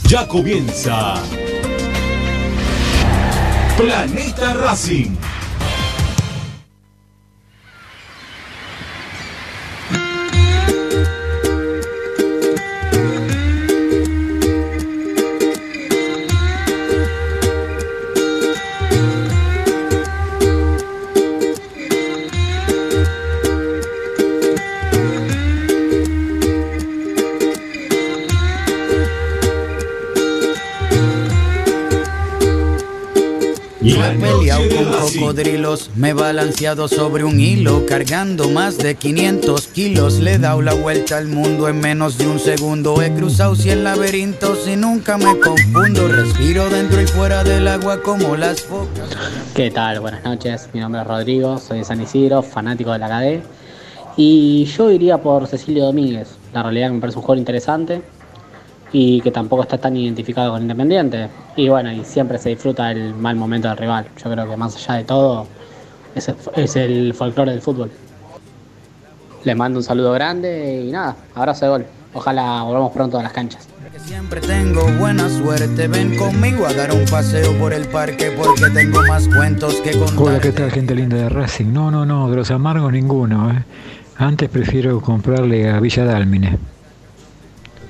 Ya 0.03 0.27
comienza 0.27 1.15
Planeta 3.75 4.53
Racing. 4.53 5.15
Me 35.95 36.09
he 36.09 36.13
balanceado 36.13 36.88
sobre 36.88 37.23
un 37.23 37.39
hilo, 37.39 37.85
cargando 37.85 38.49
más 38.49 38.79
de 38.79 38.95
500 38.95 39.67
kilos. 39.67 40.19
Le 40.19 40.33
he 40.33 40.39
dado 40.39 40.63
la 40.63 40.73
vuelta 40.73 41.19
al 41.19 41.27
mundo 41.27 41.69
en 41.69 41.79
menos 41.79 42.17
de 42.17 42.25
un 42.25 42.39
segundo. 42.39 42.99
He 43.03 43.13
cruzado 43.13 43.53
100 43.53 43.83
laberintos 43.83 44.67
y 44.67 44.75
nunca 44.75 45.15
me 45.19 45.38
confundo. 45.39 46.07
Respiro 46.07 46.67
dentro 46.71 46.99
y 46.99 47.05
fuera 47.05 47.43
del 47.43 47.67
agua 47.67 48.01
como 48.01 48.35
las 48.35 48.61
focas. 48.61 49.15
¿Qué 49.53 49.69
tal? 49.69 49.99
Buenas 49.99 50.23
noches, 50.23 50.69
mi 50.73 50.79
nombre 50.79 51.01
es 51.01 51.07
Rodrigo, 51.07 51.59
soy 51.59 51.79
de 51.79 51.83
San 51.83 52.01
Isidro, 52.01 52.41
fanático 52.41 52.91
de 52.93 52.97
la 52.97 53.07
KD. 53.07 53.43
Y 54.17 54.65
yo 54.65 54.89
iría 54.89 55.19
por 55.19 55.45
Cecilio 55.45 55.85
Domínguez. 55.85 56.29
La 56.51 56.63
realidad 56.63 56.89
me 56.89 56.99
parece 56.99 57.19
un 57.19 57.21
jugador 57.21 57.38
interesante 57.38 58.01
y 58.91 59.21
que 59.21 59.31
tampoco 59.31 59.63
está 59.63 59.77
tan 59.77 59.95
identificado 59.95 60.51
con 60.51 60.61
Independiente. 60.61 61.29
Y 61.55 61.69
bueno, 61.69 61.91
y 61.91 62.03
siempre 62.03 62.38
se 62.38 62.49
disfruta 62.49 62.91
el 62.91 63.13
mal 63.15 63.35
momento 63.35 63.67
del 63.67 63.77
rival. 63.77 64.07
Yo 64.23 64.31
creo 64.31 64.49
que 64.49 64.57
más 64.57 64.75
allá 64.75 64.95
de 64.95 65.03
todo, 65.03 65.47
es 66.15 66.27
el, 66.29 66.35
es 66.55 66.75
el 66.75 67.13
folclore 67.13 67.51
del 67.51 67.61
fútbol. 67.61 67.91
Les 69.43 69.55
mando 69.55 69.79
un 69.79 69.83
saludo 69.83 70.11
grande 70.13 70.85
y 70.88 70.91
nada, 70.91 71.15
abrazo 71.35 71.65
de 71.65 71.71
gol. 71.71 71.85
Ojalá 72.13 72.63
volvamos 72.63 72.91
pronto 72.91 73.19
a 73.19 73.23
las 73.23 73.31
canchas. 73.31 73.67
Siempre 73.97 74.41
tengo 74.41 74.81
buena 74.99 75.27
suerte. 75.27 75.88
Ven 75.88 76.15
conmigo 76.17 76.65
a 76.65 76.73
dar 76.73 76.91
un 76.91 77.05
paseo 77.05 77.51
por 77.57 77.73
el 77.73 77.88
parque 77.88 78.31
porque 78.31 78.69
tengo 78.73 79.01
más 79.03 79.27
cuentos 79.27 79.75
que 79.81 79.91
contar. 79.97 80.19
Hola, 80.19 80.39
¿qué 80.39 80.51
tal 80.51 80.71
gente 80.71 80.95
linda 80.95 81.17
de 81.17 81.29
Racing? 81.29 81.73
No, 81.73 81.91
no, 81.91 82.05
no, 82.05 82.29
de 82.29 82.38
los 82.38 82.51
amargos 82.51 82.91
ninguno. 82.91 83.51
¿eh? 83.51 83.63
Antes 84.17 84.49
prefiero 84.49 85.01
comprarle 85.01 85.69
a 85.69 85.79
Villa 85.79 86.05
Dálmine. 86.05 86.57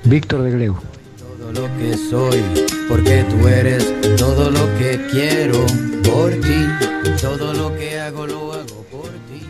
Víctor 0.04 0.42
de 0.42 0.50
Gleu. 0.52 0.76
Todo 1.18 1.52
lo 1.52 1.78
que 1.78 1.96
soy, 1.96 2.42
porque 2.88 3.24
tú 3.28 3.46
eres 3.48 4.16
todo 4.16 4.50
lo 4.50 4.60
que 4.78 5.06
quiero 5.10 5.64
por 6.04 6.30
ti. 6.32 6.66
Todo 7.20 7.52
lo 7.54 7.76
que 7.76 7.98
hago 8.00 8.26
lo 8.26 8.52
hago 8.52 8.82
por 8.90 9.08
ti. 9.10 9.42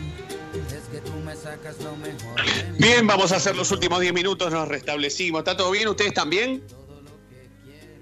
Es 0.75 0.87
que 0.91 0.99
tú 0.99 1.11
me 1.25 1.35
sacas 1.35 1.75
lo 1.81 1.95
mejor. 1.97 2.41
Bien, 2.77 3.05
vamos 3.07 3.31
a 3.31 3.37
hacer 3.37 3.55
los 3.55 3.71
últimos 3.71 3.99
10 3.99 4.13
minutos, 4.13 4.51
nos 4.51 4.67
restablecimos. 4.67 5.39
¿Está 5.39 5.55
todo 5.55 5.71
bien? 5.71 5.87
¿Ustedes 5.87 6.13
también? 6.13 6.63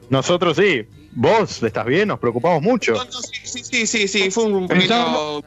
Nosotros 0.09 0.57
sí. 0.57 0.85
Vos 1.11 1.63
estás 1.63 1.85
bien, 1.85 2.07
nos 2.09 2.19
preocupamos 2.19 2.61
mucho. 2.61 2.93
Sí, 3.43 3.63
sí, 3.63 3.87
sí, 3.87 4.07
sí, 4.07 4.29
fue 4.31 4.43
un 4.45 4.67
Pensamos- 4.67 5.43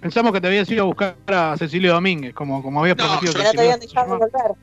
Pensamos 0.00 0.32
que 0.32 0.40
te 0.40 0.46
habías 0.46 0.68
ido 0.70 0.82
a 0.82 0.86
buscar 0.86 1.16
a 1.26 1.56
Cecilio 1.58 1.92
Domínguez, 1.92 2.32
como, 2.32 2.62
como 2.62 2.80
habías 2.80 2.96
prometido. 2.96 3.32
Que 3.32 3.42
no 3.42 3.50
te 3.50 3.58
habían 3.60 3.80
no- 3.80 3.86
dejado 3.86 4.18
volver. 4.18 4.56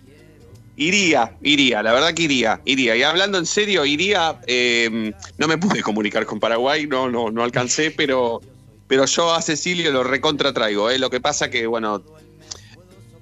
Iría, 0.78 1.38
iría, 1.41 1.82
la 1.82 1.93
verdad 1.93 2.13
que 2.13 2.23
iría, 2.23 2.61
iría. 2.65 2.95
Y 2.97 3.03
hablando 3.03 3.38
en 3.38 3.45
serio, 3.45 3.86
iría. 3.86 4.39
eh, 4.45 5.13
no 5.38 5.47
me 5.47 5.57
pude 5.57 5.82
comunicar 5.82 6.26
con 6.26 6.39
Paraguay, 6.39 6.86
no, 6.86 7.09
no, 7.09 7.32
no 7.32 7.43
alcancé, 7.43 7.91
pero, 7.91 8.41
pero 8.88 9.05
yo 9.05 9.34
a 9.34 9.41
Cecilio 9.41 9.91
lo 9.91 10.03
recontra 10.03 10.53
traigo. 10.53 10.89
¿eh? 10.89 10.99
Lo 10.99 11.09
que 11.09 11.21
pasa 11.21 11.49
que, 11.49 11.65
bueno, 11.65 12.03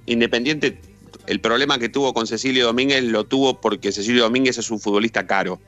Independiente, 0.05 0.79
el 1.27 1.39
problema 1.39 1.79
que 1.79 1.89
tuvo 1.89 2.13
con 2.13 2.27
Cecilio 2.27 2.65
Domínguez 2.65 3.03
lo 3.03 3.25
tuvo 3.25 3.61
porque 3.61 3.91
Cecilio 3.91 4.23
Domínguez 4.23 4.57
es 4.57 4.69
un 4.69 4.79
futbolista 4.79 5.25
caro. 5.25 5.61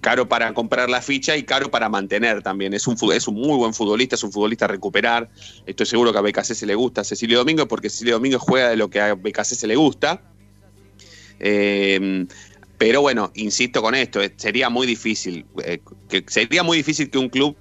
Caro 0.00 0.28
para 0.28 0.52
comprar 0.52 0.90
la 0.90 1.00
ficha 1.00 1.36
y 1.36 1.44
caro 1.44 1.70
para 1.70 1.88
mantener 1.88 2.42
también. 2.42 2.74
Es 2.74 2.86
un, 2.86 2.96
es 3.12 3.28
un 3.28 3.34
muy 3.34 3.56
buen 3.56 3.74
futbolista, 3.74 4.16
es 4.16 4.22
un 4.22 4.32
futbolista 4.32 4.66
a 4.66 4.68
recuperar. 4.68 5.30
Estoy 5.66 5.86
seguro 5.86 6.12
que 6.12 6.18
a 6.18 6.22
BKC 6.22 6.54
se 6.54 6.66
le 6.66 6.74
gusta 6.74 7.02
a 7.02 7.04
Cecilio 7.04 7.38
Domínguez 7.38 7.66
porque 7.66 7.90
Cecilio 7.90 8.14
Domínguez 8.14 8.40
juega 8.40 8.70
de 8.70 8.76
lo 8.76 8.88
que 8.88 9.00
a 9.00 9.14
BKC 9.14 9.44
se 9.44 9.66
le 9.66 9.76
gusta. 9.76 10.22
Eh, 11.40 12.26
pero 12.78 13.00
bueno, 13.00 13.30
insisto 13.34 13.80
con 13.80 13.94
esto, 13.94 14.20
eh, 14.20 14.32
sería 14.36 14.68
muy 14.68 14.86
difícil, 14.86 15.46
eh, 15.64 15.80
que 16.08 16.24
sería 16.26 16.62
muy 16.62 16.76
difícil 16.78 17.08
que 17.08 17.18
un 17.18 17.28
club 17.28 17.56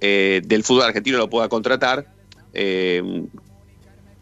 eh, 0.00 0.40
del 0.44 0.62
fútbol 0.64 0.84
argentino 0.84 1.18
lo 1.18 1.28
pueda 1.28 1.48
contratar. 1.48 2.06
eh, 2.52 3.26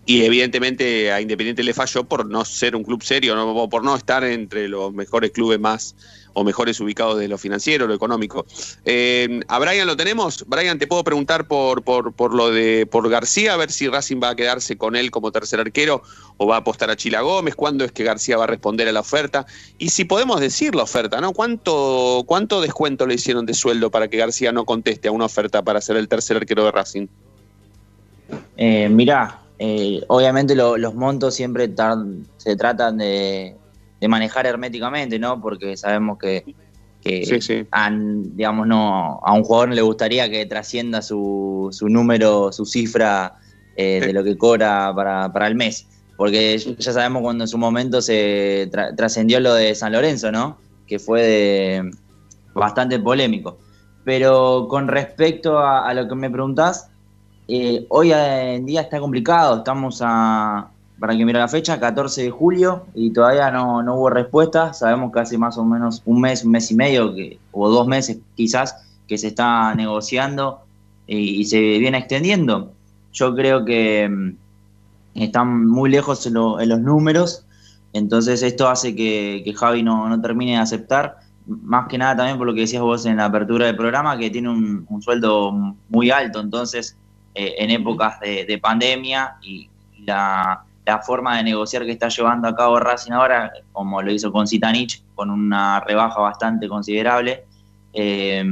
y 0.07 0.23
evidentemente 0.23 1.11
a 1.11 1.21
Independiente 1.21 1.63
le 1.63 1.73
falló 1.73 2.05
por 2.05 2.27
no 2.27 2.45
ser 2.45 2.77
un 2.77 2.85
club 2.85 3.03
serio, 3.03 3.35
no, 3.35 3.69
por 3.71 3.83
no 3.83 3.97
estar 3.97 4.23
entre 4.25 4.69
los 4.69 4.93
mejores 4.93 5.31
clubes 5.31 5.59
más 5.59 5.97
o 6.35 6.45
mejores 6.45 6.79
ubicados 6.81 7.19
de 7.19 7.29
lo 7.29 7.39
financiero, 7.39 7.87
lo 7.87 7.95
económico. 7.95 8.45
Eh, 8.85 9.41
¿A 9.49 9.59
Brian 9.59 9.87
lo 9.87 9.97
tenemos? 9.97 10.45
Brian, 10.47 10.79
te 10.79 10.87
puedo 10.87 11.03
preguntar 11.05 11.47
por, 11.49 11.83
por, 11.83 12.13
por 12.13 12.35
lo 12.35 12.51
de 12.51 12.87
por 12.91 13.09
García, 13.09 13.55
a 13.55 13.57
ver 13.57 13.71
si 13.73 13.89
Racing 13.89 14.21
va 14.23 14.31
a 14.31 14.37
quedarse 14.37 14.77
con 14.77 14.97
él 14.97 15.11
como 15.11 15.33
tercer 15.33 15.61
arquero 15.61 16.03
o 16.37 16.47
va 16.47 16.57
a 16.57 16.59
apostar 16.59 16.91
a 16.91 16.97
Chila 16.97 17.21
Gómez, 17.23 17.55
cuándo 17.55 17.85
es 17.85 17.93
que 17.93 18.05
García 18.05 18.37
va 18.37 18.45
a 18.45 18.49
responder 18.49 18.89
a 18.89 18.93
la 18.93 19.01
oferta. 19.01 19.47
Y 19.79 19.91
si 19.91 20.05
podemos 20.05 20.41
decir 20.41 20.75
la 20.75 20.83
oferta, 20.83 21.21
¿no? 21.21 21.33
¿Cuánto, 21.33 22.25
cuánto 22.27 22.61
descuento 22.61 23.07
le 23.07 23.15
hicieron 23.15 23.47
de 23.47 23.55
sueldo 23.55 23.91
para 23.91 24.09
que 24.09 24.17
García 24.17 24.53
no 24.53 24.65
conteste 24.65 25.09
a 25.09 25.13
una 25.13 25.27
oferta 25.27 25.63
para 25.63 25.81
ser 25.81 25.97
el 25.97 26.09
tercer 26.09 26.37
arquero 26.37 26.65
de 26.65 26.73
Racing? 26.73 27.07
Eh, 28.57 28.89
mirá, 28.89 29.41
eh, 29.59 30.03
obviamente 30.09 30.55
lo- 30.55 30.77
los 30.77 30.95
montos 30.95 31.35
siempre 31.35 31.71
se 32.39 32.57
tratan 32.57 32.99
de, 32.99 33.57
de 34.05 34.09
manejar 34.09 34.45
herméticamente, 34.47 35.19
¿no? 35.19 35.41
Porque 35.41 35.79
sabemos 35.79 36.19
que, 36.19 36.45
que 37.01 37.25
han- 37.71 38.37
digamos, 38.37 38.67
no, 38.67 39.19
a 39.25 39.33
un 39.33 39.43
jugador 39.45 39.71
no 39.71 39.75
le 39.75 39.81
gustaría 39.81 40.29
que 40.31 40.45
trascienda 40.45 41.01
su, 41.01 41.69
su 41.73 41.89
número, 41.89 42.53
su 42.53 42.67
cifra 42.67 43.33
eh, 43.77 44.01
de 44.01 44.13
lo 44.13 44.23
que 44.23 44.37
cobra 44.37 44.93
para, 44.95 45.33
para 45.33 45.47
el 45.47 45.55
mes. 45.55 45.87
Porque 46.19 46.59
ya 46.59 46.93
sabemos 46.93 47.23
cuando 47.23 47.45
en 47.45 47.49
su 47.49 47.57
momento 47.57 48.03
se 48.03 48.69
tra- 48.71 48.95
trascendió 48.95 49.41
lo 49.41 49.55
de 49.55 49.75
San 49.75 49.93
Lorenzo, 49.93 50.31
¿no? 50.31 50.59
Que 50.87 50.99
fue 50.99 51.23
de, 51.23 51.91
bastante 52.53 52.99
polémico. 52.99 53.57
Pero 54.05 54.67
con 54.69 54.87
respecto 54.87 55.59
a, 55.59 55.89
a 55.89 55.95
lo 55.95 56.07
que 56.07 56.15
me 56.15 56.29
preguntás, 56.29 56.91
eh, 57.49 57.87
hoy 57.89 58.13
en 58.13 58.67
día 58.67 58.83
está 58.83 59.01
complicado, 59.01 59.57
estamos 59.59 60.03
a, 60.05 60.71
para 60.99 61.17
que 61.17 61.25
mire 61.25 61.39
la 61.39 61.49
fecha, 61.49 61.79
14 61.81 62.23
de 62.23 62.31
julio, 62.31 62.87
y 62.95 63.11
todavía 63.13 63.51
no, 63.51 63.83
no 63.83 63.97
hubo 63.97 64.11
respuesta. 64.11 64.73
Sabemos 64.73 65.13
que 65.13 65.21
hace 65.21 65.39
más 65.39 65.59
o 65.59 65.65
menos 65.65 66.03
un 66.05 66.21
mes, 66.21 66.45
un 66.45 66.53
mes 66.53 66.71
y 66.71 66.75
medio, 66.77 67.15
que, 67.15 67.39
o 67.53 67.69
dos 67.69 67.87
meses 67.87 68.19
quizás, 68.37 68.77
que 69.09 69.19
se 69.19 69.29
está 69.29 69.75
negociando 69.75 70.61
y, 71.07 71.41
y 71.41 71.45
se 71.45 71.59
viene 71.79 71.99
extendiendo. 71.99 72.73
Yo 73.13 73.35
creo 73.35 73.65
que 73.65 74.09
mm, 74.09 74.37
están 75.23 75.67
muy 75.67 75.91
lejos 75.91 76.27
en, 76.27 76.35
lo- 76.35 76.61
en 76.61 76.69
los 76.69 76.81
números, 76.81 77.45
entonces 77.93 78.43
esto 78.43 78.69
hace 78.69 78.95
que, 78.97 79.43
que 79.45 79.53
Javi 79.55 79.83
no, 79.83 80.09
no 80.09 80.21
termine 80.21 80.53
de 80.53 80.59
aceptar. 80.59 81.19
Más 81.47 81.89
que 81.89 81.99
nada 81.99 82.17
también 82.17 82.39
por 82.39 82.47
lo 82.47 82.55
que 82.55 82.63
decías 82.63 82.83
vos 82.83 83.05
en 83.07 83.19
la 83.19 83.27
apertura 83.27 83.67
del 83.67 83.77
programa, 83.77 84.17
que 84.19 84.31
tiene 84.31 84.49
un, 84.49 84.87
sueldo 85.03 85.53
muy 85.91 86.11
alto, 86.11 86.41
entonces 86.41 86.97
eh, 87.35 87.55
en 87.59 87.71
épocas 87.71 88.19
de, 88.21 88.45
de 88.47 88.59
pandemia 88.59 89.35
y 89.43 89.69
la, 90.07 90.65
la 90.87 90.99
forma 91.01 91.37
de 91.37 91.45
negociar 91.45 91.85
que 91.85 91.93
está 91.93 92.09
llevando 92.09 92.47
a 92.49 92.55
cabo 92.55 92.79
Racing 92.79 93.13
ahora, 93.13 93.53
como 93.73 94.03
lo 94.03 94.13
hizo 94.13 94.31
con 94.31 94.47
Zitanich, 94.47 95.03
con 95.15 95.31
una 95.31 95.81
rebaja 95.81 96.21
bastante 96.21 96.69
considerable, 96.69 97.45
eh, 97.93 98.45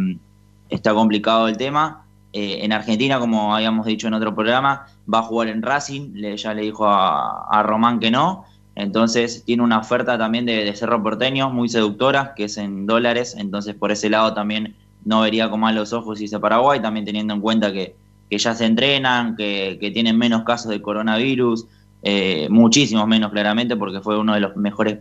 está 0.68 0.94
complicado 0.94 1.48
el 1.48 1.56
tema. 1.56 2.04
Eh, 2.32 2.60
en 2.64 2.72
Argentina, 2.72 3.18
como 3.18 3.54
habíamos 3.54 3.84
dicho 3.84 4.06
en 4.08 4.14
otro 4.14 4.34
programa, 4.34 4.86
va 5.12 5.18
a 5.18 5.22
jugar 5.22 5.48
en 5.48 5.60
Racing, 5.62 6.12
le- 6.14 6.36
ya 6.36 6.54
le 6.54 6.62
dijo 6.62 6.86
a, 6.86 7.46
a 7.50 7.62
Román 7.62 8.00
que 8.00 8.10
no, 8.10 8.46
entonces 8.74 9.44
tiene 9.44 9.62
una 9.62 9.78
oferta 9.80 10.16
también 10.16 10.46
de, 10.46 10.64
de 10.64 10.74
Cerro 10.74 11.02
Porteño 11.02 11.50
muy 11.50 11.68
seductora, 11.68 12.32
que 12.34 12.44
es 12.44 12.56
en 12.56 12.86
dólares, 12.86 13.36
entonces 13.38 13.74
por 13.74 13.92
ese 13.92 14.08
lado 14.08 14.32
también 14.32 14.74
no 15.04 15.20
vería 15.20 15.50
con 15.50 15.60
malos 15.60 15.92
ojos 15.92 16.22
irse 16.22 16.36
a 16.36 16.40
Paraguay, 16.40 16.80
también 16.80 17.04
teniendo 17.04 17.34
en 17.34 17.42
cuenta 17.42 17.70
que, 17.70 17.94
que 18.30 18.38
ya 18.38 18.54
se 18.54 18.64
entrenan, 18.64 19.36
que, 19.36 19.76
que 19.78 19.90
tienen 19.90 20.16
menos 20.16 20.44
casos 20.44 20.70
de 20.70 20.80
coronavirus, 20.80 21.66
eh, 22.02 22.48
muchísimos 22.50 23.06
menos 23.06 23.30
claramente, 23.30 23.76
porque 23.76 24.00
fue 24.00 24.18
uno 24.18 24.34
de 24.34 24.40
los 24.40 24.56
mejores, 24.56 24.98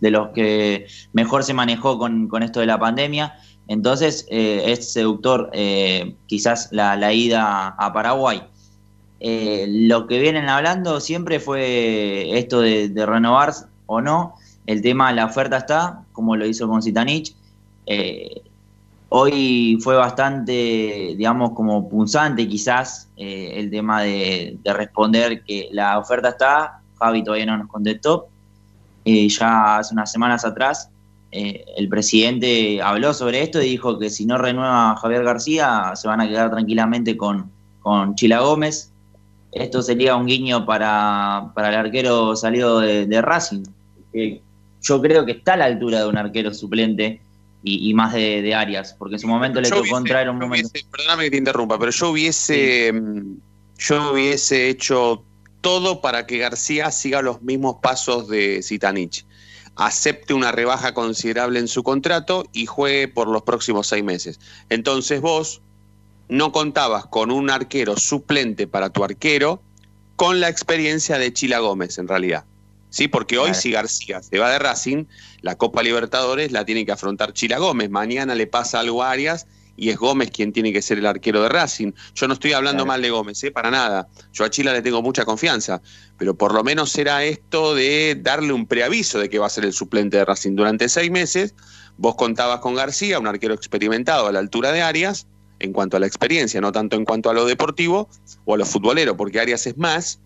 de 0.00 0.10
los 0.10 0.28
que 0.30 0.86
mejor 1.12 1.44
se 1.44 1.54
manejó 1.54 1.98
con, 1.98 2.28
con 2.28 2.42
esto 2.42 2.60
de 2.60 2.66
la 2.66 2.78
pandemia. 2.78 3.34
Entonces 3.68 4.26
eh, 4.30 4.64
es 4.66 4.92
seductor 4.92 5.48
eh, 5.52 6.14
quizás 6.26 6.68
la, 6.72 6.96
la 6.96 7.12
ida 7.12 7.68
a 7.68 7.92
Paraguay. 7.92 8.42
eh, 9.24 9.66
lo 9.68 10.08
que 10.08 10.18
vienen 10.18 10.48
hablando 10.48 10.98
siempre 10.98 11.38
fue 11.38 12.36
esto 12.36 12.60
de, 12.60 12.88
de 12.88 13.06
renovar 13.06 13.52
o 13.86 14.00
no. 14.00 14.34
El 14.66 14.82
tema, 14.82 15.12
la 15.12 15.26
oferta 15.26 15.58
está, 15.58 16.02
como 16.12 16.34
lo 16.34 16.44
hizo 16.44 16.66
con 16.68 16.82
Zitanich. 16.82 17.32
Eh, 17.86 18.42
hoy 19.14 19.78
fue 19.82 19.94
bastante, 19.94 21.14
digamos, 21.16 21.50
como 21.52 21.88
punzante 21.88 22.48
quizás 22.48 23.10
eh, 23.16 23.52
el 23.56 23.70
tema 23.70 24.02
de, 24.02 24.56
de 24.62 24.72
responder 24.72 25.44
que 25.44 25.68
la 25.72 25.98
oferta 25.98 26.30
está. 26.30 26.80
Javi 26.98 27.22
todavía 27.22 27.46
no 27.46 27.58
nos 27.58 27.68
contestó. 27.68 28.28
Eh, 29.04 29.28
ya 29.28 29.78
hace 29.78 29.92
unas 29.92 30.10
semanas 30.10 30.44
atrás 30.44 30.88
eh, 31.30 31.64
el 31.76 31.88
presidente 31.88 32.80
habló 32.80 33.12
sobre 33.12 33.42
esto 33.42 33.60
y 33.60 33.70
dijo 33.70 33.98
que 33.98 34.10
si 34.10 34.24
no 34.24 34.38
renueva 34.38 34.96
Javier 34.96 35.24
García 35.24 35.92
se 35.94 36.06
van 36.06 36.20
a 36.20 36.28
quedar 36.28 36.50
tranquilamente 36.50 37.16
con, 37.16 37.50
Chila 38.14 38.40
Gómez. 38.40 38.92
Esto 39.50 39.82
sería 39.82 40.16
un 40.16 40.26
guiño 40.26 40.64
para, 40.64 41.50
para 41.54 41.68
el 41.68 41.74
arquero 41.74 42.34
salido 42.36 42.80
de, 42.80 43.06
de 43.06 43.20
Racing. 43.20 43.64
yo 44.80 45.02
creo 45.02 45.26
que 45.26 45.32
está 45.32 45.54
a 45.54 45.56
la 45.58 45.64
altura 45.66 46.00
de 46.00 46.08
un 46.08 46.16
arquero 46.16 46.54
suplente 46.54 47.20
y, 47.64 47.88
y 47.90 47.94
más 47.94 48.12
de, 48.12 48.42
de 48.42 48.54
Arias, 48.54 48.94
porque 48.98 49.14
en 49.16 49.20
su 49.20 49.28
momento 49.28 49.60
le 49.60 49.68
tocó 49.70 49.98
entrar 49.98 50.22
en 50.24 50.30
un 50.30 50.38
momento. 50.38 50.68
hubiese- 50.68 50.86
perdóname 50.90 51.24
que 51.24 51.30
te 51.30 51.36
interrumpa, 51.36 51.78
pero 51.78 51.90
yo 51.92 52.10
hubiese, 52.10 52.92
mm, 52.92 53.36
yo 53.78 54.12
hubiese 54.12 54.68
hecho 54.68 55.24
todo 55.60 56.00
para 56.00 56.26
que 56.26 56.38
García 56.38 56.90
siga 56.90 57.22
los 57.22 57.40
mismos 57.42 57.76
pasos 57.82 58.28
de 58.28 58.60
Zitanich. 58.62 59.24
Acepte 59.76 60.34
una 60.34 60.52
rebaja 60.52 60.92
considerable 60.92 61.58
en 61.58 61.68
su 61.68 61.82
contrato 61.82 62.44
y 62.52 62.66
juegue 62.66 63.08
por 63.08 63.28
los 63.28 63.42
próximos 63.42 63.86
seis 63.86 64.04
meses. 64.04 64.38
Entonces 64.68 65.20
vos 65.20 65.62
no 66.28 66.52
contabas 66.52 67.06
con 67.06 67.30
un 67.30 67.48
arquero 67.48 67.96
suplente 67.96 68.66
para 68.66 68.90
tu 68.90 69.04
arquero 69.04 69.62
con 70.16 70.40
la 70.40 70.48
experiencia 70.48 71.16
de 71.18 71.32
Chila 71.32 71.60
Gómez, 71.60 71.96
en 71.98 72.08
realidad. 72.08 72.44
Sí, 72.92 73.08
porque 73.08 73.38
hoy 73.38 73.46
Claro. 73.46 73.60
si 73.60 73.70
García 73.70 74.22
se 74.22 74.38
va 74.38 74.50
de 74.50 74.58
Racing, 74.58 75.06
la 75.40 75.56
Copa 75.56 75.82
Libertadores 75.82 76.52
la 76.52 76.66
tiene 76.66 76.84
que 76.84 76.92
afrontar 76.92 77.32
Chila 77.32 77.56
Gómez. 77.58 77.88
Mañana 77.88 78.34
le 78.34 78.46
pasa 78.46 78.80
algo 78.80 79.02
a 79.02 79.10
Arias 79.10 79.46
y 79.78 79.88
es 79.88 79.96
Gómez 79.96 80.30
quien 80.30 80.52
tiene 80.52 80.74
que 80.74 80.82
ser 80.82 80.98
el 80.98 81.06
arquero 81.06 81.42
de 81.42 81.48
Racing. 81.48 81.92
Yo 82.14 82.28
no 82.28 82.34
estoy 82.34 82.52
hablando 82.52 82.84
Claro. 82.84 82.88
mal 82.88 83.00
de 83.02 83.08
Gómez, 83.08 83.42
¿eh? 83.44 83.50
para 83.50 83.70
nada. 83.70 84.08
Yo 84.34 84.44
a 84.44 84.50
Chila 84.50 84.74
le 84.74 84.82
tengo 84.82 85.00
mucha 85.00 85.24
confianza, 85.24 85.80
pero 86.18 86.34
por 86.36 86.52
lo 86.52 86.62
menos 86.62 86.92
será 86.92 87.24
esto 87.24 87.74
de 87.74 88.14
darle 88.20 88.52
un 88.52 88.66
preaviso 88.66 89.18
de 89.18 89.30
que 89.30 89.38
va 89.38 89.46
a 89.46 89.50
ser 89.50 89.64
el 89.64 89.72
suplente 89.72 90.18
de 90.18 90.26
Racing 90.26 90.54
durante 90.54 90.90
seis 90.90 91.10
meses. 91.10 91.54
Vos 91.96 92.14
contabas 92.16 92.60
con 92.60 92.74
García, 92.74 93.18
un 93.18 93.26
arquero 93.26 93.54
experimentado 93.54 94.26
a 94.26 94.32
la 94.32 94.38
altura 94.38 94.70
de 94.70 94.82
Arias, 94.82 95.26
en 95.60 95.72
cuanto 95.72 95.96
a 95.96 96.00
la 96.00 96.06
experiencia, 96.06 96.60
no 96.60 96.72
tanto 96.72 96.96
en 96.96 97.06
cuanto 97.06 97.30
a 97.30 97.32
lo 97.32 97.46
deportivo 97.46 98.10
o 98.44 98.54
a 98.54 98.58
lo 98.58 98.66
futbolero, 98.66 99.16
porque 99.16 99.40
Arias 99.40 99.66
es 99.66 99.78
más, 99.78 100.18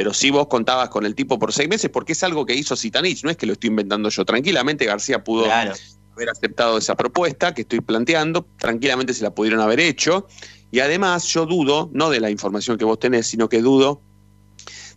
pero 0.00 0.14
sí 0.14 0.30
vos 0.30 0.46
contabas 0.46 0.88
con 0.88 1.04
el 1.04 1.14
tipo 1.14 1.38
por 1.38 1.52
seis 1.52 1.68
meses, 1.68 1.90
porque 1.90 2.12
es 2.12 2.22
algo 2.22 2.46
que 2.46 2.54
hizo 2.54 2.74
Zitanich, 2.74 3.22
no 3.22 3.28
es 3.28 3.36
que 3.36 3.44
lo 3.44 3.52
estoy 3.52 3.68
inventando 3.68 4.08
yo. 4.08 4.24
Tranquilamente 4.24 4.86
García 4.86 5.22
pudo 5.22 5.44
Claro. 5.44 5.74
haber 6.14 6.30
aceptado 6.30 6.78
esa 6.78 6.96
propuesta 6.96 7.52
que 7.52 7.60
estoy 7.60 7.82
planteando, 7.82 8.46
tranquilamente 8.56 9.12
se 9.12 9.22
la 9.22 9.34
pudieron 9.34 9.60
haber 9.60 9.78
hecho, 9.78 10.26
y 10.70 10.80
además 10.80 11.24
yo 11.26 11.44
dudo, 11.44 11.90
no 11.92 12.08
de 12.08 12.18
la 12.18 12.30
información 12.30 12.78
que 12.78 12.86
vos 12.86 12.98
tenés, 12.98 13.26
sino 13.26 13.50
que 13.50 13.60
dudo 13.60 14.00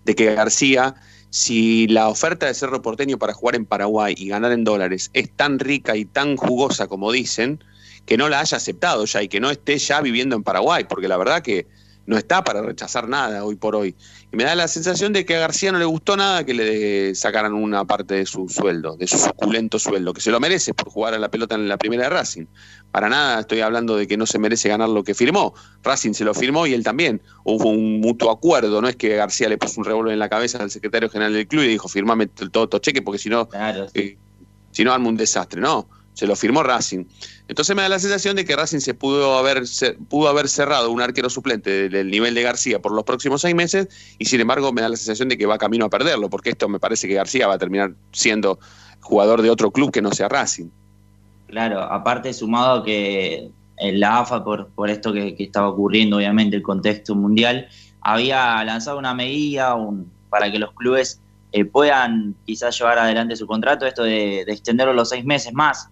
de 0.06 0.16
que 0.16 0.34
García, 0.36 0.96
si 1.32 1.86
la 1.90 2.08
oferta 2.08 2.46
de 2.46 2.54
Cerro 2.54 2.82
Porteño 2.82 3.18
para 3.18 3.34
jugar 3.34 3.58
en 3.58 3.66
Paraguay 3.66 4.16
y 4.18 4.30
ganar 4.30 4.54
en 4.54 4.64
dólares 4.64 5.10
es 5.12 5.30
tan 5.36 5.60
rica 5.60 5.98
y 5.98 6.06
tan 6.06 6.38
jugosa 6.38 6.88
como 6.88 7.12
dicen, 7.12 7.62
que 8.06 8.16
no 8.16 8.30
la 8.30 8.40
haya 8.40 8.56
aceptado 8.56 9.04
ya 9.04 9.22
y 9.22 9.28
que 9.28 9.42
no 9.42 9.52
esté 9.52 9.78
ya 9.80 10.00
viviendo 10.00 10.38
en 10.38 10.44
Paraguay, 10.44 10.86
porque 10.88 11.10
la 11.10 11.18
verdad 11.18 11.42
que 11.42 11.68
no 12.06 12.18
está 12.18 12.44
para 12.44 12.62
rechazar 12.62 13.08
nada 13.08 13.46
hoy 13.46 13.56
por 13.56 13.76
hoy. 13.76 13.96
Y 14.32 14.36
me 14.36 14.44
da 14.44 14.56
la 14.56 14.68
sensación 14.68 15.14
de 15.14 15.26
que 15.26 15.36
a 15.36 15.40
García 15.40 15.72
no 15.72 15.80
le 15.80 15.86
gustó 15.86 16.18
nada 16.18 16.44
que 16.44 16.54
le 16.54 17.16
sacaran 17.16 17.54
una 17.54 17.86
parte 17.86 18.16
de 18.16 18.26
su 18.26 18.50
sueldo, 18.50 18.98
de 18.98 19.08
su 19.08 19.18
suculento 19.18 19.80
sueldo, 19.80 20.14
que 20.14 20.22
se 20.22 20.32
lo 20.32 20.40
merece 20.40 20.74
por 20.74 20.90
jugar 20.90 21.14
a 21.14 21.20
la 21.20 21.30
pelota 21.30 21.56
en 21.56 21.68
la 21.68 21.78
primera 21.78 22.04
de 22.04 22.10
Racing. 22.10 22.46
Para 22.92 23.10
nada 23.10 23.40
estoy 23.42 23.62
hablando 23.62 23.96
de 23.96 24.08
que 24.08 24.18
no 24.18 24.26
se 24.26 24.38
merece 24.38 24.70
ganar 24.70 24.90
lo 24.90 25.04
que 25.04 25.14
firmó. 25.14 25.54
Racing 25.84 26.14
se 26.14 26.26
lo 26.26 26.34
firmó 26.34 26.68
y 26.68 26.74
él 26.74 26.84
también. 26.84 27.22
Hubo 27.44 27.70
un 27.70 28.02
mutuo 28.02 28.32
acuerdo, 28.32 28.82
no 28.82 28.88
es 28.88 28.96
que 28.96 29.16
García 29.16 29.48
le 29.50 29.58
puso 29.58 29.80
un 29.80 29.86
revólver 29.86 30.14
en 30.14 30.20
la 30.20 30.30
cabeza 30.30 30.62
al 30.62 30.72
secretario 30.72 31.10
general 31.10 31.34
del 31.34 31.48
club 31.48 31.64
y 31.64 31.68
dijo, 31.68 31.88
firmame 31.88 32.28
todo 32.28 32.68
tu 32.68 32.80
cheque 32.80 33.02
porque 33.02 33.20
si 33.20 33.30
no, 33.30 33.48
eh, 33.94 34.18
si 34.72 34.84
no 34.84 34.94
arma 34.94 35.08
un 35.08 35.18
desastre. 35.18 35.62
No, 35.62 35.88
se 36.14 36.28
lo 36.28 36.36
firmó 36.36 36.64
Racing. 36.64 37.06
Entonces 37.48 37.76
me 37.76 37.82
da 37.82 37.90
la 37.90 38.00
sensación 38.00 38.36
de 38.36 38.46
que 38.46 38.56
Racing 38.56 38.80
se 38.80 38.94
pudo 38.94 39.38
haber, 39.38 39.68
se- 39.68 39.94
pudo 39.94 40.30
haber 40.30 40.48
cerrado 40.48 40.92
un 40.92 41.02
arquero 41.02 41.30
suplente 41.30 41.90
del, 41.90 42.10
nivel 42.12 42.34
de 42.36 42.42
García 42.44 42.80
por 42.82 42.92
los 42.94 43.04
próximos 43.04 43.42
seis 43.42 43.56
meses 43.56 43.88
y 44.20 44.26
sin 44.26 44.40
embargo 44.42 44.72
me 44.72 44.82
da 44.82 44.90
la 44.90 44.96
sensación 44.96 45.30
de 45.30 45.38
que 45.38 45.46
va 45.46 45.58
camino 45.58 45.86
a 45.86 45.90
perderlo, 45.90 46.30
porque 46.30 46.52
esto 46.52 46.70
me 46.70 46.80
parece 46.80 47.08
que 47.08 47.16
García 47.16 47.48
va 47.48 47.56
a 47.56 47.58
terminar 47.58 47.94
siendo 48.12 48.60
jugador 49.02 49.42
de 49.42 49.50
otro 49.50 49.72
club 49.72 49.92
que 49.92 50.02
no 50.02 50.12
sea 50.12 50.30
Racing. 50.30 50.70
Claro, 51.48 51.82
aparte 51.82 52.34
sumado 52.34 52.84
que 52.84 53.50
la 53.80 54.20
AFA, 54.20 54.44
por, 54.44 54.70
por 54.70 54.90
esto 54.90 55.12
que, 55.12 55.36
que 55.36 55.44
estaba 55.44 55.68
ocurriendo, 55.70 56.18
obviamente, 56.18 56.56
el 56.56 56.62
contexto 56.64 57.16
mundial, 57.16 57.68
había 58.02 58.64
lanzado 58.64 58.98
una 58.98 59.14
medida 59.14 59.76
un- 59.76 60.12
para 60.30 60.52
que 60.52 60.60
los 60.60 60.72
clubes 60.74 61.20
eh, 61.52 61.66
puedan 61.66 62.34
quizás 62.46 62.78
llevar 62.80 62.98
adelante 62.98 63.36
su 63.36 63.46
contrato, 63.46 63.86
esto 63.86 64.04
de, 64.04 64.44
de 64.46 64.52
extenderlo 64.54 64.94
los 64.94 65.10
seis 65.10 65.24
meses 65.26 65.54
más. 65.54 65.90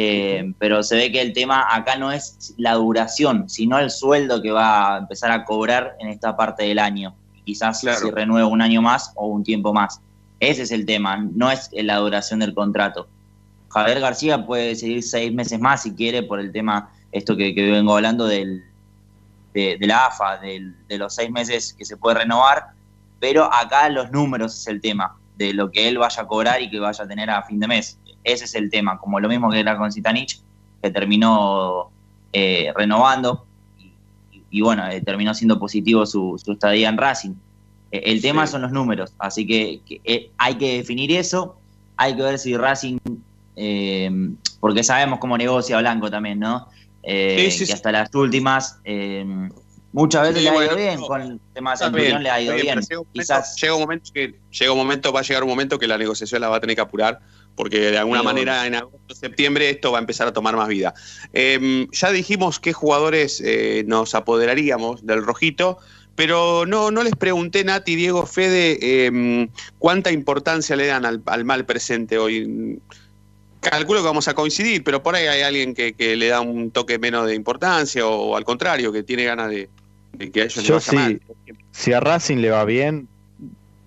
Eh, 0.00 0.52
pero 0.60 0.84
se 0.84 0.94
ve 0.94 1.10
que 1.10 1.20
el 1.20 1.32
tema 1.32 1.74
acá 1.74 1.96
no 1.96 2.12
es 2.12 2.54
la 2.56 2.74
duración, 2.74 3.48
sino 3.48 3.80
el 3.80 3.90
sueldo 3.90 4.40
que 4.40 4.52
va 4.52 4.94
a 4.94 4.98
empezar 4.98 5.32
a 5.32 5.44
cobrar 5.44 5.96
en 5.98 6.06
esta 6.08 6.36
parte 6.36 6.62
del 6.62 6.78
año. 6.78 7.16
Quizás 7.44 7.80
si 7.80 8.08
renueva 8.12 8.46
un 8.46 8.62
año 8.62 8.80
más 8.80 9.10
o 9.16 9.26
un 9.26 9.42
tiempo 9.42 9.72
más. 9.72 10.00
Ese 10.38 10.62
es 10.62 10.70
el 10.70 10.86
tema, 10.86 11.16
no 11.16 11.50
es 11.50 11.68
la 11.72 11.96
duración 11.96 12.38
del 12.38 12.54
contrato. 12.54 13.08
Javier 13.70 13.98
García 13.98 14.46
puede 14.46 14.76
seguir 14.76 15.02
seis 15.02 15.32
meses 15.34 15.58
más 15.58 15.82
si 15.82 15.92
quiere 15.92 16.22
por 16.22 16.38
el 16.38 16.52
tema, 16.52 16.90
esto 17.10 17.36
que, 17.36 17.52
que 17.52 17.68
vengo 17.68 17.96
hablando 17.96 18.26
del, 18.26 18.62
de, 19.52 19.78
de 19.80 19.86
la 19.88 20.06
AFA, 20.06 20.36
del- 20.38 20.76
de 20.86 20.96
los 20.98 21.12
seis 21.12 21.28
meses 21.32 21.74
que 21.76 21.84
se 21.84 21.96
puede 21.96 22.18
renovar, 22.20 22.66
pero 23.18 23.52
acá 23.52 23.88
los 23.88 24.12
números 24.12 24.56
es 24.60 24.68
el 24.68 24.80
tema, 24.80 25.16
de 25.36 25.54
lo 25.54 25.72
que 25.72 25.88
él 25.88 25.98
vaya 25.98 26.22
a 26.22 26.26
cobrar 26.28 26.62
y 26.62 26.70
que 26.70 26.78
vaya 26.78 27.02
a 27.02 27.08
tener 27.08 27.30
a 27.30 27.42
fin 27.42 27.58
de 27.58 27.66
mes. 27.66 27.98
Ese 28.24 28.44
es 28.44 28.54
el 28.54 28.70
tema, 28.70 28.98
como 28.98 29.20
lo 29.20 29.28
mismo 29.28 29.50
que 29.50 29.60
era 29.60 29.76
con 29.78 29.90
Zitanich, 29.92 30.40
que 30.82 30.90
terminó 30.90 31.90
eh, 32.32 32.72
renovando 32.76 33.46
y, 33.78 34.42
y 34.50 34.60
bueno, 34.60 34.86
eh, 34.88 35.00
terminó 35.00 35.34
siendo 35.34 35.58
positivo 35.58 36.04
su, 36.06 36.40
su 36.44 36.52
estadía 36.52 36.88
en 36.88 36.96
Racing. 36.98 37.34
Eh, 37.90 38.02
el 38.06 38.20
tema 38.20 38.46
son 38.46 38.62
los 38.62 38.72
números, 38.72 39.12
así 39.18 39.46
que, 39.46 39.80
que, 39.86 40.00
eh, 40.04 40.30
hay 40.36 40.56
que 40.56 40.78
definir 40.78 41.10
eso, 41.12 41.56
hay 41.96 42.14
que 42.14 42.22
ver 42.22 42.38
si 42.38 42.56
Racing, 42.56 42.98
eh, 43.56 44.10
porque 44.60 44.84
sabemos 44.84 45.18
cómo 45.20 45.38
negocia 45.38 45.78
Blanco 45.78 46.10
también, 46.10 46.38
¿no? 46.38 46.68
Sí, 47.02 47.50
sí, 47.50 47.66
que 47.66 47.72
hasta 47.72 47.90
las 47.90 48.14
últimas, 48.14 48.80
muchas 49.92 50.28
veces 50.28 50.42
le 50.42 50.50
ha 50.50 50.64
ido 50.66 50.76
bien, 50.76 51.00
con 51.00 51.22
el 51.22 51.40
tema 51.54 51.70
de 51.70 51.76
Centurión 51.78 52.22
le 52.22 52.30
ha 52.30 52.40
ido 52.40 52.54
bien. 52.54 52.78
llega 52.80 53.00
un 53.00 53.06
momento- 53.06 53.12
Quizás 53.12 53.56
llega 53.60 53.74
un 53.74 53.80
momento 53.80 54.10
que 54.12 54.34
llega 54.50 54.72
un 54.72 54.78
momento, 54.78 55.12
va 55.12 55.20
a 55.20 55.22
llegar 55.22 55.42
un 55.42 55.48
momento 55.48 55.78
que 55.78 55.86
la 55.86 55.96
negociación 55.96 56.40
la 56.42 56.48
va 56.50 56.56
a 56.56 56.60
tener 56.60 56.76
que 56.76 56.82
apurar, 56.82 57.20
porque 57.58 57.90
de 57.90 57.98
alguna 57.98 58.20
Sí, 58.20 58.24
manera 58.24 58.66
en 58.68 58.76
agosto, 58.76 59.16
septiembre 59.16 59.68
esto 59.68 59.90
va 59.90 59.98
a 59.98 60.00
empezar 60.00 60.28
a 60.28 60.32
tomar 60.32 60.54
más 60.56 60.68
vida. 60.68 60.94
Eh, 61.32 61.88
ya 61.90 62.12
dijimos 62.12 62.60
qué 62.60 62.72
jugadores 62.72 63.42
eh, 63.44 63.82
nos 63.88 64.14
apoderaríamos 64.14 65.04
del 65.04 65.24
rojito, 65.24 65.78
pero 66.14 66.66
no, 66.66 66.92
no 66.92 67.02
les 67.02 67.16
pregunté, 67.16 67.64
Nati, 67.64 67.96
Diego, 67.96 68.26
Fede, 68.26 68.78
eh, 68.80 69.48
cuánta 69.78 70.12
importancia 70.12 70.76
le 70.76 70.86
dan 70.86 71.04
al, 71.04 71.20
al 71.26 71.44
mal 71.44 71.66
presente 71.66 72.16
hoy. 72.16 72.78
Calculo 73.60 74.00
que 74.02 74.06
vamos 74.06 74.28
a 74.28 74.34
coincidir, 74.34 74.84
pero 74.84 75.02
por 75.02 75.16
ahí 75.16 75.26
hay 75.26 75.42
alguien 75.42 75.74
que, 75.74 75.92
que 75.94 76.14
le 76.14 76.28
da 76.28 76.40
un 76.40 76.70
toque 76.70 77.00
menos 77.00 77.26
de 77.26 77.34
importancia 77.34 78.06
o, 78.06 78.36
al 78.36 78.44
contrario, 78.44 78.92
que 78.92 79.02
tiene 79.02 79.24
ganas 79.24 79.50
de, 79.50 79.68
de 80.12 80.30
que 80.30 80.42
a 80.42 80.44
ellos 80.44 80.56
les 80.58 80.66
Yo 80.66 80.74
vaya 80.76 80.92
mal. 80.92 81.20
sí, 81.46 81.52
si 81.72 81.92
a 81.92 81.98
Racing 81.98 82.36
le 82.36 82.50
va 82.50 82.64
bien, 82.64 83.08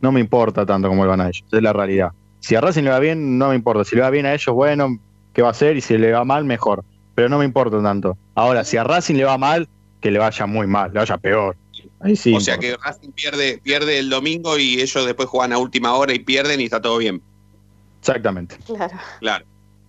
no 0.01 0.11
me 0.11 0.19
importa 0.19 0.65
tanto 0.65 0.89
como 0.89 1.03
le 1.03 1.09
van 1.09 1.22
a 1.22 1.30
ellos, 1.30 1.43
es 1.49 1.61
la 1.61 1.72
realidad. 1.72 2.11
Si 2.42 2.56
a 2.56 2.62
Racing 2.62 2.84
le 2.84 2.89
va 2.89 3.00
bien, 3.00 3.38
no 3.38 3.50
me 3.50 3.56
importa. 3.56 3.86
Si 3.86 3.96
le 3.96 4.02
va 4.02 4.10
bien 4.10 4.26
a 4.26 4.34
ellos, 4.34 4.54
bueno, 4.54 5.00
¿qué 5.34 5.42
va 5.42 5.50
a 5.50 5.52
hacer? 5.52 5.78
Y 5.78 5.82
si 5.82 5.98
le 5.98 6.12
va 6.12 6.26
mal, 6.26 6.44
mejor. 6.44 6.84
Pero 7.16 7.30
no 7.30 7.38
me 7.38 7.46
importa 7.46 7.82
tanto. 7.82 8.18
Ahora, 8.36 8.64
si 8.64 8.78
a 8.78 8.84
Racing 8.84 9.16
le 9.16 9.24
va 9.24 9.38
mal, 9.38 9.70
que 10.02 10.12
le 10.12 10.20
vaya 10.20 10.46
muy 10.46 10.68
mal, 10.68 10.92
le 10.92 11.00
vaya 11.00 11.18
peor. 11.18 11.56
Ahí 12.00 12.16
sí. 12.16 12.34
o 12.36 12.39
sea 12.39 12.58
que 12.58 12.76
Racing 12.78 13.12
pierde, 13.12 13.60
pierde 13.64 14.00
el 14.00 14.10
domingo 14.10 14.58
y 14.58 14.82
ellos 14.82 15.06
después 15.06 15.30
juegan 15.30 15.54
a 15.54 15.58
última 15.58 15.94
hora 15.94 16.14
y 16.14 16.20
pierden 16.20 16.60
y 16.60 16.66
está 16.66 16.82
todo 16.82 16.98
bien. 16.98 17.22
Exactamente. 18.00 18.58
Claro. 18.66 18.98
Claro. 19.20 19.46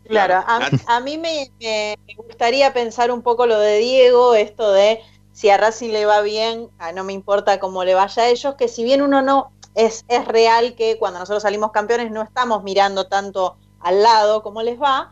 Claro, 0.08 0.34
a, 0.46 0.68
a 0.88 1.00
mí 1.00 1.16
me, 1.16 1.48
me 1.60 2.14
gustaría 2.16 2.74
pensar 2.74 3.10
un 3.12 3.22
poco 3.22 3.46
lo 3.46 3.58
de 3.58 3.78
Diego, 3.78 4.34
esto 4.34 4.72
de 4.72 4.98
si 5.32 5.48
a 5.48 5.56
Racing 5.56 5.90
le 5.90 6.04
va 6.04 6.20
bien, 6.20 6.68
no 6.94 7.04
me 7.04 7.12
importa 7.12 7.58
cómo 7.58 7.84
le 7.84 7.94
vaya 7.94 8.24
a 8.24 8.28
ellos, 8.28 8.54
que 8.56 8.68
si 8.68 8.84
bien 8.84 9.00
uno 9.00 9.22
no, 9.22 9.52
es, 9.74 10.04
es 10.08 10.24
real 10.26 10.74
que 10.74 10.98
cuando 10.98 11.18
nosotros 11.18 11.42
salimos 11.42 11.72
campeones 11.72 12.10
no 12.10 12.22
estamos 12.22 12.62
mirando 12.62 13.06
tanto 13.06 13.56
al 13.80 14.02
lado 14.02 14.42
como 14.42 14.62
les 14.62 14.80
va, 14.80 15.10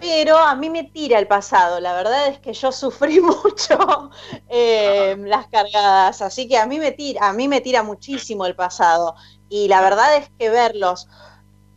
pero 0.00 0.36
a 0.36 0.54
mí 0.54 0.70
me 0.70 0.84
tira 0.84 1.18
el 1.18 1.26
pasado. 1.26 1.80
La 1.80 1.94
verdad 1.94 2.28
es 2.28 2.38
que 2.38 2.52
yo 2.52 2.72
sufrí 2.72 3.20
mucho 3.20 4.10
eh, 4.48 5.16
las 5.18 5.46
cargadas, 5.48 6.22
así 6.22 6.48
que 6.48 6.58
a 6.58 6.66
mí 6.66 6.78
me 6.78 6.92
tira, 6.92 7.28
a 7.28 7.32
mí 7.32 7.48
me 7.48 7.60
tira 7.60 7.82
muchísimo 7.82 8.46
el 8.46 8.54
pasado. 8.54 9.14
Y 9.48 9.68
la 9.68 9.80
verdad 9.80 10.16
es 10.16 10.30
que 10.38 10.50
verlos 10.50 11.08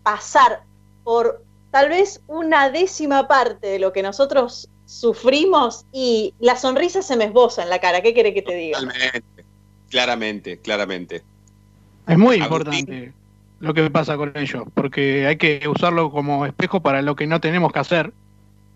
pasar 0.03 0.63
por 1.03 1.43
tal 1.71 1.89
vez 1.89 2.21
una 2.27 2.69
décima 2.69 3.27
parte 3.27 3.67
de 3.67 3.79
lo 3.79 3.93
que 3.93 4.01
nosotros 4.01 4.69
sufrimos 4.85 5.85
y 5.91 6.33
la 6.39 6.55
sonrisa 6.55 7.01
se 7.01 7.17
me 7.17 7.25
esboza 7.25 7.61
en 7.63 7.69
la 7.69 7.79
cara. 7.79 8.01
¿Qué 8.01 8.13
quiere 8.13 8.33
que 8.33 8.41
te 8.41 8.55
diga? 8.55 8.79
Totalmente. 8.79 9.45
Claramente, 9.89 10.59
claramente. 10.59 11.23
Es 12.07 12.17
muy 12.17 12.37
importante 12.37 13.13
lo 13.59 13.73
que 13.73 13.89
pasa 13.89 14.15
con 14.17 14.31
ellos, 14.35 14.63
porque 14.73 15.27
hay 15.27 15.37
que 15.37 15.67
usarlo 15.67 16.11
como 16.11 16.45
espejo 16.45 16.79
para 16.81 17.01
lo 17.01 17.15
que 17.15 17.27
no 17.27 17.41
tenemos 17.41 17.71
que 17.71 17.79
hacer 17.79 18.13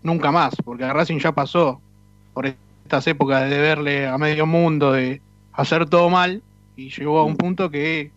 nunca 0.02 0.32
más, 0.32 0.54
porque 0.64 0.84
a 0.84 0.92
Racing 0.92 1.18
ya 1.18 1.32
pasó 1.32 1.80
por 2.34 2.46
estas 2.46 3.06
épocas 3.06 3.48
de 3.48 3.58
verle 3.58 4.06
a 4.06 4.18
medio 4.18 4.46
mundo, 4.46 4.92
de 4.92 5.20
hacer 5.52 5.88
todo 5.88 6.10
mal, 6.10 6.42
y 6.76 6.90
llegó 6.90 7.20
a 7.20 7.24
un 7.24 7.36
punto 7.36 7.70
que 7.70 8.10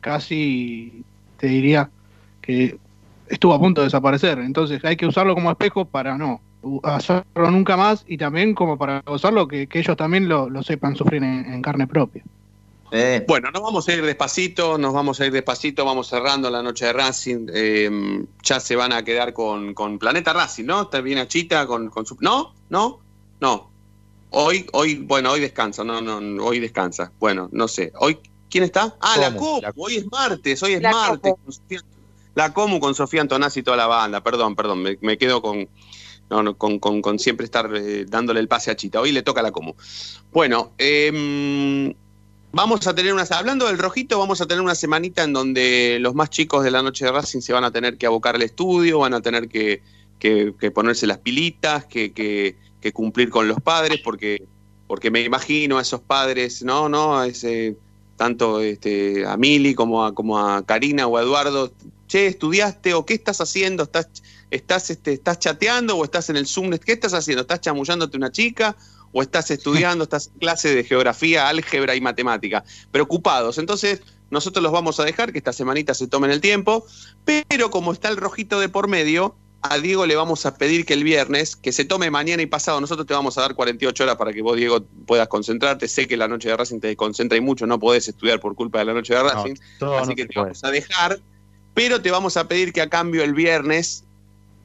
casi, 0.00 1.02
te 1.38 1.48
diría, 1.48 1.90
que 2.40 2.78
estuvo 3.28 3.54
a 3.54 3.58
punto 3.58 3.80
de 3.80 3.86
desaparecer. 3.86 4.38
Entonces 4.38 4.84
hay 4.84 4.96
que 4.96 5.06
usarlo 5.06 5.34
como 5.34 5.50
espejo 5.50 5.84
para 5.84 6.16
no 6.16 6.40
hacerlo 6.82 7.50
nunca 7.50 7.76
más 7.76 8.04
y 8.06 8.16
también 8.16 8.54
como 8.54 8.78
para 8.78 9.02
usarlo 9.06 9.48
que, 9.48 9.66
que 9.66 9.80
ellos 9.80 9.96
también 9.96 10.28
lo, 10.28 10.48
lo 10.48 10.62
sepan 10.62 10.96
sufrir 10.96 11.22
en, 11.22 11.52
en 11.52 11.62
carne 11.62 11.86
propia. 11.86 12.22
Bueno, 13.26 13.50
nos 13.50 13.62
vamos 13.62 13.88
a 13.88 13.92
ir 13.94 14.04
despacito, 14.04 14.78
nos 14.78 14.92
vamos 14.94 15.20
a 15.20 15.26
ir 15.26 15.32
despacito, 15.32 15.84
vamos 15.84 16.06
cerrando 16.08 16.48
la 16.50 16.62
noche 16.62 16.86
de 16.86 16.92
Racing. 16.92 17.46
eh, 17.52 18.24
ya 18.42 18.60
se 18.60 18.76
van 18.76 18.92
a 18.92 19.02
quedar 19.04 19.32
con, 19.32 19.74
con 19.74 19.98
Planeta 19.98 20.32
Racing, 20.32 20.64
¿no? 20.64 20.82
Está 20.82 21.00
bien 21.00 21.18
Achita 21.18 21.66
con, 21.66 21.88
con 21.90 22.06
su. 22.06 22.16
¿No? 22.20 22.54
¿No? 22.70 23.00
No. 23.40 23.70
Hoy, 24.30 24.66
hoy, 24.72 24.96
bueno, 24.96 25.30
hoy 25.32 25.40
descansa, 25.40 25.82
no, 25.84 26.00
no, 26.00 26.44
hoy 26.44 26.60
descansa. 26.60 27.10
Bueno, 27.20 27.48
no 27.52 27.68
sé. 27.68 27.92
Hoy, 27.98 28.18
¿quién 28.50 28.64
está? 28.64 28.96
Ah, 29.00 29.16
la 29.18 29.34
Comu. 29.36 29.60
Hoy 29.76 29.96
es 29.96 30.06
martes, 30.10 30.62
hoy 30.62 30.74
es 30.74 30.82
La 30.82 30.90
martes. 30.92 31.32
Comu. 31.32 31.36
con 31.44 31.52
Sofía- 31.52 31.82
La 32.34 32.52
Comu 32.52 32.80
con 32.80 32.94
Sofía 32.94 33.20
Antonazzi 33.20 33.60
y 33.60 33.62
toda 33.62 33.76
la 33.76 33.86
banda. 33.86 34.22
Perdón, 34.22 34.54
perdón, 34.56 34.82
me, 34.82 34.98
me 35.00 35.18
quedo 35.18 35.40
con, 35.40 35.68
no, 36.30 36.42
no, 36.42 36.56
con, 36.56 36.78
con- 36.80 37.00
con 37.00 37.18
siempre 37.20 37.44
estar 37.44 37.70
eh, 37.76 38.04
dándole 38.08 38.40
el 38.40 38.48
pase 38.48 38.70
a 38.72 38.76
Chita. 38.76 39.00
Hoy 39.00 39.12
le 39.12 39.22
toca 39.22 39.38
a 39.40 39.44
la 39.44 39.52
Comu. 39.52 39.74
Bueno, 40.32 40.72
em, 40.78 41.94
Vamos 42.56 42.86
a 42.86 42.94
tener 42.94 43.12
una, 43.12 43.24
hablando 43.30 43.66
del 43.66 43.78
rojito, 43.78 44.16
vamos 44.18 44.40
a 44.40 44.46
tener 44.46 44.62
una 44.62 44.76
semanita 44.76 45.24
en 45.24 45.32
donde 45.32 45.98
los 46.00 46.14
más 46.14 46.30
chicos 46.30 46.62
de 46.62 46.70
la 46.70 46.82
noche 46.82 47.04
de 47.04 47.10
Racing 47.10 47.40
se 47.40 47.52
van 47.52 47.64
a 47.64 47.72
tener 47.72 47.98
que 47.98 48.06
abocar 48.06 48.36
al 48.36 48.42
estudio, 48.42 49.00
van 49.00 49.12
a 49.12 49.20
tener 49.20 49.48
que, 49.48 49.82
que- 50.20 50.54
que 50.60 50.70
ponerse 50.70 51.06
las 51.08 51.18
pilitas, 51.18 51.84
que, 51.86 52.12
que- 52.12 52.56
que 52.80 52.92
cumplir 52.92 53.30
con 53.30 53.48
los 53.48 53.60
padres, 53.60 54.00
porque, 54.04 54.44
porque 54.86 55.10
me 55.10 55.22
imagino 55.22 55.78
a 55.78 55.82
esos 55.82 56.00
padres, 56.00 56.62
no, 56.62 56.88
no, 56.88 57.18
a 57.18 57.26
ese, 57.26 57.76
tanto 58.16 58.60
este, 58.60 59.26
a 59.26 59.36
Mili 59.36 59.74
como 59.74 60.04
a, 60.04 60.14
como 60.14 60.38
a 60.38 60.64
Karina 60.64 61.08
o 61.08 61.16
a 61.16 61.22
Eduardo, 61.22 61.72
che, 62.06 62.28
¿estudiaste 62.28 62.94
o 62.94 63.04
qué 63.04 63.14
estás 63.14 63.40
haciendo? 63.40 63.82
¿Estás, 63.82 64.08
estás, 64.52 64.90
este, 64.90 65.14
¿Estás 65.14 65.40
chateando 65.40 65.96
o 65.96 66.04
estás 66.04 66.30
en 66.30 66.36
el 66.36 66.46
Zoom? 66.46 66.70
¿Qué 66.78 66.92
estás 66.92 67.14
haciendo? 67.14 67.42
¿Estás 67.42 67.62
chamullándote 67.62 68.16
una 68.16 68.30
chica? 68.30 68.76
O 69.14 69.22
estás 69.22 69.50
estudiando, 69.50 70.04
estás 70.04 70.26
en 70.26 70.38
clase 70.40 70.74
de 70.74 70.84
geografía, 70.84 71.48
álgebra 71.48 71.94
y 71.94 72.02
matemática, 72.02 72.64
preocupados. 72.90 73.56
Entonces, 73.56 74.02
nosotros 74.30 74.62
los 74.62 74.72
vamos 74.72 75.00
a 75.00 75.04
dejar 75.04 75.32
que 75.32 75.38
esta 75.38 75.52
semanita 75.52 75.94
se 75.94 76.08
tomen 76.08 76.30
el 76.30 76.42
tiempo, 76.42 76.84
pero 77.24 77.70
como 77.70 77.92
está 77.92 78.08
el 78.08 78.16
rojito 78.18 78.60
de 78.60 78.68
por 78.68 78.88
medio, 78.88 79.36
a 79.62 79.78
Diego 79.78 80.04
le 80.04 80.14
vamos 80.14 80.44
a 80.44 80.58
pedir 80.58 80.84
que 80.84 80.92
el 80.92 81.04
viernes, 81.04 81.56
que 81.56 81.72
se 81.72 81.86
tome 81.86 82.10
mañana 82.10 82.42
y 82.42 82.46
pasado, 82.46 82.82
nosotros 82.82 83.06
te 83.06 83.14
vamos 83.14 83.38
a 83.38 83.42
dar 83.42 83.54
48 83.54 84.04
horas 84.04 84.16
para 84.16 84.32
que 84.32 84.42
vos, 84.42 84.56
Diego, 84.56 84.84
puedas 85.06 85.26
concentrarte. 85.28 85.88
Sé 85.88 86.06
que 86.06 86.18
la 86.18 86.28
noche 86.28 86.50
de 86.50 86.56
Racing 86.56 86.80
te 86.80 86.94
concentra 86.96 87.38
y 87.38 87.40
mucho, 87.40 87.66
no 87.66 87.78
podés 87.78 88.06
estudiar 88.08 88.40
por 88.40 88.54
culpa 88.54 88.80
de 88.80 88.84
la 88.84 88.92
noche 88.92 89.14
de 89.14 89.22
Racing, 89.22 89.54
así 89.54 90.08
no 90.10 90.14
que 90.14 90.26
te 90.26 90.34
puede. 90.34 90.46
vamos 90.48 90.64
a 90.64 90.70
dejar, 90.70 91.20
pero 91.72 92.02
te 92.02 92.10
vamos 92.10 92.36
a 92.36 92.46
pedir 92.46 92.74
que 92.74 92.82
a 92.82 92.90
cambio 92.90 93.24
el 93.24 93.32
viernes 93.32 94.04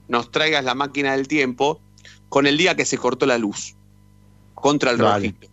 nos 0.10 0.32
traigas 0.32 0.66
la 0.66 0.76
máquina 0.76 1.14
del 1.14 1.30
tiempo 1.30 1.80
con 2.28 2.46
el 2.46 2.58
día 2.58 2.76
que 2.76 2.84
se 2.84 2.98
cortó 2.98 3.26
la 3.26 3.38
luz 3.38 3.76
contra 4.62 4.92
el 4.92 4.98
Dale. 4.98 5.28
rojito. 5.28 5.48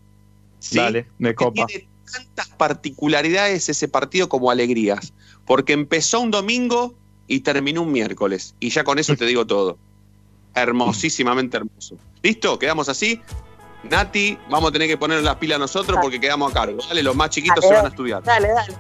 ¿Sí? 0.59 0.77
Dale, 0.79 1.07
me 1.19 1.31
que 1.31 1.35
copa. 1.37 1.67
tiene 1.67 1.87
tantas 2.11 2.49
particularidades 2.51 3.69
ese 3.69 3.89
partido 3.89 4.29
como 4.29 4.51
alegrías, 4.51 5.13
porque 5.45 5.73
empezó 5.73 6.21
un 6.21 6.31
domingo 6.31 6.95
y 7.29 7.41
terminó 7.41 7.83
un 7.83 7.93
miércoles, 7.93 8.55
y 8.61 8.71
ya 8.71 8.85
con 8.85 8.99
eso 8.99 9.17
te 9.17 9.27
digo 9.27 9.47
todo. 9.47 9.77
Hermosísimamente 10.55 11.57
hermoso. 11.59 11.97
¿Listo? 12.23 12.59
¿Quedamos 12.59 12.89
así? 12.89 13.21
Nati, 13.91 14.39
vamos 14.51 14.71
a 14.71 14.73
tener 14.73 14.89
que 14.89 14.97
poner 14.97 15.23
las 15.23 15.37
pilas 15.37 15.59
nosotros 15.59 15.99
porque 16.01 16.19
quedamos 16.21 16.51
a 16.51 16.55
cargo. 16.55 16.79
Dale, 16.89 17.03
los 17.03 17.15
más 17.15 17.31
chiquitos 17.31 17.57
Dale, 17.63 17.69
se 17.69 17.75
van 17.75 17.85
a 17.85 17.89
estudiar. 17.89 18.23
Dale, 18.23 18.49
dale. 18.49 18.75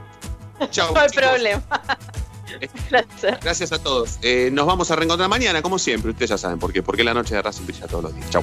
Chau, 0.70 0.92
no 0.94 1.00
hay 1.00 1.08
chicos. 1.08 1.24
problema. 1.28 1.62
Gracias. 2.90 3.40
Gracias 3.42 3.72
a 3.72 3.78
todos. 3.82 4.18
Eh, 4.22 4.48
nos 4.52 4.66
vamos 4.66 4.90
a 4.90 4.96
reencontrar 4.96 5.28
mañana, 5.28 5.60
como 5.62 5.78
siempre. 5.78 6.12
Ustedes 6.12 6.30
ya 6.30 6.38
saben 6.38 6.58
por 6.58 6.72
qué. 6.72 6.82
Porque 6.82 7.04
la 7.04 7.12
noche 7.12 7.34
de 7.34 7.42
Racing 7.42 7.66
brilla 7.66 7.86
todos 7.86 8.04
los 8.04 8.14
días. 8.14 8.30
Chau. 8.30 8.42